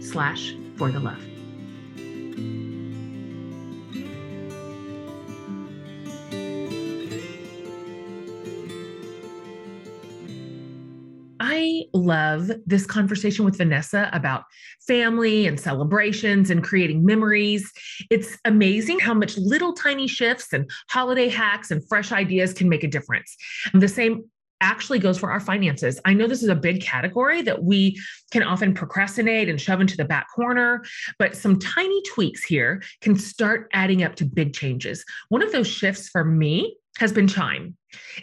slash 0.00 0.54
for 0.76 0.90
the 0.90 1.00
love. 1.00 1.31
I 11.62 11.84
love 11.94 12.50
this 12.66 12.86
conversation 12.86 13.44
with 13.44 13.56
Vanessa 13.56 14.10
about 14.12 14.44
family 14.86 15.46
and 15.46 15.60
celebrations 15.60 16.50
and 16.50 16.62
creating 16.62 17.04
memories. 17.04 17.70
It's 18.10 18.36
amazing 18.44 18.98
how 18.98 19.14
much 19.14 19.36
little 19.36 19.72
tiny 19.72 20.08
shifts 20.08 20.52
and 20.52 20.68
holiday 20.90 21.28
hacks 21.28 21.70
and 21.70 21.86
fresh 21.88 22.10
ideas 22.10 22.52
can 22.52 22.68
make 22.68 22.82
a 22.82 22.88
difference. 22.88 23.36
The 23.74 23.86
same 23.86 24.24
actually 24.60 24.98
goes 24.98 25.18
for 25.18 25.30
our 25.30 25.40
finances. 25.40 26.00
I 26.04 26.14
know 26.14 26.26
this 26.26 26.42
is 26.42 26.48
a 26.48 26.54
big 26.56 26.82
category 26.82 27.42
that 27.42 27.62
we 27.62 28.00
can 28.32 28.42
often 28.42 28.74
procrastinate 28.74 29.48
and 29.48 29.60
shove 29.60 29.80
into 29.80 29.96
the 29.96 30.04
back 30.04 30.26
corner, 30.34 30.84
but 31.18 31.36
some 31.36 31.58
tiny 31.58 32.02
tweaks 32.08 32.42
here 32.44 32.82
can 33.00 33.16
start 33.16 33.68
adding 33.72 34.02
up 34.02 34.16
to 34.16 34.24
big 34.24 34.52
changes. 34.52 35.04
One 35.28 35.42
of 35.42 35.52
those 35.52 35.68
shifts 35.68 36.08
for 36.08 36.24
me 36.24 36.76
has 36.98 37.12
been 37.12 37.26
Chime. 37.28 37.76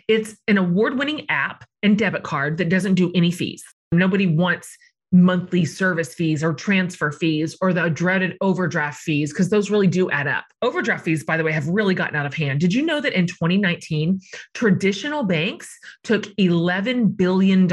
It's 0.07 0.35
an 0.47 0.57
award 0.57 0.97
winning 0.97 1.25
app 1.29 1.65
and 1.83 1.97
debit 1.97 2.23
card 2.23 2.57
that 2.57 2.69
doesn't 2.69 2.95
do 2.95 3.11
any 3.15 3.31
fees. 3.31 3.63
Nobody 3.91 4.27
wants 4.27 4.77
monthly 5.11 5.65
service 5.65 6.13
fees 6.13 6.43
or 6.43 6.53
transfer 6.53 7.11
fees 7.11 7.57
or 7.61 7.73
the 7.73 7.89
dreaded 7.89 8.37
overdraft 8.41 9.01
fees 9.01 9.33
because 9.33 9.49
those 9.49 9.71
really 9.71 9.87
do 9.87 10.09
add 10.11 10.27
up. 10.27 10.45
Overdraft 10.61 11.03
fees, 11.03 11.23
by 11.23 11.35
the 11.35 11.43
way, 11.43 11.51
have 11.51 11.67
really 11.67 11.95
gotten 11.95 12.15
out 12.15 12.25
of 12.25 12.33
hand. 12.33 12.59
Did 12.59 12.73
you 12.73 12.85
know 12.85 13.01
that 13.01 13.13
in 13.13 13.25
2019, 13.25 14.19
traditional 14.53 15.23
banks 15.23 15.75
took 16.03 16.25
$11 16.37 17.17
billion 17.17 17.67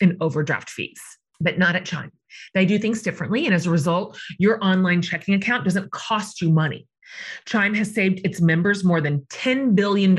in 0.00 0.16
overdraft 0.20 0.68
fees, 0.68 1.00
but 1.40 1.58
not 1.58 1.74
at 1.74 1.86
Chime? 1.86 2.12
They 2.52 2.66
do 2.66 2.78
things 2.78 3.02
differently. 3.02 3.46
And 3.46 3.54
as 3.54 3.66
a 3.66 3.70
result, 3.70 4.18
your 4.38 4.62
online 4.62 5.00
checking 5.00 5.34
account 5.34 5.64
doesn't 5.64 5.90
cost 5.92 6.42
you 6.42 6.50
money. 6.50 6.86
Chime 7.44 7.74
has 7.74 7.92
saved 7.92 8.20
its 8.24 8.40
members 8.40 8.84
more 8.84 9.00
than 9.00 9.20
$10 9.30 9.74
billion 9.74 10.18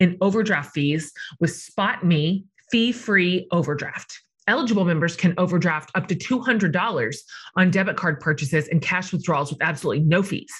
in 0.00 0.18
overdraft 0.20 0.72
fees 0.74 1.12
with 1.40 1.50
SpotMe 1.50 2.44
fee 2.70 2.92
free 2.92 3.46
overdraft. 3.50 4.20
Eligible 4.48 4.84
members 4.84 5.16
can 5.16 5.34
overdraft 5.38 5.90
up 5.94 6.06
to 6.06 6.14
$200 6.14 7.16
on 7.56 7.70
debit 7.70 7.96
card 7.96 8.20
purchases 8.20 8.68
and 8.68 8.80
cash 8.80 9.12
withdrawals 9.12 9.50
with 9.50 9.60
absolutely 9.62 10.04
no 10.04 10.22
fees. 10.22 10.52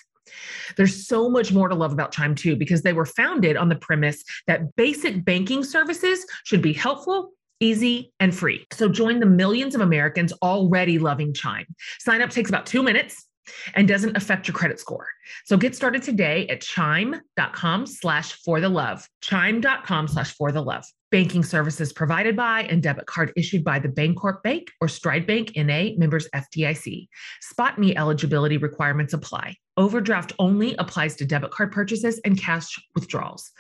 There's 0.77 1.07
so 1.07 1.29
much 1.29 1.53
more 1.53 1.69
to 1.69 1.75
love 1.75 1.93
about 1.93 2.13
Chime 2.13 2.35
too, 2.35 2.57
because 2.57 2.83
they 2.83 2.93
were 2.93 3.07
founded 3.07 3.57
on 3.57 3.69
the 3.69 3.77
premise 3.77 4.25
that 4.47 4.75
basic 4.75 5.25
banking 5.25 5.63
services 5.63 6.27
should 6.45 6.63
be 6.63 6.73
helpful, 6.73 7.31
easy, 7.61 8.13
and 8.19 8.35
free. 8.35 8.67
So 8.73 8.89
join 8.89 9.21
the 9.21 9.27
millions 9.27 9.75
of 9.75 9.81
Americans 9.81 10.33
already 10.43 10.99
loving 10.99 11.33
Chime. 11.33 11.67
Sign 12.01 12.23
up 12.23 12.31
takes 12.31 12.51
about 12.51 12.67
two 12.67 12.83
minutes 12.83 13.27
and 13.75 13.89
doesn't 13.89 14.17
affect 14.17 14.49
your 14.49 14.55
credit 14.55 14.81
score. 14.81 15.07
So 15.45 15.57
get 15.57 15.75
started 15.75 16.03
today 16.03 16.47
at 16.49 16.61
chime.com 16.61 17.87
slash 17.87 18.33
for 18.45 18.61
the 18.61 18.69
love. 18.69 19.09
Chime.com 19.23 20.09
slash 20.09 20.35
for 20.35 20.53
the 20.53 20.63
love. 20.63 20.85
Banking 21.11 21.45
services 21.45 21.93
provided 21.93 22.37
by 22.37 22.63
and 22.63 22.83
debit 22.83 23.07
card 23.07 23.33
issued 23.37 23.65
by 23.65 23.79
the 23.79 23.89
Bancorp 23.89 24.43
Bank 24.43 24.73
or 24.81 24.89
Stride 24.89 25.27
Bank 25.27 25.53
NA 25.57 25.91
members 25.97 26.29
FDIC. 26.35 27.09
Spot 27.41 27.79
me 27.79 27.97
eligibility 27.97 28.57
requirements 28.57 29.15
apply. 29.15 29.55
Overdraft 29.77 30.33
only 30.39 30.75
applies 30.77 31.17
to 31.17 31.25
debit 31.25 31.51
card 31.51 31.71
purchases 31.71 32.21
and 32.25 32.39
cash 32.39 32.79
withdrawals. 32.95 33.51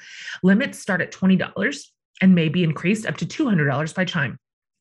Limits 0.43 0.79
start 0.79 1.01
at 1.01 1.13
$20 1.13 1.87
and 2.23 2.35
may 2.35 2.49
be 2.49 2.65
increased 2.65 3.07
up 3.07 3.17
to 3.19 3.27
$200 3.27 3.95
by 3.95 4.05
Chime. 4.05 4.39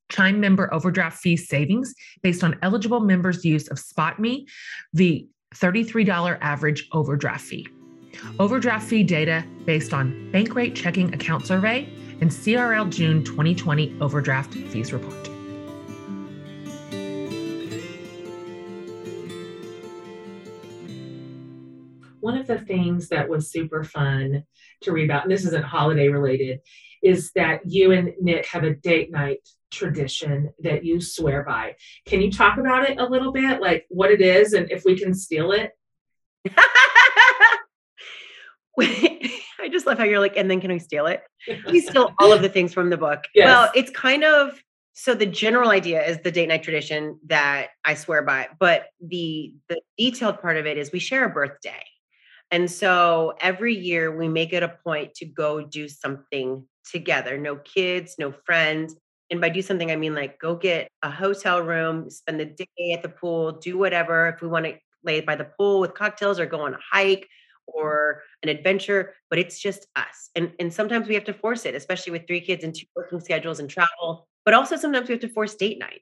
Chime 0.10 0.40
member 0.40 0.72
overdraft 0.74 1.20
fee 1.20 1.38
savings 1.38 1.94
based 2.22 2.44
on 2.44 2.58
eligible 2.62 3.00
members' 3.00 3.44
use 3.44 3.68
of 3.70 3.78
SpotMe, 3.78 4.48
the 4.94 5.28
$33 5.56 6.38
average 6.42 6.88
overdraft 6.92 7.46
fee. 7.46 7.68
Overdraft 8.40 8.88
fee 8.88 9.04
data 9.04 9.44
based 9.66 9.94
on 9.94 10.30
Bankrate 10.32 10.76
checking 10.76 11.14
account 11.14 11.46
survey 11.46 11.90
and 12.22 12.30
CRL 12.30 12.90
June 12.90 13.24
2020 13.24 13.98
overdraft 14.00 14.54
fees 14.54 14.94
report. 14.94 15.30
One 22.20 22.38
of 22.38 22.48
the 22.48 22.60
things 22.60 23.10
that 23.10 23.30
was 23.30 23.52
super 23.52 23.84
fun 23.84 24.44
to 24.82 24.92
read 24.92 25.06
about, 25.06 25.24
and 25.24 25.32
this 25.32 25.46
isn't 25.46 25.64
holiday 25.64 26.08
related, 26.08 26.60
is 27.04 27.32
that 27.36 27.60
you 27.66 27.92
and 27.92 28.14
Nick 28.20 28.48
have 28.48 28.64
a 28.64 28.74
date 28.74 29.12
night 29.12 29.48
tradition 29.72 30.52
that 30.60 30.86
you 30.86 31.02
swear 31.02 31.44
by. 31.44 31.76
Can 32.06 32.22
you 32.22 32.32
talk 32.32 32.58
about 32.58 32.90
it 32.90 33.00
a 33.00 33.06
little 33.06 33.32
bit, 33.32 33.62
like 33.62 33.86
what 33.90 34.12
it 34.12 34.22
is 34.22 34.54
and 34.54 34.72
if 34.72 34.84
we 34.86 34.98
can 34.98 35.14
steal 35.14 35.52
it? 35.52 35.72
I 38.80 39.70
just 39.72 39.86
love 39.88 39.98
how 39.98 40.04
you're 40.04 40.20
like, 40.20 40.38
and 40.38 40.50
then 40.50 40.62
can 40.62 40.72
we 40.72 40.80
steal 40.80 41.08
it? 41.08 41.24
We 41.68 41.82
steal 41.82 42.14
all 42.20 42.32
of 42.32 42.42
the 42.42 42.50
things 42.50 42.74
from 42.74 42.90
the 42.90 42.98
book. 42.98 43.26
Yes. 43.34 43.48
Well, 43.48 43.72
it's 43.74 43.90
kind 43.92 44.24
of 44.24 44.60
so 44.98 45.14
the 45.14 45.26
general 45.26 45.72
idea 45.72 46.06
is 46.06 46.20
the 46.24 46.32
date 46.32 46.48
night 46.48 46.64
tradition 46.64 47.20
that 47.28 47.68
I 47.84 47.96
swear 47.96 48.22
by, 48.22 48.48
but 48.60 48.86
the 49.02 49.54
the 49.68 49.82
detailed 49.98 50.42
part 50.42 50.58
of 50.58 50.66
it 50.66 50.78
is 50.78 50.92
we 50.92 51.00
share 51.00 51.26
a 51.26 51.30
birthday. 51.30 51.84
And 52.52 52.72
so 52.72 53.34
every 53.42 53.76
year 53.76 54.16
we 54.16 54.28
make 54.30 54.54
it 54.54 54.64
a 54.64 54.78
point 54.84 55.16
to 55.16 55.26
go 55.26 55.62
do 55.62 55.90
something 55.90 56.66
together. 56.90 57.38
No 57.38 57.58
kids, 57.58 58.16
no 58.18 58.32
friends. 58.46 58.96
And 59.32 59.42
by 59.42 59.50
do 59.50 59.62
something, 59.62 59.92
I 59.92 59.96
mean 59.96 60.14
like 60.14 60.40
go 60.40 60.56
get 60.56 60.88
a 61.02 61.10
hotel 61.10 61.62
room, 61.62 62.10
spend 62.10 62.40
the 62.40 62.46
day 62.46 62.94
at 62.94 63.02
the 63.02 63.10
pool, 63.10 63.54
do 63.54 63.78
whatever. 63.78 64.28
If 64.28 64.42
we 64.42 64.48
want 64.48 64.66
to 64.66 64.76
lay 65.04 65.22
by 65.22 65.36
the 65.36 65.46
pool 65.46 65.80
with 65.80 65.94
cocktails 65.94 66.40
or 66.40 66.46
go 66.46 66.62
on 66.62 66.74
a 66.74 66.80
hike 66.92 67.28
or 67.68 68.22
an 68.44 68.50
adventure, 68.50 69.14
but 69.30 69.40
it's 69.40 69.60
just 69.60 69.88
us. 69.96 70.30
And 70.36 70.52
and 70.60 70.72
sometimes 70.72 71.08
we 71.08 71.16
have 71.16 71.24
to 71.26 71.34
force 71.34 71.66
it, 71.66 71.76
especially 71.76 72.12
with 72.12 72.28
three 72.28 72.42
kids 72.42 72.64
and 72.64 72.76
two 72.76 72.86
working 72.96 73.20
schedules 73.20 73.60
and 73.60 73.70
travel. 73.70 74.28
But 74.46 74.54
also 74.54 74.76
sometimes 74.78 75.08
we 75.08 75.14
have 75.14 75.22
to 75.22 75.30
force 75.30 75.56
date 75.56 75.80
night. 75.80 76.02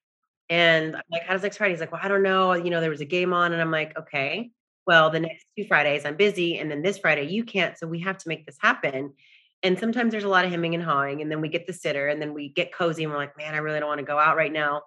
And 0.49 0.95
I'm 0.95 1.01
like, 1.09 1.23
how 1.23 1.33
does 1.33 1.43
next 1.43 1.57
Friday? 1.57 1.73
He's 1.73 1.79
like, 1.79 1.91
well, 1.93 2.01
I 2.03 2.09
don't 2.09 2.23
know. 2.23 2.53
You 2.53 2.69
know, 2.69 2.81
there 2.81 2.89
was 2.89 3.01
a 3.01 3.05
game 3.05 3.33
on, 3.33 3.53
and 3.53 3.61
I'm 3.61 3.71
like, 3.71 3.97
okay. 3.97 4.51
Well, 4.85 5.09
the 5.09 5.21
next 5.21 5.45
two 5.57 5.63
Fridays 5.65 6.05
I'm 6.05 6.17
busy, 6.17 6.57
and 6.57 6.69
then 6.69 6.81
this 6.81 6.97
Friday 6.97 7.23
you 7.29 7.45
can't. 7.45 7.77
So 7.77 7.87
we 7.87 8.01
have 8.01 8.17
to 8.17 8.27
make 8.27 8.45
this 8.45 8.57
happen. 8.59 9.13
And 9.63 9.79
sometimes 9.79 10.11
there's 10.11 10.25
a 10.25 10.29
lot 10.29 10.45
of 10.45 10.51
hemming 10.51 10.75
and 10.75 10.83
hawing, 10.83 11.21
and 11.21 11.31
then 11.31 11.41
we 11.41 11.47
get 11.47 11.65
the 11.65 11.73
sitter, 11.73 12.09
and 12.09 12.21
then 12.21 12.33
we 12.33 12.49
get 12.49 12.73
cozy, 12.73 13.03
and 13.03 13.11
we're 13.11 13.17
like, 13.17 13.37
man, 13.37 13.55
I 13.55 13.59
really 13.59 13.79
don't 13.79 13.87
want 13.87 13.99
to 13.99 14.05
go 14.05 14.19
out 14.19 14.35
right 14.35 14.51
now. 14.51 14.83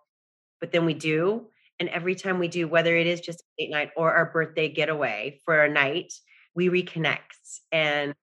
But 0.61 0.71
then 0.71 0.85
we 0.85 0.95
do. 0.95 1.47
And 1.79 1.89
every 1.89 2.15
time 2.15 2.39
we 2.39 2.49
do, 2.49 2.69
whether 2.69 2.97
it 2.97 3.07
is 3.07 3.21
just 3.21 3.41
a 3.41 3.63
date 3.63 3.71
night 3.71 3.91
or 3.97 4.13
our 4.13 4.31
birthday 4.31 4.69
getaway 4.69 5.41
for 5.45 5.63
a 5.63 5.69
night, 5.69 6.13
we 6.55 6.69
reconnect 6.69 7.61
and 7.71 8.15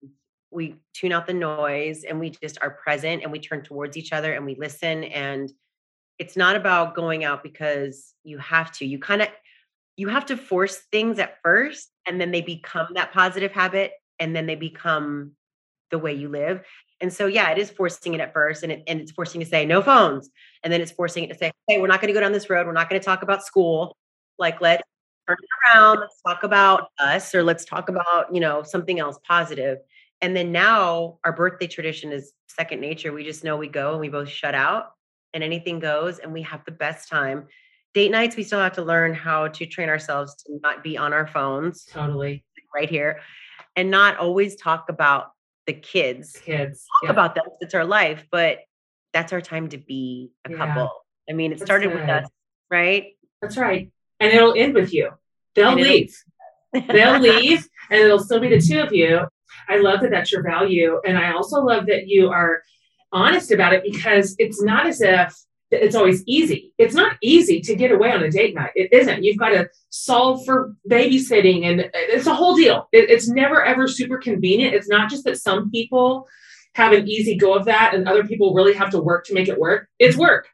we 0.50 0.76
tune 0.94 1.12
out 1.12 1.28
the 1.28 1.34
noise 1.34 2.04
and 2.04 2.20
we 2.20 2.30
just 2.30 2.58
are 2.62 2.72
present 2.72 3.24
and 3.24 3.32
we 3.32 3.40
turn 3.40 3.64
towards 3.64 3.98
each 3.98 4.12
other 4.12 4.34
and 4.34 4.46
we 4.46 4.56
listen. 4.56 5.04
And 5.04 5.52
it's 6.20 6.38
not 6.38 6.56
about 6.56 6.96
going 6.96 7.24
out 7.24 7.44
because 7.44 8.14
you 8.24 8.38
have 8.40 8.72
to. 8.74 8.86
You 8.86 9.00
kind 9.00 9.22
of 9.22 9.28
you 9.96 10.08
have 10.08 10.26
to 10.28 10.38
force 10.38 10.78
things 10.92 11.20
at 11.20 11.38
first 11.44 11.92
and 12.08 12.20
then 12.20 12.32
they 12.32 12.42
become 12.42 12.88
that 12.96 13.14
positive 13.14 13.52
habit 13.52 13.92
and 14.20 14.36
then 14.36 14.48
they 14.48 14.56
become 14.56 15.34
the 15.94 16.00
way 16.00 16.14
you 16.14 16.28
live. 16.28 16.62
And 17.00 17.14
so, 17.14 17.28
yeah, 17.28 17.52
it 17.52 17.58
is 17.58 17.70
forcing 17.70 18.14
it 18.14 18.20
at 18.20 18.34
first, 18.34 18.64
and, 18.64 18.72
it, 18.72 18.84
and 18.88 19.00
it's 19.00 19.12
forcing 19.12 19.40
to 19.40 19.46
say 19.46 19.66
no 19.66 19.82
phones, 19.82 20.30
and 20.64 20.74
then 20.74 20.82
it's 20.82 20.92
forcing 20.92 21.24
it 21.24 21.28
to 21.28 21.38
say, 21.38 21.52
"Hey, 21.68 21.80
we're 21.80 21.88
not 21.88 22.02
going 22.02 22.08
to 22.08 22.14
go 22.14 22.20
down 22.20 22.32
this 22.32 22.50
road. 22.50 22.66
We're 22.66 22.74
not 22.74 22.90
going 22.90 23.00
to 23.00 23.06
talk 23.06 23.24
about 23.24 23.46
school. 23.46 23.96
Like, 24.40 24.60
let's 24.62 24.84
turn 25.28 25.38
it 25.40 25.76
around. 25.78 26.00
Let's 26.00 26.22
talk 26.26 26.44
about 26.44 26.90
us, 27.00 27.36
or 27.36 27.44
let's 27.44 27.66
talk 27.66 27.90
about 27.90 28.34
you 28.34 28.42
know 28.42 28.64
something 28.64 29.00
else 29.00 29.20
positive." 29.28 29.78
And 30.22 30.36
then 30.36 30.54
now 30.54 31.20
our 31.26 31.34
birthday 31.34 31.68
tradition 31.68 32.14
is 32.14 32.32
second 32.48 32.80
nature. 32.80 33.12
We 33.12 33.26
just 33.26 33.44
know 33.44 33.58
we 33.58 33.68
go 33.68 33.92
and 33.92 34.00
we 34.00 34.10
both 34.10 34.30
shut 34.30 34.56
out, 34.56 34.92
and 35.34 35.44
anything 35.44 35.80
goes, 35.80 36.20
and 36.20 36.32
we 36.32 36.42
have 36.44 36.64
the 36.66 36.72
best 36.72 37.10
time. 37.10 37.48
Date 37.94 38.12
nights, 38.12 38.38
we 38.38 38.44
still 38.44 38.60
have 38.60 38.74
to 38.74 38.82
learn 38.82 39.14
how 39.14 39.50
to 39.50 39.66
train 39.66 39.90
ourselves 39.90 40.36
to 40.44 40.58
not 40.64 40.84
be 40.84 40.98
on 40.98 41.14
our 41.14 41.28
phones 41.28 41.86
Totally. 41.86 42.46
right 42.74 42.90
here, 42.90 43.20
and 43.76 43.92
not 43.92 44.18
always 44.18 44.56
talk 44.56 44.88
about 44.88 45.32
the 45.66 45.74
kids 45.74 46.38
Kids. 46.44 46.86
talk 47.02 47.04
Yeah. 47.04 47.10
about 47.12 47.36
them. 47.36 47.46
It's 47.62 47.74
our 47.74 47.86
life, 47.86 48.26
but 48.32 48.60
that's 49.14 49.32
our 49.34 49.42
time 49.42 49.70
to 49.70 49.78
be 49.78 50.32
a 50.46 50.52
Yeah. 50.52 50.58
couple. 50.58 50.92
I 51.30 51.34
mean, 51.34 51.52
it 51.52 51.60
That's 51.60 51.68
started 51.68 51.94
with 51.94 52.10
us, 52.10 52.28
right? 52.70 53.16
That's 53.42 53.58
right. 53.58 53.92
And 54.20 54.34
it'll 54.34 54.54
end 54.56 54.74
with 54.74 54.94
you. 54.94 55.12
They'll 55.56 55.70
And 55.70 55.82
leave. 55.82 56.16
They'll 56.74 57.20
leave 57.20 57.68
and 57.90 58.00
it'll 58.02 58.20
still 58.20 58.40
be 58.40 58.50
the 58.50 58.60
two 58.60 58.80
of 58.82 58.92
you. 58.94 59.22
I 59.70 59.78
love 59.78 60.02
that 60.02 60.12
that's 60.12 60.32
your 60.32 60.42
value. 60.44 61.00
And 61.06 61.18
I 61.18 61.32
also 61.34 61.62
love 61.62 61.86
that 61.86 62.08
you 62.08 62.30
are 62.30 62.62
honest 63.12 63.52
about 63.52 63.74
it 63.74 63.84
because 63.84 64.36
it's 64.40 64.62
not 64.62 64.88
as 64.88 65.02
if 65.02 65.34
it's 65.74 65.96
always 65.96 66.24
easy. 66.28 66.74
It's 66.78 66.94
not 66.96 67.18
easy 67.22 67.60
to 67.62 67.76
get 67.76 67.92
away 67.92 68.12
on 68.12 68.24
a 68.24 68.30
date 68.30 68.56
night. 68.56 68.72
It 68.76 68.92
isn't. 68.94 69.24
You've 69.24 69.38
got 69.38 69.50
to 69.50 69.70
solve 69.90 70.46
for 70.46 70.76
babysitting 70.90 71.66
and 71.66 71.82
uh, 71.82 71.88
it's 71.94 72.28
a 72.28 72.34
whole 72.36 72.56
deal. 72.56 72.88
It- 72.92 73.10
it's 73.10 73.28
never 73.30 73.64
ever 73.64 73.88
super 73.88 74.18
convenient. 74.18 74.76
It's 74.76 74.90
not 74.90 75.10
just 75.10 75.24
that 75.26 75.38
some 75.38 75.70
people 75.72 76.28
have 76.76 76.92
an 76.94 77.08
easy 77.08 77.38
go 77.38 77.54
of 77.54 77.66
that 77.66 77.94
and 77.94 78.08
other 78.08 78.24
people 78.24 78.54
really 78.54 78.74
have 78.74 78.90
to 78.92 79.00
work 79.00 79.26
to 79.26 79.34
make 79.34 79.48
it 79.48 79.60
work. 79.60 79.88
It's 80.00 80.18
work, 80.18 80.48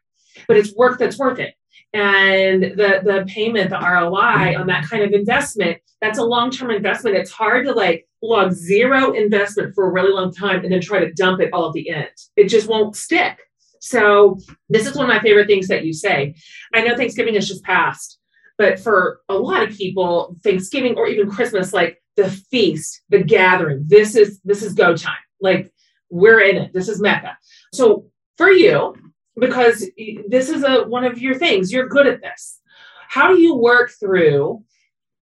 but 0.48 0.56
it's 0.56 0.74
work 0.76 0.98
that's 0.98 1.18
worth 1.18 1.38
it 1.38 1.54
and 1.92 2.62
the 2.62 3.00
the 3.02 3.24
payment 3.26 3.70
the 3.70 3.76
roi 3.76 4.54
on 4.56 4.66
that 4.68 4.88
kind 4.88 5.02
of 5.02 5.10
investment 5.12 5.76
that's 6.00 6.18
a 6.20 6.22
long-term 6.22 6.70
investment 6.70 7.16
it's 7.16 7.32
hard 7.32 7.66
to 7.66 7.72
like 7.72 8.06
log 8.22 8.52
zero 8.52 9.10
investment 9.12 9.74
for 9.74 9.88
a 9.88 9.92
really 9.92 10.12
long 10.12 10.32
time 10.32 10.62
and 10.62 10.72
then 10.72 10.80
try 10.80 11.00
to 11.00 11.12
dump 11.14 11.40
it 11.40 11.50
all 11.52 11.66
at 11.66 11.72
the 11.72 11.90
end 11.90 12.06
it 12.36 12.44
just 12.48 12.68
won't 12.68 12.94
stick 12.94 13.38
so 13.80 14.38
this 14.68 14.86
is 14.86 14.94
one 14.94 15.04
of 15.04 15.14
my 15.14 15.20
favorite 15.20 15.48
things 15.48 15.68
that 15.68 15.84
you 15.84 15.92
say. 15.92 16.34
I 16.74 16.82
know 16.82 16.96
thanksgiving 16.96 17.34
is 17.34 17.48
just 17.48 17.64
passed 17.64 18.18
but 18.58 18.78
for 18.78 19.20
a 19.28 19.34
lot 19.34 19.62
of 19.62 19.76
people 19.76 20.36
thanksgiving 20.44 20.94
or 20.96 21.08
even 21.08 21.30
christmas 21.30 21.72
like 21.72 22.00
the 22.16 22.28
feast 22.28 23.00
the 23.08 23.22
gathering 23.22 23.82
this 23.86 24.14
is 24.14 24.40
this 24.44 24.62
is 24.62 24.74
go 24.74 24.94
time. 24.94 25.16
Like 25.40 25.72
we're 26.10 26.40
in 26.40 26.56
it. 26.56 26.72
This 26.72 26.88
is 26.88 27.00
mecca. 27.00 27.36
So 27.72 28.06
for 28.36 28.50
you 28.50 28.94
because 29.38 29.88
this 30.28 30.48
is 30.48 30.62
a 30.62 30.84
one 30.84 31.04
of 31.04 31.18
your 31.18 31.34
things 31.34 31.72
you're 31.72 31.88
good 31.88 32.06
at 32.06 32.20
this. 32.20 32.60
How 33.08 33.28
do 33.28 33.40
you 33.40 33.54
work 33.56 33.90
through 33.98 34.62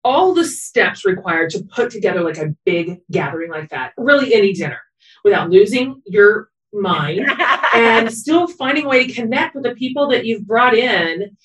all 0.04 0.34
the 0.34 0.44
steps 0.44 1.04
required 1.04 1.50
to 1.50 1.62
put 1.74 1.90
together 1.90 2.22
like 2.22 2.38
a 2.38 2.54
big 2.64 3.00
gathering 3.10 3.50
like 3.50 3.70
that? 3.70 3.92
Really 3.96 4.34
any 4.34 4.52
dinner. 4.52 4.80
Without 5.24 5.50
losing 5.50 6.02
your 6.06 6.48
mind 6.72 7.26
and 7.74 8.12
still 8.12 8.46
finding 8.46 8.84
a 8.84 8.88
way 8.88 9.06
to 9.06 9.12
connect 9.12 9.54
with 9.54 9.64
the 9.64 9.74
people 9.74 10.08
that 10.08 10.24
you've 10.26 10.46
brought 10.46 10.74
in 10.74 11.36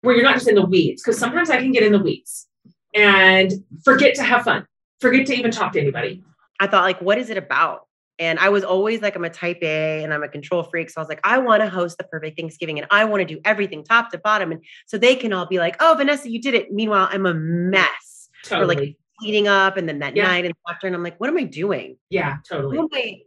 where 0.00 0.14
you're 0.14 0.24
not 0.24 0.34
just 0.34 0.48
in 0.48 0.54
the 0.56 0.64
weeds 0.66 1.02
because 1.02 1.18
sometimes 1.18 1.50
i 1.50 1.56
can 1.58 1.70
get 1.72 1.82
in 1.84 1.92
the 1.92 1.98
weeds 1.98 2.48
and 2.94 3.52
forget 3.84 4.14
to 4.14 4.22
have 4.22 4.42
fun 4.42 4.66
forget 5.00 5.26
to 5.26 5.34
even 5.34 5.50
talk 5.50 5.72
to 5.72 5.80
anybody 5.80 6.22
I 6.60 6.68
thought, 6.68 6.84
like, 6.84 7.00
what 7.00 7.18
is 7.18 7.28
it 7.28 7.36
about? 7.36 7.88
And 8.20 8.38
I 8.38 8.50
was 8.50 8.62
always 8.62 9.02
like, 9.02 9.16
I'm 9.16 9.24
a 9.24 9.30
type 9.30 9.58
A 9.62 10.04
and 10.04 10.14
I'm 10.14 10.22
a 10.22 10.28
control 10.28 10.62
freak. 10.62 10.90
So 10.90 11.00
I 11.00 11.02
was 11.02 11.08
like, 11.08 11.18
I 11.24 11.38
want 11.38 11.60
to 11.60 11.68
host 11.68 11.98
the 11.98 12.04
perfect 12.04 12.38
Thanksgiving 12.38 12.78
and 12.78 12.86
I 12.88 13.04
want 13.04 13.26
to 13.26 13.34
do 13.34 13.40
everything 13.44 13.82
top 13.82 14.10
to 14.12 14.18
bottom. 14.18 14.52
And 14.52 14.64
so 14.86 14.96
they 14.96 15.16
can 15.16 15.32
all 15.32 15.46
be 15.46 15.58
like, 15.58 15.74
oh, 15.80 15.94
Vanessa, 15.98 16.30
you 16.30 16.40
did 16.40 16.54
it. 16.54 16.70
Meanwhile, 16.70 17.08
I'm 17.10 17.26
a 17.26 17.34
mess. 17.34 18.28
totally 18.44 18.76
like, 18.76 18.96
leading 19.22 19.48
up 19.48 19.76
and 19.76 19.88
then 19.88 19.98
that 20.00 20.14
Yeah. 20.14 20.28
night 20.28 20.44
and 20.44 20.54
after. 20.68 20.86
And 20.86 20.94
I'm 20.94 21.02
like, 21.02 21.18
what 21.18 21.28
am 21.30 21.36
I 21.36 21.42
doing? 21.42 21.96
Yeah, 22.10 22.36
totally. 22.48 22.76
Who 22.76 22.84
am 22.84 22.88
I 22.92 23.22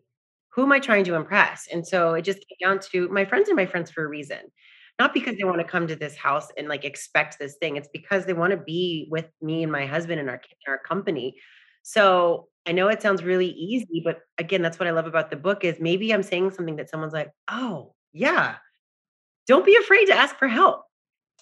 who 0.55 0.63
am 0.63 0.71
I 0.71 0.79
trying 0.79 1.03
to 1.03 1.15
impress? 1.15 1.67
And 1.71 1.85
so 1.85 2.13
it 2.13 2.21
just 2.21 2.39
came 2.39 2.69
down 2.69 2.79
to 2.91 3.09
my 3.09 3.25
friends 3.25 3.49
are 3.49 3.55
my 3.55 3.65
friends 3.65 3.91
for 3.91 4.05
a 4.05 4.07
reason. 4.07 4.39
Not 4.97 5.13
because 5.13 5.35
they 5.35 5.43
want 5.43 5.57
to 5.57 5.65
come 5.65 5.87
to 5.87 5.95
this 5.97 6.15
house 6.15 6.47
and 6.57 6.69
like 6.69 6.85
expect 6.85 7.37
this 7.37 7.57
thing. 7.59 7.75
It's 7.75 7.89
because 7.91 8.25
they 8.25 8.31
want 8.31 8.51
to 8.51 8.57
be 8.57 9.09
with 9.11 9.27
me 9.41 9.63
and 9.63 9.71
my 9.71 9.85
husband 9.85 10.21
and 10.21 10.29
our 10.29 10.35
and 10.35 10.71
our 10.71 10.77
company. 10.77 11.35
So 11.83 12.47
I 12.65 12.71
know 12.71 12.87
it 12.87 13.01
sounds 13.01 13.21
really 13.21 13.49
easy, 13.49 14.01
but 14.03 14.21
again, 14.37 14.61
that's 14.61 14.79
what 14.79 14.87
I 14.87 14.91
love 14.91 15.05
about 15.05 15.29
the 15.29 15.35
book 15.35 15.65
is 15.65 15.75
maybe 15.81 16.13
I'm 16.13 16.23
saying 16.23 16.51
something 16.51 16.77
that 16.77 16.89
someone's 16.89 17.13
like, 17.13 17.31
oh, 17.49 17.93
yeah. 18.13 18.55
Don't 19.47 19.65
be 19.65 19.75
afraid 19.75 20.05
to 20.05 20.15
ask 20.15 20.37
for 20.37 20.47
help. 20.47 20.83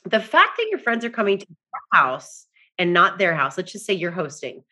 The 0.06 0.20
fact 0.20 0.58
that 0.58 0.68
your 0.70 0.80
friends 0.80 1.06
are 1.06 1.10
coming 1.12 1.38
to 1.38 1.46
your 1.48 2.02
house 2.02 2.48
and 2.80 2.92
not 2.92 3.20
their 3.20 3.36
house, 3.36 3.58
let's 3.58 3.72
just 3.72 3.86
say 3.86 3.94
you're 3.94 4.12
hosting. 4.12 4.64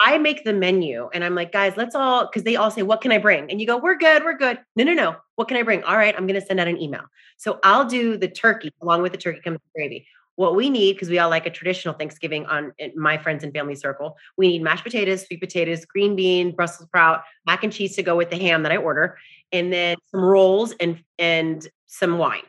I 0.00 0.16
make 0.16 0.44
the 0.44 0.54
menu 0.54 1.10
and 1.12 1.22
I'm 1.22 1.34
like, 1.34 1.52
guys, 1.52 1.74
let's 1.76 1.94
all, 1.94 2.26
because 2.26 2.42
they 2.42 2.56
all 2.56 2.70
say, 2.70 2.82
what 2.82 3.02
can 3.02 3.12
I 3.12 3.18
bring? 3.18 3.50
And 3.50 3.60
you 3.60 3.66
go, 3.66 3.76
we're 3.76 3.98
good, 3.98 4.24
we're 4.24 4.36
good. 4.36 4.58
No, 4.74 4.82
no, 4.84 4.94
no. 4.94 5.16
What 5.36 5.46
can 5.46 5.58
I 5.58 5.62
bring? 5.62 5.82
All 5.84 5.96
right, 5.96 6.14
I'm 6.16 6.26
going 6.26 6.40
to 6.40 6.46
send 6.46 6.58
out 6.58 6.68
an 6.68 6.80
email. 6.80 7.02
So 7.36 7.60
I'll 7.64 7.84
do 7.84 8.16
the 8.16 8.28
turkey 8.28 8.72
along 8.80 9.02
with 9.02 9.12
the 9.12 9.18
turkey 9.18 9.40
comes 9.44 9.58
the 9.58 9.78
gravy. 9.78 10.06
What 10.36 10.56
we 10.56 10.70
need, 10.70 10.94
because 10.94 11.10
we 11.10 11.18
all 11.18 11.28
like 11.28 11.44
a 11.44 11.50
traditional 11.50 11.92
Thanksgiving 11.92 12.46
on 12.46 12.72
in 12.78 12.92
my 12.96 13.18
friends 13.18 13.44
and 13.44 13.52
family 13.52 13.74
circle, 13.74 14.16
we 14.38 14.48
need 14.48 14.62
mashed 14.62 14.84
potatoes, 14.84 15.26
sweet 15.26 15.38
potatoes, 15.38 15.84
green 15.84 16.16
bean, 16.16 16.52
Brussels 16.56 16.86
sprout, 16.88 17.22
mac 17.44 17.62
and 17.62 17.72
cheese 17.72 17.94
to 17.96 18.02
go 18.02 18.16
with 18.16 18.30
the 18.30 18.38
ham 18.38 18.62
that 18.62 18.72
I 18.72 18.78
order, 18.78 19.18
and 19.52 19.70
then 19.70 19.98
some 20.10 20.22
rolls 20.22 20.72
and 20.80 21.02
and 21.18 21.68
some 21.88 22.16
wine. 22.16 22.44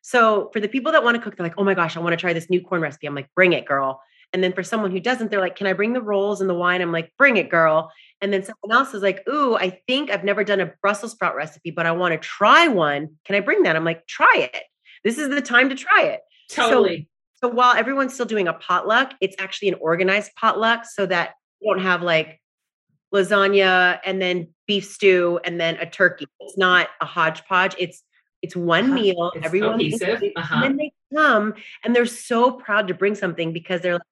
So 0.00 0.48
for 0.54 0.60
the 0.60 0.68
people 0.68 0.92
that 0.92 1.04
want 1.04 1.16
to 1.16 1.20
cook, 1.20 1.36
they're 1.36 1.44
like, 1.44 1.58
oh 1.58 1.64
my 1.64 1.74
gosh, 1.74 1.94
I 1.96 2.00
want 2.00 2.14
to 2.14 2.16
try 2.16 2.32
this 2.32 2.48
new 2.48 2.62
corn 2.62 2.80
recipe. 2.80 3.06
I'm 3.06 3.14
like, 3.14 3.28
bring 3.34 3.52
it, 3.52 3.66
girl. 3.66 4.00
And 4.32 4.42
then 4.44 4.52
for 4.52 4.62
someone 4.62 4.90
who 4.90 5.00
doesn't, 5.00 5.30
they're 5.30 5.40
like, 5.40 5.56
can 5.56 5.66
I 5.66 5.72
bring 5.72 5.92
the 5.92 6.02
rolls 6.02 6.40
and 6.40 6.50
the 6.50 6.54
wine? 6.54 6.82
I'm 6.82 6.92
like, 6.92 7.10
bring 7.16 7.36
it, 7.36 7.48
girl. 7.48 7.90
And 8.20 8.32
then 8.32 8.42
someone 8.42 8.76
else 8.76 8.92
is 8.92 9.02
like, 9.02 9.26
ooh, 9.28 9.56
I 9.56 9.80
think 9.86 10.10
I've 10.10 10.24
never 10.24 10.44
done 10.44 10.60
a 10.60 10.72
Brussels 10.82 11.12
sprout 11.12 11.36
recipe, 11.36 11.70
but 11.70 11.86
I 11.86 11.92
want 11.92 12.12
to 12.12 12.18
try 12.18 12.68
one. 12.68 13.16
Can 13.24 13.36
I 13.36 13.40
bring 13.40 13.62
that? 13.62 13.76
I'm 13.76 13.84
like, 13.84 14.06
try 14.06 14.34
it. 14.52 14.62
This 15.04 15.18
is 15.18 15.28
the 15.30 15.40
time 15.40 15.68
to 15.70 15.74
try 15.74 16.02
it. 16.02 16.20
Totally. 16.50 17.08
So 17.36 17.48
while 17.48 17.76
everyone's 17.76 18.14
still 18.14 18.26
doing 18.26 18.48
a 18.48 18.52
potluck, 18.54 19.12
it's 19.20 19.36
actually 19.38 19.68
an 19.68 19.74
organized 19.80 20.32
potluck 20.36 20.84
so 20.86 21.06
that 21.06 21.34
you 21.60 21.72
don't 21.72 21.82
have 21.82 22.02
like 22.02 22.40
lasagna 23.14 24.00
and 24.04 24.20
then 24.20 24.48
beef 24.66 24.84
stew 24.84 25.38
and 25.44 25.60
then 25.60 25.76
a 25.76 25.86
turkey. 25.88 26.26
It's 26.40 26.58
not 26.58 26.88
a 27.00 27.04
hodgepodge. 27.06 27.74
It's 27.78 28.02
it's 28.42 28.54
one 28.54 28.84
Uh-huh. 28.86 28.94
meal. 28.94 29.32
It's 29.34 29.46
Everyone 29.46 29.72
cohesive. 29.72 30.22
Uh-huh. 30.36 30.54
and 30.56 30.62
then 30.64 30.76
they 30.76 30.92
come 31.14 31.54
and 31.84 31.96
they're 31.96 32.06
so 32.06 32.52
proud 32.52 32.88
to 32.88 32.94
bring 32.94 33.14
something 33.14 33.52
because 33.52 33.80
they're 33.80 33.94
like, 33.94 34.02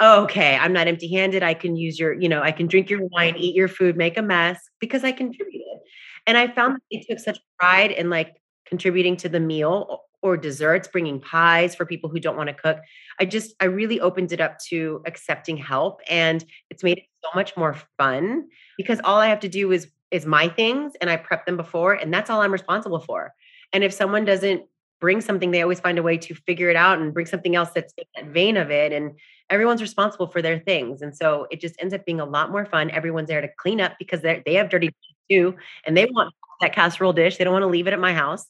oh, 0.00 0.22
okay, 0.24 0.56
I'm 0.56 0.72
not 0.72 0.86
empty 0.86 1.12
handed. 1.12 1.42
I 1.42 1.54
can 1.54 1.76
use 1.76 1.98
your, 1.98 2.12
you 2.12 2.28
know, 2.28 2.42
I 2.42 2.52
can 2.52 2.66
drink 2.66 2.88
your 2.90 3.04
wine, 3.06 3.36
eat 3.36 3.54
your 3.54 3.68
food, 3.68 3.96
make 3.96 4.16
a 4.16 4.22
mess 4.22 4.60
because 4.80 5.04
I 5.04 5.12
contributed. 5.12 5.78
And 6.26 6.36
I 6.36 6.48
found 6.48 6.76
that 6.76 6.82
they 6.90 7.04
took 7.08 7.18
such 7.18 7.38
pride 7.58 7.90
in 7.90 8.10
like 8.10 8.36
contributing 8.66 9.16
to 9.18 9.28
the 9.28 9.40
meal 9.40 10.02
or 10.20 10.36
desserts, 10.36 10.88
bringing 10.88 11.20
pies 11.20 11.74
for 11.74 11.86
people 11.86 12.10
who 12.10 12.20
don't 12.20 12.36
want 12.36 12.48
to 12.48 12.54
cook. 12.54 12.78
I 13.20 13.24
just, 13.24 13.54
I 13.60 13.66
really 13.66 14.00
opened 14.00 14.32
it 14.32 14.40
up 14.40 14.58
to 14.68 15.02
accepting 15.06 15.56
help 15.56 16.00
and 16.08 16.44
it's 16.70 16.82
made 16.82 16.98
it 16.98 17.04
so 17.24 17.30
much 17.34 17.56
more 17.56 17.76
fun 17.96 18.48
because 18.76 19.00
all 19.04 19.18
I 19.18 19.28
have 19.28 19.40
to 19.40 19.48
do 19.48 19.72
is 19.72 19.88
is 20.10 20.24
my 20.24 20.48
things 20.48 20.94
and 21.02 21.10
I 21.10 21.16
prep 21.16 21.44
them 21.44 21.58
before 21.58 21.92
and 21.92 22.12
that's 22.12 22.30
all 22.30 22.40
I'm 22.40 22.52
responsible 22.52 23.00
for. 23.00 23.34
And 23.74 23.84
if 23.84 23.92
someone 23.92 24.24
doesn't 24.24 24.62
bring 25.00 25.20
something, 25.20 25.50
they 25.50 25.62
always 25.62 25.80
find 25.80 25.98
a 25.98 26.02
way 26.02 26.18
to 26.18 26.34
figure 26.34 26.70
it 26.70 26.76
out 26.76 26.98
and 26.98 27.14
bring 27.14 27.26
something 27.26 27.54
else 27.54 27.70
that's 27.74 27.92
in 27.96 28.04
that 28.16 28.32
vein 28.32 28.56
of 28.56 28.70
it. 28.70 28.92
And 28.92 29.12
everyone's 29.50 29.82
responsible 29.82 30.26
for 30.26 30.42
their 30.42 30.58
things. 30.58 31.02
And 31.02 31.16
so 31.16 31.46
it 31.50 31.60
just 31.60 31.76
ends 31.80 31.94
up 31.94 32.04
being 32.04 32.20
a 32.20 32.24
lot 32.24 32.50
more 32.50 32.66
fun. 32.66 32.90
Everyone's 32.90 33.28
there 33.28 33.40
to 33.40 33.48
clean 33.58 33.80
up 33.80 33.92
because 33.98 34.20
they 34.22 34.42
they 34.44 34.54
have 34.54 34.70
dirty 34.70 34.90
too, 35.30 35.56
and 35.84 35.96
they 35.96 36.06
want 36.06 36.34
that 36.60 36.74
casserole 36.74 37.12
dish. 37.12 37.36
They 37.36 37.44
don't 37.44 37.52
want 37.52 37.62
to 37.62 37.68
leave 37.68 37.86
it 37.86 37.92
at 37.92 38.00
my 38.00 38.12
house. 38.12 38.46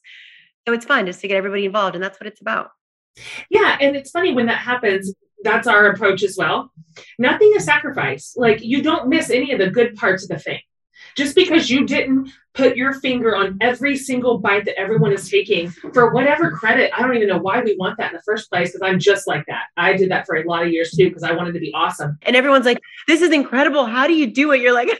So 0.67 0.75
it's 0.75 0.85
fun 0.85 1.07
just 1.07 1.21
to 1.21 1.29
get 1.29 1.37
everybody 1.37 1.65
involved, 1.65 1.95
and 1.95 2.03
that's 2.03 2.21
what 2.21 2.27
it's 2.27 2.41
about. 2.41 2.71
Yeah, 3.51 3.77
and 3.81 3.97
it's 3.97 4.11
funny 4.11 4.33
when 4.33 4.47
that 4.47 4.59
happens. 4.59 5.15
That's 5.43 5.67
our 5.67 5.87
approach 5.87 6.23
as 6.23 6.37
well. 6.37 6.73
Nothing 7.19 7.53
is 7.55 7.65
sacrifice. 7.65 8.35
Like 8.37 8.63
you 8.63 8.83
don't 8.83 9.09
miss 9.09 9.31
any 9.31 9.53
of 9.53 9.59
the 9.59 9.71
good 9.71 9.97
parts 9.97 10.25
of 10.25 10.31
the 10.31 10.39
thing. 10.39 10.61
Just 11.17 11.35
because 11.35 11.71
you 11.71 11.87
didn't 11.87 12.31
put 12.55 12.77
your 12.77 12.95
finger 12.95 13.37
on 13.37 13.57
every 13.61 13.97
single 13.97 14.39
bite 14.39 14.65
that 14.65 14.79
everyone 14.79 15.13
is 15.13 15.29
taking 15.29 15.71
for 15.71 16.13
whatever 16.13 16.51
credit, 16.51 16.91
I 16.97 17.03
don't 17.03 17.15
even 17.15 17.29
know 17.29 17.39
why 17.39 17.61
we 17.61 17.77
want 17.77 17.99
that 17.99 18.13
in 18.13 18.17
the 18.17 18.23
first 18.23 18.51
place 18.51 18.73
because 18.73 18.89
I'm 18.89 18.99
just 18.99 19.27
like 19.27 19.45
that. 19.47 19.67
I 19.77 19.95
did 19.95 20.11
that 20.11 20.27
for 20.27 20.37
a 20.37 20.49
lot 20.49 20.65
of 20.65 20.73
years 20.73 20.91
too 20.91 21.09
because 21.09 21.23
I 21.23 21.33
wanted 21.33 21.53
to 21.55 21.61
be 21.61 21.73
awesome. 21.75 22.19
And 22.23 22.37
everyone's 22.37 22.67
like, 22.67 22.81
"This 23.07 23.23
is 23.23 23.33
incredible. 23.33 23.87
How 23.87 24.07
do 24.07 24.15
you 24.15 24.27
do 24.27 24.53
it?" 24.53 24.61
You're 24.61 24.75
like, 24.75 24.89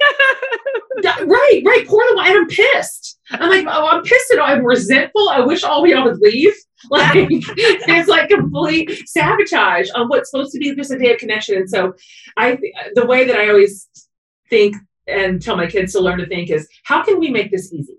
right, 1.05 1.63
right. 1.65 1.85
Pour 1.87 2.03
the 2.09 2.17
wine. 2.17 2.31
And 2.31 2.39
I'm 2.39 2.47
pissed. 2.49 3.19
I'm 3.31 3.51
like, 3.51 3.67
oh, 3.69 3.89
I'm 3.89 4.03
pissed 4.03 4.31
and 4.31 4.41
I'm 4.41 4.65
resentful. 4.65 5.29
I 5.29 5.41
wish 5.41 5.63
all 5.63 5.87
y'all 5.87 6.05
would 6.05 6.21
leave. 6.21 6.55
Like 6.91 7.27
it's 7.33 8.09
like 8.09 8.29
complete 8.29 9.09
sabotage 9.09 9.89
on 9.97 10.07
what's 10.07 10.31
supposed 10.31 10.53
to 10.53 10.61
be 10.61 10.73
just 10.77 10.93
a 10.93 10.97
day 10.97 11.13
of 11.13 11.19
connection. 11.19 11.57
And 11.57 11.69
so 11.69 11.95
I 12.37 12.57
the 12.95 13.05
way 13.05 13.25
that 13.25 13.35
I 13.35 13.49
always 13.49 13.89
think 14.49 14.77
and 15.09 15.41
tell 15.43 15.57
my 15.57 15.67
kids 15.67 15.93
to 15.93 16.01
learn 16.01 16.19
to 16.19 16.27
think 16.27 16.51
is 16.51 16.69
how 16.85 17.03
can 17.03 17.19
we 17.19 17.31
make 17.31 17.51
this 17.51 17.73
easy? 17.73 17.99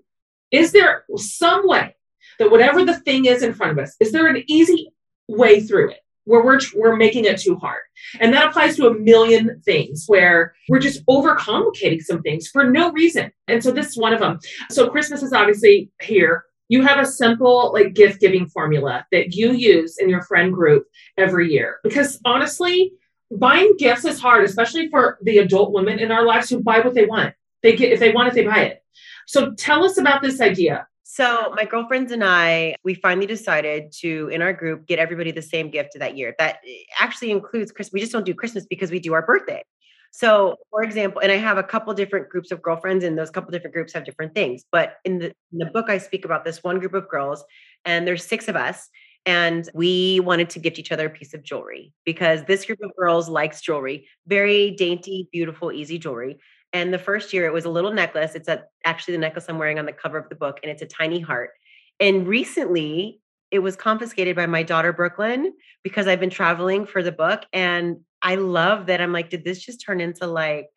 Is 0.50 0.72
there 0.72 1.04
some 1.16 1.66
way 1.68 1.94
that 2.38 2.50
whatever 2.50 2.84
the 2.84 2.98
thing 3.00 3.26
is 3.26 3.42
in 3.42 3.54
front 3.54 3.72
of 3.72 3.78
us, 3.78 3.94
is 4.00 4.12
there 4.12 4.26
an 4.26 4.42
easy 4.46 4.92
way 5.28 5.60
through 5.60 5.90
it 5.90 6.00
where 6.24 6.44
we're 6.44 6.58
we're 6.74 6.96
making 6.96 7.24
it 7.24 7.40
too 7.40 7.56
hard? 7.56 7.82
And 8.20 8.32
that 8.32 8.48
applies 8.48 8.76
to 8.76 8.86
a 8.86 8.98
million 8.98 9.60
things 9.64 10.04
where 10.06 10.54
we're 10.68 10.80
just 10.80 11.04
overcomplicating 11.06 12.00
some 12.00 12.22
things 12.22 12.48
for 12.48 12.64
no 12.64 12.90
reason. 12.92 13.30
And 13.48 13.62
so 13.62 13.70
this 13.70 13.88
is 13.88 13.98
one 13.98 14.12
of 14.12 14.20
them. 14.20 14.38
So 14.70 14.88
Christmas 14.88 15.22
is 15.22 15.32
obviously 15.32 15.90
here. 16.00 16.44
You 16.68 16.82
have 16.82 17.00
a 17.00 17.06
simple 17.06 17.72
like 17.72 17.94
gift 17.94 18.20
giving 18.20 18.48
formula 18.48 19.04
that 19.10 19.34
you 19.34 19.52
use 19.52 19.98
in 19.98 20.08
your 20.08 20.22
friend 20.22 20.52
group 20.52 20.84
every 21.18 21.50
year. 21.52 21.78
Because 21.82 22.20
honestly, 22.24 22.92
buying 23.30 23.74
gifts 23.78 24.04
is 24.04 24.20
hard, 24.20 24.44
especially 24.44 24.88
for 24.88 25.18
the 25.22 25.38
adult 25.38 25.72
women 25.72 25.98
in 25.98 26.10
our 26.10 26.24
lives 26.24 26.50
who 26.50 26.62
buy 26.62 26.80
what 26.80 26.94
they 26.94 27.06
want. 27.06 27.34
They 27.62 27.76
get 27.76 27.92
if 27.92 28.00
they 28.00 28.12
want 28.12 28.28
it, 28.28 28.34
they 28.34 28.44
buy 28.44 28.60
it. 28.62 28.84
So 29.26 29.52
tell 29.52 29.84
us 29.84 29.98
about 29.98 30.22
this 30.22 30.40
idea. 30.40 30.86
So 31.04 31.52
my 31.56 31.64
girlfriends 31.64 32.12
and 32.12 32.22
I, 32.22 32.76
we 32.84 32.94
finally 32.94 33.26
decided 33.26 33.90
to, 33.98 34.28
in 34.28 34.42
our 34.42 34.52
group, 34.52 34.86
get 34.86 35.00
everybody 35.00 35.32
the 35.32 35.42
same 35.42 35.68
gift 35.68 35.96
that 35.98 36.16
year. 36.16 36.36
That 36.38 36.58
eh, 36.66 36.82
actually 36.98 37.32
includes 37.32 37.72
Christmas. 37.72 37.92
We 37.92 38.00
just 38.00 38.12
don't 38.12 38.24
do 38.24 38.32
Christmas 38.32 38.64
because 38.64 38.92
we 38.92 39.00
do 39.00 39.12
our 39.14 39.26
birthday. 39.26 39.64
So, 40.12 40.56
for 40.70 40.82
example, 40.82 41.20
and 41.20 41.30
I 41.30 41.36
have 41.36 41.58
a 41.58 41.62
couple 41.62 41.92
different 41.94 42.28
groups 42.28 42.50
of 42.50 42.62
girlfriends, 42.62 43.04
and 43.04 43.16
those 43.16 43.30
couple 43.30 43.50
different 43.50 43.74
groups 43.74 43.92
have 43.92 44.04
different 44.04 44.34
things. 44.34 44.64
But 44.70 44.94
in 45.04 45.18
the 45.18 45.26
in 45.52 45.58
the 45.58 45.66
book, 45.66 45.88
I 45.88 45.98
speak 45.98 46.24
about 46.24 46.44
this 46.44 46.62
one 46.62 46.78
group 46.80 46.94
of 46.94 47.08
girls, 47.08 47.44
and 47.84 48.06
there's 48.06 48.24
six 48.24 48.48
of 48.48 48.56
us, 48.56 48.88
and 49.26 49.68
we 49.74 50.20
wanted 50.20 50.50
to 50.50 50.58
gift 50.58 50.78
each 50.78 50.92
other 50.92 51.06
a 51.06 51.10
piece 51.10 51.34
of 51.34 51.42
jewelry 51.42 51.92
because 52.04 52.44
this 52.44 52.64
group 52.64 52.80
of 52.82 52.90
girls 52.96 53.28
likes 53.28 53.60
jewelry, 53.60 54.08
very 54.26 54.70
dainty, 54.72 55.28
beautiful, 55.30 55.72
easy 55.72 55.98
jewelry. 55.98 56.38
And 56.72 56.94
the 56.94 56.98
first 56.98 57.32
year, 57.32 57.46
it 57.46 57.52
was 57.52 57.64
a 57.64 57.70
little 57.70 57.92
necklace. 57.92 58.34
It's 58.34 58.48
a, 58.48 58.64
actually 58.84 59.12
the 59.12 59.18
necklace 59.18 59.46
I'm 59.48 59.58
wearing 59.58 59.78
on 59.78 59.86
the 59.86 59.92
cover 59.92 60.18
of 60.18 60.28
the 60.28 60.36
book, 60.36 60.60
and 60.62 60.70
it's 60.70 60.82
a 60.82 60.86
tiny 60.86 61.20
heart. 61.20 61.50
And 61.98 62.26
recently, 62.26 63.20
it 63.50 63.58
was 63.58 63.76
confiscated 63.76 64.36
by 64.36 64.46
my 64.46 64.62
daughter 64.62 64.92
Brooklyn 64.92 65.52
because 65.82 66.06
I've 66.06 66.20
been 66.20 66.30
traveling 66.30 66.86
for 66.86 67.02
the 67.02 67.12
book, 67.12 67.42
and 67.52 67.98
I 68.22 68.36
love 68.36 68.86
that. 68.86 69.00
I'm 69.00 69.12
like, 69.12 69.30
did 69.30 69.44
this 69.44 69.60
just 69.60 69.84
turn 69.84 70.00
into 70.00 70.26
like 70.26 70.68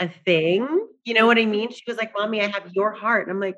a 0.00 0.08
thing? 0.08 0.66
You 1.04 1.14
know 1.14 1.26
what 1.26 1.38
I 1.38 1.44
mean? 1.44 1.70
She 1.70 1.82
was 1.86 1.96
like, 1.96 2.12
"Mommy, 2.16 2.40
I 2.40 2.48
have 2.48 2.70
your 2.72 2.92
heart," 2.92 3.26
and 3.26 3.30
I'm 3.34 3.40
like, 3.40 3.56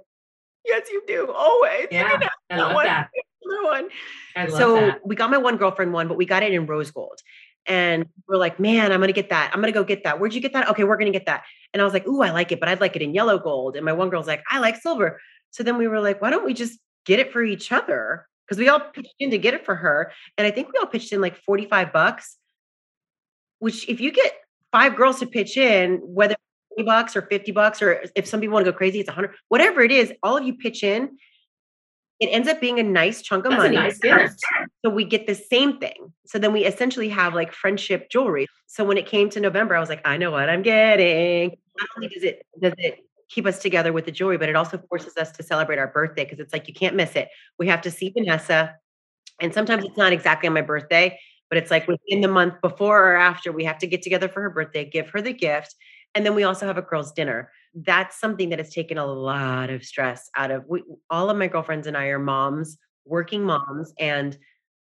"Yes, 0.66 0.88
you 0.90 1.02
do, 1.06 1.32
always." 1.32 1.86
Yeah, 1.92 2.18
I 2.50 2.56
love 2.56 2.82
that. 2.84 3.10
Another 3.50 3.82
one 3.82 3.88
I 4.36 4.46
love 4.46 4.58
so 4.58 4.74
that. 4.76 5.06
we 5.06 5.16
got 5.16 5.30
my 5.30 5.38
one 5.38 5.56
girlfriend 5.56 5.92
one, 5.92 6.08
but 6.08 6.16
we 6.16 6.26
got 6.26 6.42
it 6.42 6.52
in 6.52 6.66
rose 6.66 6.90
gold. 6.90 7.18
And 7.66 8.06
we're 8.26 8.36
like, 8.36 8.58
man, 8.58 8.92
I'm 8.92 9.00
gonna 9.00 9.12
get 9.12 9.30
that. 9.30 9.50
I'm 9.52 9.60
gonna 9.60 9.72
go 9.72 9.84
get 9.84 10.04
that. 10.04 10.18
Where'd 10.18 10.34
you 10.34 10.40
get 10.40 10.52
that? 10.54 10.68
Okay, 10.70 10.84
we're 10.84 10.96
gonna 10.96 11.10
get 11.10 11.26
that. 11.26 11.44
And 11.72 11.80
I 11.80 11.84
was 11.84 11.92
like, 11.92 12.06
ooh, 12.06 12.22
I 12.22 12.30
like 12.30 12.52
it, 12.52 12.60
but 12.60 12.68
I'd 12.68 12.80
like 12.80 12.96
it 12.96 13.02
in 13.02 13.14
yellow 13.14 13.38
gold. 13.38 13.76
And 13.76 13.84
my 13.84 13.92
one 13.92 14.10
girl's 14.10 14.26
like, 14.26 14.42
I 14.50 14.58
like 14.58 14.76
silver. 14.76 15.20
So 15.50 15.62
then 15.62 15.76
we 15.76 15.88
were 15.88 16.00
like, 16.00 16.22
why 16.22 16.30
don't 16.30 16.44
we 16.44 16.54
just 16.54 16.78
get 17.04 17.18
it 17.18 17.32
for 17.32 17.42
each 17.42 17.70
other? 17.70 18.26
Because 18.46 18.58
we 18.58 18.68
all 18.68 18.80
pitched 18.80 19.14
in 19.18 19.30
to 19.30 19.38
get 19.38 19.54
it 19.54 19.64
for 19.64 19.74
her. 19.74 20.12
And 20.36 20.46
I 20.46 20.50
think 20.50 20.68
we 20.68 20.78
all 20.80 20.86
pitched 20.86 21.12
in 21.12 21.20
like 21.20 21.36
45 21.44 21.92
bucks, 21.92 22.36
which 23.58 23.88
if 23.88 24.00
you 24.00 24.10
get 24.10 24.32
five 24.72 24.96
girls 24.96 25.20
to 25.20 25.26
pitch 25.26 25.56
in, 25.56 25.98
whether 25.98 26.36
20 26.76 26.86
bucks 26.86 27.16
or 27.16 27.22
50 27.22 27.52
bucks, 27.52 27.82
or 27.82 28.04
if 28.14 28.26
some 28.26 28.40
people 28.40 28.54
want 28.54 28.64
to 28.64 28.72
go 28.72 28.76
crazy, 28.76 29.00
it's 29.00 29.08
100, 29.08 29.34
whatever 29.48 29.82
it 29.82 29.92
is, 29.92 30.12
all 30.22 30.36
of 30.36 30.44
you 30.44 30.54
pitch 30.54 30.82
in. 30.82 31.18
It 32.20 32.26
ends 32.26 32.48
up 32.48 32.60
being 32.60 32.78
a 32.78 32.82
nice 32.82 33.22
chunk 33.22 33.46
of 33.46 33.50
That's 33.50 33.60
a 33.60 33.64
money. 33.64 33.76
nice 33.76 33.98
gift. 33.98 34.40
So 34.84 34.90
we 34.90 35.04
get 35.04 35.26
the 35.26 35.34
same 35.34 35.78
thing. 35.78 36.12
So 36.26 36.38
then 36.38 36.52
we 36.52 36.64
essentially 36.66 37.08
have 37.08 37.34
like 37.34 37.52
friendship 37.52 38.10
jewelry. 38.10 38.46
So 38.66 38.84
when 38.84 38.98
it 38.98 39.06
came 39.06 39.30
to 39.30 39.40
November, 39.40 39.74
I 39.74 39.80
was 39.80 39.88
like, 39.88 40.06
I 40.06 40.18
know 40.18 40.30
what 40.30 40.50
I'm 40.50 40.62
getting. 40.62 41.56
Not 41.78 41.88
only 41.96 42.08
does 42.08 42.22
it 42.22 42.46
does 42.60 42.74
it 42.76 42.98
keep 43.30 43.46
us 43.46 43.58
together 43.58 43.92
with 43.92 44.04
the 44.04 44.12
jewelry, 44.12 44.36
but 44.36 44.48
it 44.48 44.56
also 44.56 44.78
forces 44.88 45.16
us 45.16 45.32
to 45.32 45.42
celebrate 45.42 45.78
our 45.78 45.88
birthday 45.88 46.24
because 46.24 46.40
it's 46.40 46.52
like 46.52 46.68
you 46.68 46.74
can't 46.74 46.94
miss 46.94 47.16
it. 47.16 47.28
We 47.58 47.68
have 47.68 47.80
to 47.82 47.90
see 47.90 48.10
Vanessa. 48.10 48.74
And 49.40 49.54
sometimes 49.54 49.84
it's 49.84 49.96
not 49.96 50.12
exactly 50.12 50.46
on 50.46 50.52
my 50.52 50.62
birthday, 50.62 51.18
but 51.48 51.56
it's 51.56 51.70
like 51.70 51.88
within 51.88 52.20
the 52.20 52.28
month 52.28 52.60
before 52.60 53.12
or 53.12 53.16
after, 53.16 53.50
we 53.52 53.64
have 53.64 53.78
to 53.78 53.86
get 53.86 54.02
together 54.02 54.28
for 54.28 54.42
her 54.42 54.50
birthday, 54.50 54.84
give 54.84 55.08
her 55.10 55.22
the 55.22 55.32
gift. 55.32 55.74
And 56.14 56.26
then 56.26 56.34
we 56.34 56.42
also 56.42 56.66
have 56.66 56.76
a 56.76 56.82
girls' 56.82 57.12
dinner. 57.12 57.50
That's 57.74 58.18
something 58.18 58.50
that 58.50 58.58
has 58.58 58.72
taken 58.72 58.98
a 58.98 59.06
lot 59.06 59.70
of 59.70 59.84
stress 59.84 60.28
out 60.36 60.50
of 60.50 60.64
we, 60.68 60.82
all 61.08 61.30
of 61.30 61.36
my 61.36 61.46
girlfriends 61.46 61.86
and 61.86 61.96
I 61.96 62.06
are 62.06 62.18
moms, 62.18 62.78
working 63.04 63.44
moms. 63.44 63.92
And 63.98 64.36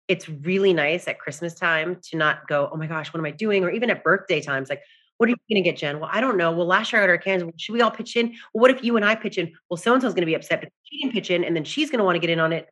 it's 0.09 0.29
really 0.29 0.75
nice 0.75 1.09
at 1.09 1.19
Christmas 1.19 1.55
time 1.55 1.99
to 2.11 2.17
not 2.17 2.47
go, 2.47 2.69
oh 2.71 2.77
my 2.77 2.87
gosh, 2.87 3.13
what 3.13 3.21
am 3.21 3.27
I 3.27 3.31
doing? 3.31 3.65
Or 3.65 3.71
even 3.71 3.91
at 3.91 4.05
birthday 4.05 4.41
times, 4.41 4.69
like, 4.69 4.83
what 5.17 5.29
are 5.29 5.31
you 5.31 5.37
going 5.49 5.63
to 5.63 5.71
get, 5.71 5.79
Jen? 5.79 6.01
Well, 6.01 6.11
I 6.13 6.21
don't 6.21 6.37
know. 6.37 6.51
Well, 6.53 6.67
last 6.67 6.93
year 6.93 7.01
I 7.01 7.07
got 7.07 7.11
our 7.11 7.19
cans. 7.19 7.45
Should 7.57 7.73
we 7.73 7.81
all 7.81 7.91
pitch 7.91 8.17
in? 8.17 8.31
Well, 8.53 8.63
what 8.63 8.71
if 8.71 8.83
you 8.83 8.97
and 8.97 9.05
I 9.05 9.15
pitch 9.15 9.39
in? 9.39 9.53
Well, 9.71 9.77
so 9.77 9.95
and 9.95 10.03
so's 10.03 10.13
going 10.13 10.23
to 10.23 10.27
be 10.27 10.35
upset, 10.35 10.61
but 10.61 10.71
she 10.83 11.01
didn't 11.01 11.15
pitch 11.15 11.31
in, 11.31 11.45
and 11.45 11.55
then 11.55 11.65
she's 11.65 11.89
going 11.89 11.99
to 11.99 12.05
want 12.05 12.17
to 12.17 12.21
get 12.21 12.31
in 12.31 12.41
on 12.41 12.53
it. 12.53 12.69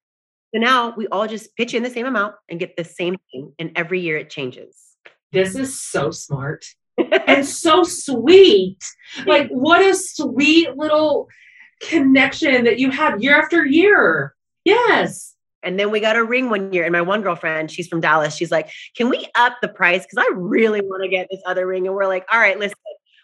So 0.54 0.60
now 0.60 0.92
we 0.96 1.06
all 1.06 1.26
just 1.26 1.56
pitch 1.56 1.72
in 1.72 1.82
the 1.82 1.90
same 1.90 2.04
amount 2.04 2.34
and 2.50 2.60
get 2.60 2.76
the 2.76 2.84
same 2.84 3.16
thing. 3.30 3.54
And 3.58 3.70
every 3.76 4.00
year 4.00 4.18
it 4.18 4.28
changes. 4.28 4.76
This 5.30 5.54
is 5.54 5.80
so 5.80 6.10
smart 6.10 6.66
and 7.26 7.46
so 7.46 7.82
sweet. 7.82 8.82
Like, 9.26 9.48
what 9.50 9.80
a 9.82 9.94
sweet 9.94 10.76
little 10.76 11.28
connection 11.80 12.64
that 12.64 12.78
you 12.78 12.90
have 12.90 13.22
year 13.22 13.40
after 13.40 13.66
year. 13.66 14.34
Yes. 14.64 15.34
And 15.62 15.78
then 15.78 15.90
we 15.90 16.00
got 16.00 16.16
a 16.16 16.24
ring 16.24 16.50
one 16.50 16.72
year. 16.72 16.84
And 16.84 16.92
my 16.92 17.02
one 17.02 17.22
girlfriend, 17.22 17.70
she's 17.70 17.88
from 17.88 18.00
Dallas. 18.00 18.34
She's 18.34 18.50
like, 18.50 18.70
Can 18.96 19.08
we 19.08 19.28
up 19.36 19.58
the 19.62 19.68
price? 19.68 20.04
Because 20.04 20.18
I 20.18 20.34
really 20.34 20.80
want 20.80 21.02
to 21.04 21.08
get 21.08 21.28
this 21.30 21.40
other 21.46 21.66
ring. 21.66 21.86
And 21.86 21.94
we're 21.94 22.06
like, 22.06 22.26
All 22.32 22.40
right, 22.40 22.58
listen, 22.58 22.76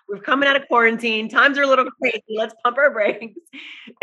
we're 0.08 0.20
coming 0.20 0.48
out 0.48 0.56
of 0.56 0.66
quarantine. 0.68 1.28
Times 1.28 1.58
are 1.58 1.62
a 1.62 1.66
little 1.66 1.90
crazy. 2.00 2.22
Let's 2.30 2.54
pump 2.64 2.78
our 2.78 2.92
brakes. 2.92 3.34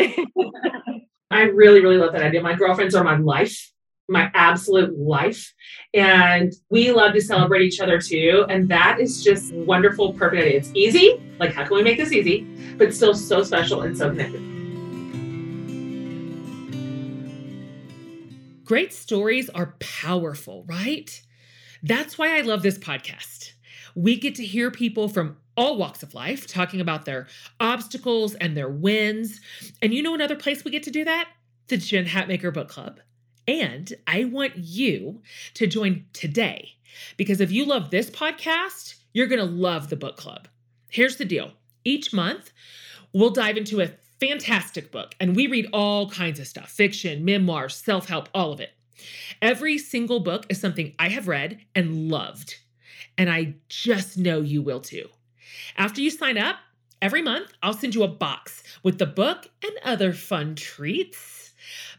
I 1.30 1.42
really, 1.42 1.80
really 1.80 1.98
love 1.98 2.12
that 2.12 2.22
idea. 2.22 2.42
My 2.42 2.54
girlfriends 2.54 2.94
are 2.94 3.02
my 3.02 3.16
life, 3.16 3.72
my 4.08 4.30
absolute 4.34 4.98
life. 4.98 5.52
And 5.94 6.52
we 6.70 6.92
love 6.92 7.12
to 7.14 7.20
celebrate 7.20 7.62
each 7.62 7.80
other 7.80 8.00
too. 8.00 8.46
And 8.48 8.68
that 8.68 9.00
is 9.00 9.22
just 9.22 9.52
wonderful, 9.52 10.12
perfect. 10.12 10.42
It's 10.46 10.70
easy. 10.74 11.20
Like, 11.38 11.52
how 11.52 11.64
can 11.64 11.76
we 11.76 11.82
make 11.82 11.98
this 11.98 12.12
easy? 12.12 12.46
But 12.76 12.94
still 12.94 13.14
so 13.14 13.42
special 13.42 13.82
and 13.82 13.96
so 13.96 14.10
connected. 14.10 14.42
Great 18.64 18.92
stories 18.92 19.48
are 19.50 19.76
powerful, 19.78 20.64
right? 20.66 21.22
That's 21.82 22.18
why 22.18 22.36
I 22.36 22.40
love 22.40 22.62
this 22.62 22.78
podcast. 22.78 23.52
We 23.94 24.18
get 24.18 24.34
to 24.36 24.44
hear 24.44 24.70
people 24.70 25.08
from 25.08 25.36
all 25.56 25.78
walks 25.78 26.02
of 26.02 26.14
life 26.14 26.46
talking 26.46 26.80
about 26.80 27.04
their 27.04 27.28
obstacles 27.60 28.34
and 28.34 28.56
their 28.56 28.68
wins. 28.68 29.40
And 29.80 29.94
you 29.94 30.02
know 30.02 30.14
another 30.14 30.36
place 30.36 30.64
we 30.64 30.70
get 30.70 30.82
to 30.82 30.90
do 30.90 31.04
that? 31.04 31.28
The 31.68 31.76
Jen 31.76 32.06
Hatmaker 32.06 32.52
Book 32.52 32.68
Club. 32.68 33.00
And 33.48 33.92
I 34.06 34.24
want 34.24 34.56
you 34.56 35.22
to 35.54 35.66
join 35.66 36.06
today 36.12 36.72
because 37.16 37.40
if 37.40 37.52
you 37.52 37.64
love 37.64 37.90
this 37.90 38.10
podcast, 38.10 38.96
you're 39.12 39.26
going 39.26 39.40
to 39.40 39.44
love 39.44 39.88
the 39.88 39.96
book 39.96 40.16
club. 40.16 40.48
Here's 40.90 41.16
the 41.16 41.24
deal 41.24 41.52
each 41.84 42.12
month, 42.12 42.52
we'll 43.12 43.30
dive 43.30 43.56
into 43.56 43.80
a 43.80 43.92
fantastic 44.18 44.90
book 44.90 45.14
and 45.20 45.36
we 45.36 45.46
read 45.46 45.68
all 45.72 46.10
kinds 46.10 46.40
of 46.40 46.46
stuff 46.46 46.70
fiction, 46.70 47.24
memoirs, 47.24 47.76
self 47.76 48.08
help, 48.08 48.28
all 48.34 48.52
of 48.52 48.60
it. 48.60 48.70
Every 49.40 49.78
single 49.78 50.20
book 50.20 50.46
is 50.48 50.60
something 50.60 50.94
I 50.98 51.08
have 51.10 51.28
read 51.28 51.60
and 51.74 52.10
loved. 52.10 52.56
And 53.18 53.30
I 53.30 53.54
just 53.68 54.18
know 54.18 54.40
you 54.40 54.62
will 54.62 54.80
too. 54.80 55.08
After 55.76 56.00
you 56.00 56.10
sign 56.10 56.38
up, 56.38 56.56
every 57.00 57.22
month 57.22 57.52
I'll 57.62 57.74
send 57.74 57.94
you 57.94 58.02
a 58.02 58.08
box 58.08 58.62
with 58.82 58.98
the 58.98 59.06
book 59.06 59.48
and 59.62 59.72
other 59.84 60.12
fun 60.12 60.54
treats. 60.54 61.45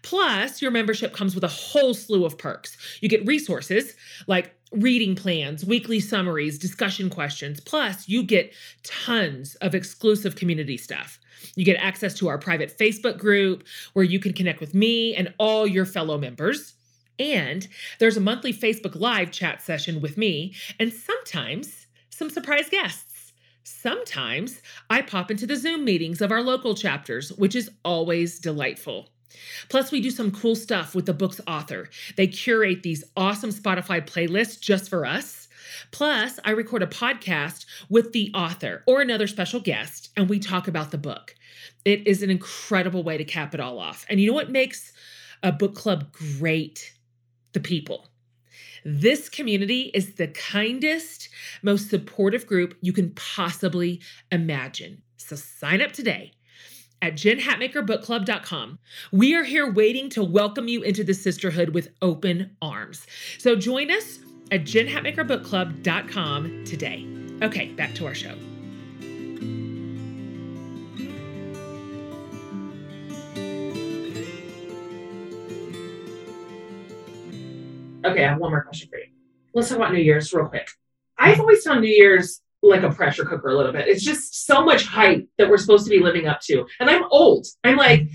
Plus, 0.01 0.61
your 0.61 0.71
membership 0.71 1.13
comes 1.13 1.35
with 1.35 1.43
a 1.43 1.49
whole 1.49 1.93
slew 1.93 2.25
of 2.25 2.37
perks. 2.37 2.77
You 3.01 3.09
get 3.09 3.25
resources 3.25 3.95
like 4.27 4.53
reading 4.71 5.15
plans, 5.15 5.65
weekly 5.65 5.99
summaries, 5.99 6.59
discussion 6.59 7.09
questions. 7.09 7.59
Plus, 7.59 8.09
you 8.09 8.23
get 8.23 8.53
tons 8.83 9.55
of 9.55 9.73
exclusive 9.73 10.35
community 10.35 10.77
stuff. 10.77 11.19
You 11.55 11.63
get 11.63 11.77
access 11.77 12.13
to 12.15 12.27
our 12.27 12.37
private 12.37 12.77
Facebook 12.77 13.17
group 13.17 13.63
where 13.93 14.05
you 14.05 14.19
can 14.19 14.33
connect 14.33 14.59
with 14.59 14.73
me 14.73 15.15
and 15.15 15.33
all 15.37 15.65
your 15.65 15.85
fellow 15.85 16.17
members. 16.17 16.73
And 17.19 17.67
there's 17.99 18.17
a 18.17 18.21
monthly 18.21 18.53
Facebook 18.53 18.99
Live 18.99 19.31
chat 19.31 19.61
session 19.61 20.01
with 20.01 20.17
me, 20.17 20.53
and 20.79 20.93
sometimes 20.93 21.87
some 22.09 22.29
surprise 22.29 22.69
guests. 22.69 23.33
Sometimes 23.63 24.61
I 24.89 25.01
pop 25.01 25.31
into 25.31 25.45
the 25.45 25.55
Zoom 25.55 25.83
meetings 25.83 26.21
of 26.21 26.31
our 26.31 26.41
local 26.41 26.75
chapters, 26.75 27.33
which 27.33 27.55
is 27.55 27.71
always 27.83 28.39
delightful. 28.39 29.09
Plus, 29.69 29.91
we 29.91 30.01
do 30.01 30.11
some 30.11 30.31
cool 30.31 30.55
stuff 30.55 30.95
with 30.95 31.05
the 31.05 31.13
book's 31.13 31.41
author. 31.47 31.89
They 32.15 32.27
curate 32.27 32.83
these 32.83 33.03
awesome 33.15 33.51
Spotify 33.51 34.05
playlists 34.05 34.59
just 34.59 34.89
for 34.89 35.05
us. 35.05 35.47
Plus, 35.91 36.39
I 36.45 36.51
record 36.51 36.83
a 36.83 36.87
podcast 36.87 37.65
with 37.89 38.13
the 38.13 38.31
author 38.33 38.83
or 38.87 39.01
another 39.01 39.27
special 39.27 39.59
guest, 39.59 40.11
and 40.15 40.29
we 40.29 40.39
talk 40.39 40.67
about 40.67 40.91
the 40.91 40.97
book. 40.97 41.35
It 41.85 42.07
is 42.07 42.23
an 42.23 42.29
incredible 42.29 43.03
way 43.03 43.17
to 43.17 43.23
cap 43.23 43.53
it 43.53 43.59
all 43.59 43.79
off. 43.79 44.05
And 44.09 44.19
you 44.19 44.27
know 44.27 44.33
what 44.33 44.51
makes 44.51 44.93
a 45.43 45.51
book 45.51 45.75
club 45.75 46.11
great? 46.11 46.93
The 47.53 47.59
people. 47.59 48.07
This 48.85 49.29
community 49.29 49.91
is 49.93 50.15
the 50.15 50.27
kindest, 50.27 51.29
most 51.61 51.89
supportive 51.89 52.45
group 52.45 52.77
you 52.81 52.93
can 52.93 53.11
possibly 53.11 54.01
imagine. 54.31 55.01
So 55.17 55.35
sign 55.35 55.81
up 55.81 55.91
today 55.91 56.31
at 57.01 57.13
jenhatmakerbookclub.com. 57.13 58.79
We 59.11 59.35
are 59.35 59.43
here 59.43 59.71
waiting 59.71 60.09
to 60.11 60.23
welcome 60.23 60.67
you 60.67 60.81
into 60.81 61.03
the 61.03 61.13
sisterhood 61.13 61.69
with 61.69 61.89
open 62.01 62.55
arms. 62.61 63.05
So 63.37 63.55
join 63.55 63.91
us 63.91 64.19
at 64.51 64.63
jenhatmakerbookclub.com 64.63 66.65
today. 66.65 67.07
Okay, 67.41 67.67
back 67.73 67.93
to 67.95 68.05
our 68.05 68.15
show. 68.15 68.35
Okay, 78.05 78.23
I 78.23 78.29
have 78.29 78.39
one 78.39 78.51
more 78.51 78.63
question 78.63 78.89
for 78.89 78.97
you. 78.97 79.07
Let's 79.53 79.69
talk 79.69 79.77
about 79.77 79.91
New 79.91 79.99
Year's 79.99 80.31
real 80.33 80.45
quick. 80.45 80.69
I've 81.17 81.39
always 81.39 81.63
found 81.63 81.81
New 81.81 81.87
Year's 81.87 82.41
like 82.69 82.83
a 82.83 82.91
pressure 82.91 83.25
cooker 83.25 83.49
a 83.49 83.55
little 83.55 83.71
bit. 83.71 83.87
It's 83.87 84.03
just 84.03 84.45
so 84.45 84.63
much 84.63 84.85
hype 84.85 85.27
that 85.37 85.49
we're 85.49 85.57
supposed 85.57 85.85
to 85.85 85.89
be 85.89 85.99
living 85.99 86.27
up 86.27 86.41
to. 86.41 86.65
And 86.79 86.89
I'm 86.89 87.05
old. 87.11 87.47
I'm 87.63 87.77
like, 87.77 88.07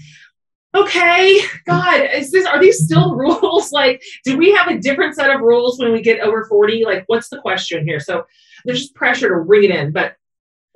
okay, 0.75 1.41
God, 1.67 2.09
is 2.15 2.31
this 2.31 2.47
are 2.47 2.61
these 2.61 2.85
still 2.85 3.15
rules? 3.17 3.73
Like, 3.73 4.03
do 4.25 4.37
we 4.37 4.53
have 4.53 4.69
a 4.69 4.79
different 4.79 5.15
set 5.15 5.31
of 5.31 5.41
rules 5.41 5.79
when 5.79 5.93
we 5.93 6.03
get 6.03 6.21
over 6.21 6.45
40? 6.45 6.85
Like, 6.85 7.05
what's 7.07 7.29
the 7.29 7.41
question 7.41 7.87
here? 7.87 8.01
So 8.01 8.27
there's 8.65 8.81
just 8.81 8.95
pressure 8.95 9.29
to 9.29 9.37
ring 9.37 9.65
it 9.65 9.71
in, 9.71 9.93
but 9.93 10.17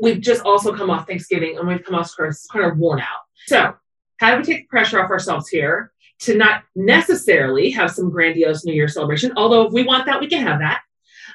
we've 0.00 0.20
just 0.20 0.42
also 0.42 0.74
come 0.74 0.90
off 0.90 1.06
Thanksgiving 1.06 1.56
and 1.58 1.66
we've 1.66 1.84
come 1.84 1.94
off 1.94 2.12
Christmas 2.12 2.46
kind 2.46 2.64
of 2.64 2.78
worn 2.78 3.00
out. 3.00 3.24
So 3.46 3.74
how 4.18 4.32
do 4.32 4.38
we 4.38 4.44
take 4.44 4.64
the 4.64 4.68
pressure 4.68 5.02
off 5.02 5.10
ourselves 5.10 5.48
here 5.48 5.92
to 6.20 6.36
not 6.36 6.62
necessarily 6.74 7.70
have 7.70 7.90
some 7.90 8.10
grandiose 8.10 8.64
New 8.64 8.74
Year 8.74 8.88
celebration? 8.88 9.32
Although 9.36 9.66
if 9.66 9.72
we 9.72 9.84
want 9.84 10.06
that, 10.06 10.20
we 10.20 10.28
can 10.28 10.42
have 10.42 10.60
that 10.60 10.82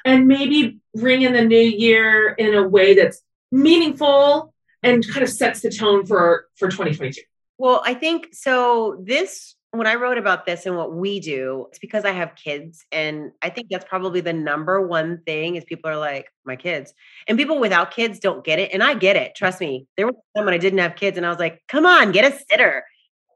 and 0.04 0.26
maybe 0.26 0.80
bring 0.94 1.22
in 1.22 1.32
the 1.32 1.44
new 1.44 1.56
year 1.56 2.30
in 2.30 2.54
a 2.54 2.66
way 2.66 2.94
that's 2.94 3.22
meaningful 3.50 4.52
and 4.82 5.06
kind 5.08 5.22
of 5.22 5.28
sets 5.28 5.60
the 5.60 5.70
tone 5.70 6.06
for 6.06 6.46
for 6.56 6.68
2022 6.68 7.20
well 7.58 7.82
i 7.84 7.94
think 7.94 8.28
so 8.32 9.00
this 9.04 9.54
when 9.70 9.86
i 9.86 9.94
wrote 9.94 10.18
about 10.18 10.46
this 10.46 10.66
and 10.66 10.76
what 10.76 10.92
we 10.92 11.20
do 11.20 11.66
it's 11.68 11.78
because 11.78 12.04
i 12.04 12.10
have 12.10 12.34
kids 12.34 12.84
and 12.90 13.30
i 13.42 13.50
think 13.50 13.68
that's 13.70 13.84
probably 13.84 14.20
the 14.20 14.32
number 14.32 14.86
one 14.86 15.20
thing 15.24 15.56
is 15.56 15.64
people 15.64 15.90
are 15.90 15.98
like 15.98 16.26
my 16.44 16.56
kids. 16.56 16.92
And 17.28 17.38
people 17.38 17.60
without 17.60 17.92
kids 17.92 18.18
don't 18.18 18.44
get 18.44 18.58
it 18.58 18.72
and 18.72 18.82
i 18.82 18.94
get 18.94 19.16
it 19.16 19.34
trust 19.34 19.60
me. 19.60 19.86
There 19.96 20.06
was 20.06 20.16
a 20.16 20.38
time 20.38 20.46
when 20.46 20.54
i 20.54 20.58
didn't 20.58 20.80
have 20.80 20.96
kids 20.96 21.16
and 21.16 21.26
i 21.26 21.28
was 21.28 21.38
like 21.38 21.62
come 21.68 21.86
on 21.86 22.12
get 22.12 22.30
a 22.30 22.36
sitter. 22.36 22.84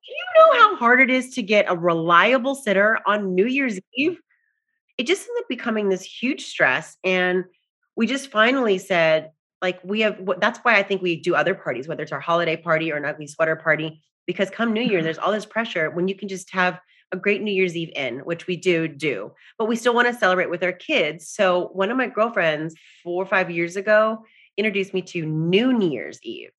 Do 0.07 0.13
you 0.13 0.25
know 0.37 0.61
how 0.61 0.77
hard 0.77 1.01
it 1.01 1.11
is 1.11 1.35
to 1.35 1.43
get 1.43 1.67
a 1.69 1.77
reliable 1.77 2.55
sitter 2.55 3.01
on 3.07 3.35
new 3.35 3.47
year's 3.47 3.79
eve 3.95 4.19
it 4.99 5.07
just 5.07 5.29
ended 5.29 5.43
up 5.43 5.49
becoming 5.49 5.89
this 5.89 6.03
huge 6.03 6.47
stress. 6.47 6.97
And 7.05 7.45
we 7.97 8.07
just 8.07 8.31
finally 8.31 8.79
said, 8.79 9.31
like, 9.63 9.81
we 9.83 10.01
have 10.01 10.21
that's 10.39 10.59
why 10.61 10.77
I 10.77 10.83
think 10.83 11.03
we 11.03 11.21
do 11.21 11.35
other 11.35 11.55
parties, 11.55 11.89
whether 11.89 12.03
it's 12.03 12.13
our 12.13 12.21
holiday 12.21 12.57
party 12.57 12.93
or 12.93 12.97
an 12.97 13.05
ugly 13.05 13.27
sweater 13.27 13.57
party, 13.57 14.03
because 14.27 14.51
come 14.51 14.73
New 14.73 14.83
Year, 14.83 14.99
mm-hmm. 14.99 15.05
there's 15.05 15.19
all 15.19 15.33
this 15.33 15.47
pressure 15.47 15.91
when 15.91 16.09
you 16.09 16.15
can 16.15 16.29
just 16.29 16.53
have 16.53 16.81
a 17.13 17.17
great 17.17 17.43
New 17.43 17.53
Year's 17.53 17.77
Eve 17.77 17.93
in, 17.95 18.19
which 18.21 18.47
we 18.47 18.57
do 18.57 18.89
do, 18.89 19.33
but 19.59 19.67
we 19.67 19.77
still 19.77 19.95
want 19.95 20.09
to 20.09 20.15
celebrate 20.15 20.51
with 20.51 20.63
our 20.63 20.73
kids. 20.73 21.29
So 21.29 21.69
one 21.73 21.91
of 21.91 21.97
my 21.97 22.09
girlfriends 22.09 22.75
four 23.03 23.23
or 23.23 23.27
five 23.27 23.51
years 23.51 23.77
ago 23.77 24.25
introduced 24.57 24.93
me 24.93 25.03
to 25.03 25.25
New 25.25 25.73
New 25.73 25.91
Year's 25.91 26.19
Eve. 26.23 26.51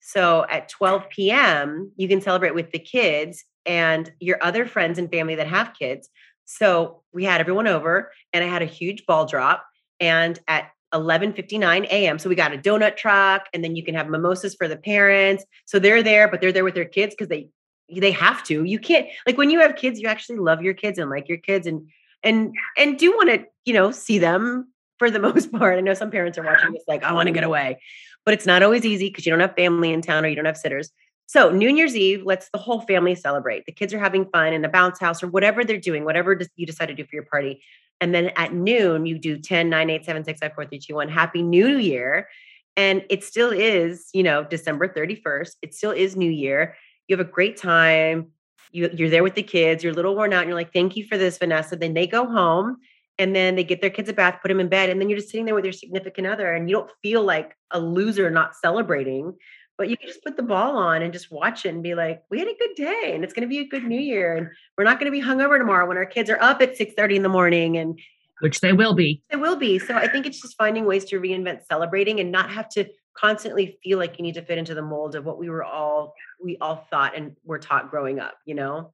So 0.00 0.46
at 0.48 0.68
12 0.68 1.08
p.m., 1.08 1.92
you 1.96 2.08
can 2.08 2.20
celebrate 2.20 2.54
with 2.54 2.70
the 2.70 2.78
kids 2.78 3.44
and 3.64 4.12
your 4.20 4.38
other 4.42 4.66
friends 4.66 4.98
and 4.98 5.10
family 5.10 5.34
that 5.34 5.48
have 5.48 5.74
kids. 5.78 6.08
So 6.46 7.02
we 7.12 7.24
had 7.24 7.40
everyone 7.40 7.66
over 7.66 8.10
and 8.32 8.42
I 8.42 8.48
had 8.48 8.62
a 8.62 8.66
huge 8.66 9.04
ball 9.06 9.26
drop. 9.26 9.64
And 10.00 10.38
at 10.46 10.70
11:59 10.92 11.84
a.m. 11.86 12.18
So 12.18 12.28
we 12.28 12.34
got 12.34 12.52
a 12.52 12.58
donut 12.58 12.96
truck, 12.96 13.48
and 13.52 13.64
then 13.64 13.76
you 13.76 13.82
can 13.82 13.94
have 13.94 14.08
mimosas 14.08 14.54
for 14.54 14.68
the 14.68 14.76
parents. 14.76 15.44
So 15.64 15.78
they're 15.78 16.02
there, 16.02 16.28
but 16.28 16.40
they're 16.40 16.52
there 16.52 16.64
with 16.64 16.74
their 16.74 16.84
kids 16.84 17.14
because 17.14 17.28
they 17.28 17.48
they 17.90 18.12
have 18.12 18.44
to. 18.44 18.64
You 18.64 18.78
can't 18.78 19.06
like 19.26 19.36
when 19.36 19.50
you 19.50 19.60
have 19.60 19.76
kids, 19.76 19.98
you 19.98 20.06
actually 20.06 20.38
love 20.38 20.62
your 20.62 20.74
kids 20.74 20.98
and 20.98 21.10
like 21.10 21.28
your 21.28 21.38
kids 21.38 21.66
and 21.66 21.88
and 22.22 22.54
and 22.76 22.98
do 22.98 23.10
want 23.12 23.30
to 23.30 23.46
you 23.66 23.74
know, 23.74 23.90
see 23.90 24.18
them 24.18 24.72
for 24.98 25.10
the 25.10 25.18
most 25.28 25.52
part. 25.52 25.76
I 25.76 25.82
know 25.82 25.92
some 25.92 26.10
parents 26.10 26.38
are 26.38 26.42
watching 26.42 26.72
this 26.72 26.84
like, 26.88 27.04
I 27.04 27.12
want 27.12 27.26
to 27.26 27.32
get 27.32 27.44
away, 27.44 27.78
but 28.24 28.32
it's 28.32 28.46
not 28.46 28.62
always 28.62 28.86
easy 28.86 29.10
because 29.10 29.26
you 29.26 29.30
don't 29.30 29.40
have 29.40 29.54
family 29.54 29.92
in 29.92 30.00
town 30.00 30.24
or 30.24 30.28
you 30.28 30.36
don't 30.36 30.46
have 30.46 30.56
sitters. 30.56 30.90
So 31.26 31.50
New 31.50 31.68
Year's 31.68 31.96
Eve 31.96 32.24
lets 32.24 32.48
the 32.50 32.58
whole 32.58 32.80
family 32.80 33.14
celebrate. 33.16 33.66
The 33.66 33.72
kids 33.72 33.92
are 33.92 33.98
having 33.98 34.26
fun 34.30 34.52
in 34.52 34.62
the 34.62 34.68
bounce 34.68 35.00
house 35.00 35.22
or 35.22 35.26
whatever 35.26 35.64
they're 35.64 35.76
doing, 35.76 36.04
whatever 36.04 36.38
you 36.54 36.66
decide 36.66 36.86
to 36.86 36.94
do 36.94 37.04
for 37.04 37.14
your 37.16 37.24
party. 37.24 37.62
And 38.00 38.14
then 38.14 38.30
at 38.36 38.52
noon, 38.52 39.06
you 39.06 39.18
do 39.18 39.38
10, 39.38 39.68
9, 39.68 39.90
8, 39.90 40.04
7, 40.04 40.24
6, 40.24 40.40
5, 40.40 40.52
4, 40.54 40.66
3, 40.66 40.78
2, 40.78 40.94
1. 40.94 41.08
Happy 41.08 41.42
New 41.42 41.78
Year. 41.78 42.28
And 42.76 43.04
it 43.10 43.24
still 43.24 43.50
is, 43.50 44.08
you 44.12 44.22
know, 44.22 44.44
December 44.44 44.86
31st. 44.86 45.56
It 45.62 45.74
still 45.74 45.92
is 45.92 46.14
New 46.14 46.30
Year. 46.30 46.76
You 47.08 47.16
have 47.16 47.26
a 47.26 47.30
great 47.30 47.56
time. 47.56 48.32
You, 48.70 48.90
you're 48.92 49.10
there 49.10 49.22
with 49.22 49.34
the 49.34 49.42
kids. 49.42 49.82
You're 49.82 49.94
a 49.94 49.96
little 49.96 50.14
worn 50.14 50.32
out. 50.32 50.40
And 50.40 50.48
you're 50.48 50.58
like, 50.58 50.72
thank 50.72 50.96
you 50.96 51.06
for 51.06 51.16
this, 51.16 51.38
Vanessa. 51.38 51.74
Then 51.74 51.94
they 51.94 52.06
go 52.06 52.26
home 52.26 52.76
and 53.18 53.34
then 53.34 53.54
they 53.54 53.64
get 53.64 53.80
their 53.80 53.90
kids 53.90 54.10
a 54.10 54.12
bath, 54.12 54.40
put 54.42 54.48
them 54.48 54.60
in 54.60 54.68
bed. 54.68 54.90
And 54.90 55.00
then 55.00 55.08
you're 55.08 55.18
just 55.18 55.30
sitting 55.30 55.46
there 55.46 55.54
with 55.54 55.64
your 55.64 55.72
significant 55.72 56.26
other 56.26 56.52
and 56.52 56.68
you 56.68 56.76
don't 56.76 56.90
feel 57.02 57.22
like 57.22 57.56
a 57.70 57.80
loser 57.80 58.30
not 58.30 58.54
celebrating 58.54 59.34
but 59.78 59.88
you 59.88 59.96
can 59.96 60.08
just 60.08 60.24
put 60.24 60.36
the 60.36 60.42
ball 60.42 60.76
on 60.76 61.02
and 61.02 61.12
just 61.12 61.30
watch 61.30 61.66
it 61.66 61.70
and 61.70 61.82
be 61.82 61.94
like, 61.94 62.22
we 62.30 62.38
had 62.38 62.48
a 62.48 62.56
good 62.58 62.74
day 62.76 63.12
and 63.14 63.22
it's 63.22 63.32
going 63.32 63.42
to 63.42 63.48
be 63.48 63.58
a 63.58 63.68
good 63.68 63.84
new 63.84 64.00
year. 64.00 64.36
And 64.36 64.48
we're 64.76 64.84
not 64.84 64.98
going 64.98 65.10
to 65.12 65.18
be 65.18 65.24
hungover 65.24 65.58
tomorrow 65.58 65.86
when 65.86 65.96
our 65.96 66.06
kids 66.06 66.30
are 66.30 66.40
up 66.40 66.62
at 66.62 66.76
6 66.76 66.94
30 66.94 67.16
in 67.16 67.22
the 67.22 67.28
morning. 67.28 67.76
And 67.76 67.98
which 68.40 68.60
they 68.60 68.72
will 68.72 68.94
be. 68.94 69.22
They 69.30 69.36
will 69.36 69.56
be. 69.56 69.78
So 69.78 69.94
I 69.94 70.08
think 70.08 70.26
it's 70.26 70.40
just 70.40 70.56
finding 70.56 70.84
ways 70.84 71.04
to 71.06 71.20
reinvent 71.20 71.66
celebrating 71.66 72.20
and 72.20 72.30
not 72.30 72.50
have 72.50 72.68
to 72.70 72.86
constantly 73.16 73.78
feel 73.82 73.98
like 73.98 74.18
you 74.18 74.22
need 74.22 74.34
to 74.34 74.42
fit 74.42 74.58
into 74.58 74.74
the 74.74 74.82
mold 74.82 75.14
of 75.14 75.24
what 75.24 75.38
we 75.38 75.48
were 75.48 75.64
all, 75.64 76.14
we 76.42 76.58
all 76.60 76.86
thought 76.90 77.16
and 77.16 77.36
were 77.44 77.58
taught 77.58 77.90
growing 77.90 78.18
up, 78.18 78.34
you 78.44 78.54
know? 78.54 78.92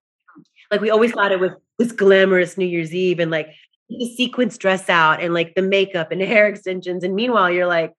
Like 0.70 0.80
we 0.80 0.90
always 0.90 1.12
thought 1.12 1.32
it 1.32 1.40
was 1.40 1.52
this 1.78 1.92
glamorous 1.92 2.56
New 2.56 2.66
Year's 2.66 2.94
Eve 2.94 3.18
and 3.18 3.30
like 3.30 3.48
the 3.88 4.14
sequence 4.16 4.56
dress 4.56 4.88
out 4.88 5.20
and 5.20 5.34
like 5.34 5.54
the 5.54 5.62
makeup 5.62 6.12
and 6.12 6.22
hair 6.22 6.46
extensions. 6.48 7.04
And 7.04 7.14
meanwhile, 7.14 7.50
you're 7.50 7.66
like, 7.66 7.92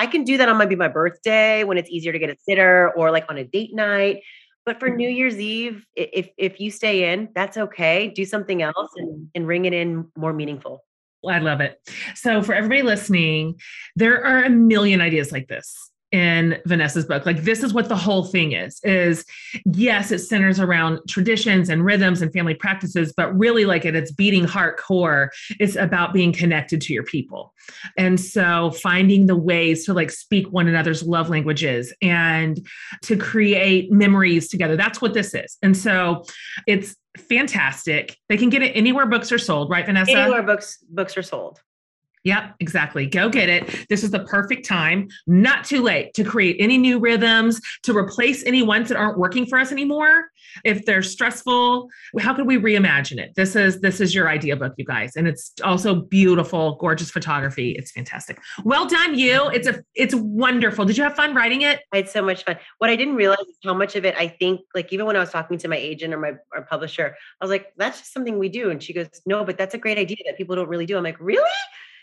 I 0.00 0.06
can 0.06 0.24
do 0.24 0.38
that 0.38 0.48
on 0.48 0.56
maybe 0.56 0.76
my 0.76 0.88
birthday 0.88 1.62
when 1.62 1.76
it's 1.76 1.90
easier 1.90 2.10
to 2.10 2.18
get 2.18 2.30
a 2.30 2.36
sitter 2.48 2.90
or 2.96 3.10
like 3.10 3.26
on 3.28 3.36
a 3.36 3.44
date 3.44 3.74
night. 3.74 4.22
But 4.64 4.80
for 4.80 4.88
New. 4.88 5.10
Year's 5.10 5.38
Eve, 5.38 5.84
if 5.94 6.30
if 6.38 6.58
you 6.58 6.70
stay 6.70 7.12
in, 7.12 7.28
that's 7.34 7.58
okay. 7.58 8.08
Do 8.08 8.24
something 8.24 8.62
else 8.62 8.90
and, 8.96 9.28
and 9.34 9.46
ring 9.46 9.66
it 9.66 9.74
in 9.74 10.10
more 10.16 10.32
meaningful. 10.32 10.84
I 11.28 11.38
love 11.38 11.60
it. 11.60 11.78
So 12.14 12.42
for 12.42 12.54
everybody 12.54 12.80
listening, 12.80 13.60
there 13.94 14.24
are 14.24 14.42
a 14.44 14.48
million 14.48 15.02
ideas 15.02 15.32
like 15.32 15.48
this 15.48 15.89
in 16.12 16.58
Vanessa's 16.66 17.04
book. 17.04 17.24
Like 17.26 17.42
this 17.42 17.62
is 17.62 17.72
what 17.72 17.88
the 17.88 17.96
whole 17.96 18.24
thing 18.24 18.52
is. 18.52 18.80
Is 18.82 19.24
yes, 19.64 20.10
it 20.10 20.18
centers 20.20 20.58
around 20.58 21.00
traditions 21.08 21.68
and 21.68 21.84
rhythms 21.84 22.22
and 22.22 22.32
family 22.32 22.54
practices, 22.54 23.12
but 23.16 23.36
really 23.38 23.64
like 23.64 23.86
at 23.86 23.94
its 23.94 24.10
beating 24.12 24.44
heart 24.44 24.78
core, 24.78 25.30
it's 25.58 25.76
about 25.76 26.12
being 26.12 26.32
connected 26.32 26.80
to 26.82 26.92
your 26.92 27.04
people. 27.04 27.54
And 27.96 28.18
so 28.18 28.72
finding 28.72 29.26
the 29.26 29.36
ways 29.36 29.84
to 29.86 29.94
like 29.94 30.10
speak 30.10 30.50
one 30.50 30.66
another's 30.66 31.02
love 31.02 31.28
languages 31.28 31.92
and 32.02 32.66
to 33.02 33.16
create 33.16 33.92
memories 33.92 34.48
together. 34.48 34.76
That's 34.76 35.00
what 35.00 35.14
this 35.14 35.34
is. 35.34 35.56
And 35.62 35.76
so 35.76 36.24
it's 36.66 36.96
fantastic. 37.16 38.16
They 38.28 38.36
can 38.36 38.50
get 38.50 38.62
it 38.62 38.72
anywhere 38.76 39.06
books 39.06 39.32
are 39.32 39.38
sold, 39.38 39.70
right, 39.70 39.86
Vanessa? 39.86 40.12
Anywhere 40.12 40.42
books 40.42 40.78
books 40.88 41.16
are 41.16 41.22
sold. 41.22 41.60
Yep, 42.24 42.56
exactly. 42.60 43.06
Go 43.06 43.30
get 43.30 43.48
it. 43.48 43.86
This 43.88 44.04
is 44.04 44.10
the 44.10 44.24
perfect 44.24 44.66
time, 44.66 45.08
not 45.26 45.64
too 45.64 45.82
late 45.82 46.12
to 46.14 46.24
create 46.24 46.56
any 46.58 46.76
new 46.76 46.98
rhythms, 46.98 47.60
to 47.84 47.96
replace 47.96 48.44
any 48.44 48.62
ones 48.62 48.88
that 48.90 48.98
aren't 48.98 49.18
working 49.18 49.46
for 49.46 49.58
us 49.58 49.72
anymore. 49.72 50.26
If 50.64 50.84
they're 50.84 51.02
stressful, 51.02 51.88
how 52.18 52.34
can 52.34 52.46
we 52.46 52.58
reimagine 52.58 53.18
it? 53.18 53.32
This 53.36 53.56
is 53.56 53.80
this 53.80 54.00
is 54.00 54.14
your 54.14 54.28
idea 54.28 54.56
book, 54.56 54.74
you 54.76 54.84
guys. 54.84 55.16
And 55.16 55.28
it's 55.28 55.52
also 55.64 55.94
beautiful, 55.94 56.76
gorgeous 56.76 57.10
photography. 57.10 57.72
It's 57.72 57.92
fantastic. 57.92 58.38
Well 58.64 58.86
done, 58.86 59.18
you. 59.18 59.48
It's 59.50 59.68
a 59.68 59.82
it's 59.94 60.14
wonderful. 60.14 60.84
Did 60.84 60.98
you 60.98 61.04
have 61.04 61.14
fun 61.14 61.34
writing 61.34 61.62
it? 61.62 61.80
I 61.92 61.98
had 61.98 62.08
so 62.08 62.22
much 62.22 62.44
fun. 62.44 62.58
What 62.78 62.90
I 62.90 62.96
didn't 62.96 63.14
realize 63.14 63.38
is 63.40 63.56
how 63.64 63.74
much 63.74 63.96
of 63.96 64.04
it 64.04 64.14
I 64.18 64.28
think, 64.28 64.60
like 64.74 64.92
even 64.92 65.06
when 65.06 65.16
I 65.16 65.20
was 65.20 65.30
talking 65.30 65.56
to 65.58 65.68
my 65.68 65.76
agent 65.76 66.12
or 66.12 66.18
my 66.18 66.32
or 66.54 66.62
publisher, 66.62 67.16
I 67.40 67.44
was 67.44 67.50
like, 67.50 67.72
that's 67.76 68.00
just 68.00 68.12
something 68.12 68.38
we 68.38 68.48
do. 68.48 68.70
And 68.70 68.82
she 68.82 68.92
goes, 68.92 69.08
No, 69.24 69.44
but 69.44 69.56
that's 69.56 69.74
a 69.74 69.78
great 69.78 69.96
idea 69.96 70.18
that 70.26 70.36
people 70.36 70.56
don't 70.56 70.68
really 70.68 70.86
do. 70.86 70.96
I'm 70.96 71.04
like, 71.04 71.20
really? 71.20 71.48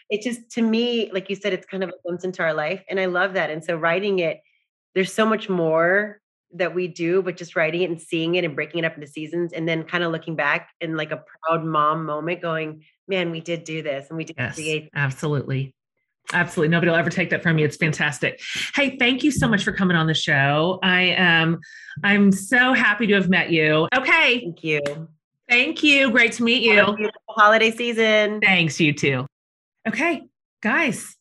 It 0.10 0.22
just 0.22 0.50
to 0.52 0.62
me, 0.62 1.12
like 1.12 1.30
you 1.30 1.36
said, 1.36 1.54
it's 1.54 1.66
kind 1.66 1.84
of 1.84 1.90
a 1.90 1.94
glimpse 2.04 2.24
into 2.24 2.42
our 2.42 2.54
life. 2.54 2.84
And 2.90 3.00
I 3.00 3.06
love 3.06 3.34
that. 3.34 3.50
And 3.50 3.64
so 3.64 3.76
writing 3.76 4.20
it, 4.20 4.42
there's 4.96 5.14
so 5.14 5.26
much 5.26 5.50
more 5.50 6.22
that 6.54 6.74
we 6.74 6.88
do, 6.88 7.22
but 7.22 7.36
just 7.36 7.56
writing 7.56 7.82
it 7.82 7.90
and 7.90 8.02
seeing 8.02 8.36
it 8.36 8.46
and 8.46 8.56
breaking 8.56 8.80
it 8.80 8.86
up 8.86 8.96
into 8.96 9.08
seasons 9.08 9.52
and 9.54 9.68
then 9.68 9.84
kind 9.84 10.04
of 10.04 10.12
looking 10.12 10.36
back 10.36 10.70
in 10.80 10.96
like 10.96 11.12
a 11.12 11.24
proud 11.44 11.66
mom 11.66 12.06
moment 12.06 12.42
going, 12.42 12.84
man, 13.08 13.32
we 13.32 13.42
did 13.42 13.64
do 13.64 13.82
this 13.82 14.08
and 14.10 14.18
we 14.18 14.24
did 14.24 14.36
yes, 14.38 14.56
create. 14.56 14.90
Absolutely. 14.96 15.74
Absolutely. 16.34 16.70
Nobody 16.70 16.90
will 16.90 16.98
ever 16.98 17.10
take 17.10 17.30
that 17.30 17.42
from 17.42 17.58
you. 17.58 17.66
It's 17.66 17.78
fantastic. 17.78 18.42
Hey, 18.76 18.98
thank 18.98 19.24
you 19.24 19.32
so 19.32 19.48
much 19.48 19.64
for 19.64 19.72
coming 19.72 19.96
on 19.96 20.08
the 20.08 20.14
show. 20.14 20.80
I 20.84 21.02
am 21.04 21.60
I'm 22.04 22.32
so 22.32 22.74
happy 22.74 23.08
to 23.08 23.14
have 23.14 23.30
met 23.30 23.50
you. 23.50 23.88
Okay. 23.96 24.40
Thank 24.40 24.64
you. 24.64 24.82
Thank 25.50 25.84
you. 25.84 26.12
Great 26.12 26.34
to 26.34 26.44
meet 26.44 26.64
you. 26.64 27.10
holiday 27.30 27.72
season. 27.72 28.42
Thanks, 28.42 28.80
you 28.80 28.92
too. 28.94 29.26
Okay, 29.88 30.24
guys, 30.62 31.16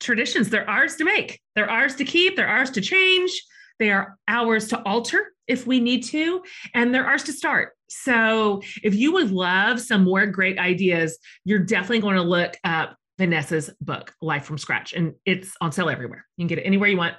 traditions, 0.00 0.48
they're 0.48 0.68
ours 0.68 0.96
to 0.96 1.04
make, 1.04 1.42
they're 1.54 1.70
ours 1.70 1.96
to 1.96 2.04
keep, 2.06 2.34
they're 2.34 2.48
ours 2.48 2.70
to 2.70 2.80
change, 2.80 3.30
they 3.78 3.90
are 3.90 4.16
ours 4.26 4.68
to 4.68 4.82
alter 4.84 5.34
if 5.46 5.66
we 5.66 5.80
need 5.80 6.02
to, 6.04 6.42
and 6.72 6.94
they're 6.94 7.04
ours 7.04 7.24
to 7.24 7.32
start. 7.34 7.72
So 7.90 8.62
if 8.82 8.94
you 8.94 9.12
would 9.12 9.32
love 9.32 9.80
some 9.80 10.02
more 10.02 10.24
great 10.24 10.58
ideas, 10.58 11.18
you're 11.44 11.58
definitely 11.58 11.98
going 11.98 12.16
to 12.16 12.22
look 12.22 12.56
up 12.64 12.96
Vanessa's 13.18 13.68
book, 13.82 14.14
Life 14.22 14.46
from 14.46 14.56
Scratch, 14.56 14.94
and 14.94 15.12
it's 15.26 15.52
on 15.60 15.70
sale 15.70 15.90
everywhere. 15.90 16.24
You 16.38 16.42
can 16.42 16.48
get 16.48 16.60
it 16.60 16.62
anywhere 16.62 16.88
you 16.88 16.96
want. 16.96 17.16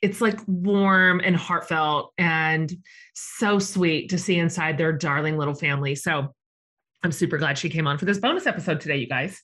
It's 0.00 0.20
like 0.20 0.38
warm 0.46 1.22
and 1.24 1.34
heartfelt 1.34 2.12
and 2.18 2.72
so 3.14 3.58
sweet 3.58 4.10
to 4.10 4.18
see 4.18 4.38
inside 4.38 4.78
their 4.78 4.92
darling 4.92 5.38
little 5.38 5.54
family. 5.54 5.96
So 5.96 6.28
I'm 7.02 7.12
super 7.12 7.36
glad 7.36 7.58
she 7.58 7.68
came 7.68 7.88
on 7.88 7.98
for 7.98 8.04
this 8.04 8.18
bonus 8.18 8.46
episode 8.46 8.80
today, 8.80 8.98
you 8.98 9.08
guys. 9.08 9.42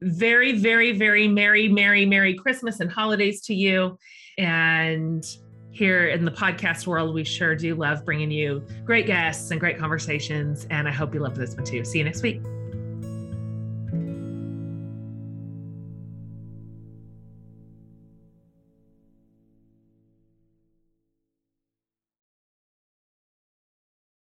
Very, 0.00 0.58
very, 0.58 0.92
very 0.92 1.26
merry, 1.26 1.68
merry, 1.68 2.06
merry 2.06 2.34
Christmas 2.34 2.80
and 2.80 2.90
holidays 2.90 3.40
to 3.42 3.54
you. 3.54 3.98
And 4.36 5.24
here 5.70 6.08
in 6.08 6.24
the 6.24 6.30
podcast 6.30 6.86
world, 6.86 7.14
we 7.14 7.24
sure 7.24 7.54
do 7.54 7.74
love 7.74 8.04
bringing 8.04 8.30
you 8.30 8.64
great 8.84 9.06
guests 9.06 9.50
and 9.50 9.60
great 9.60 9.78
conversations. 9.78 10.66
And 10.70 10.88
I 10.88 10.92
hope 10.92 11.14
you 11.14 11.20
love 11.20 11.36
this 11.36 11.54
one 11.54 11.64
too. 11.64 11.84
See 11.84 11.98
you 11.98 12.04
next 12.04 12.22
week. 12.22 12.42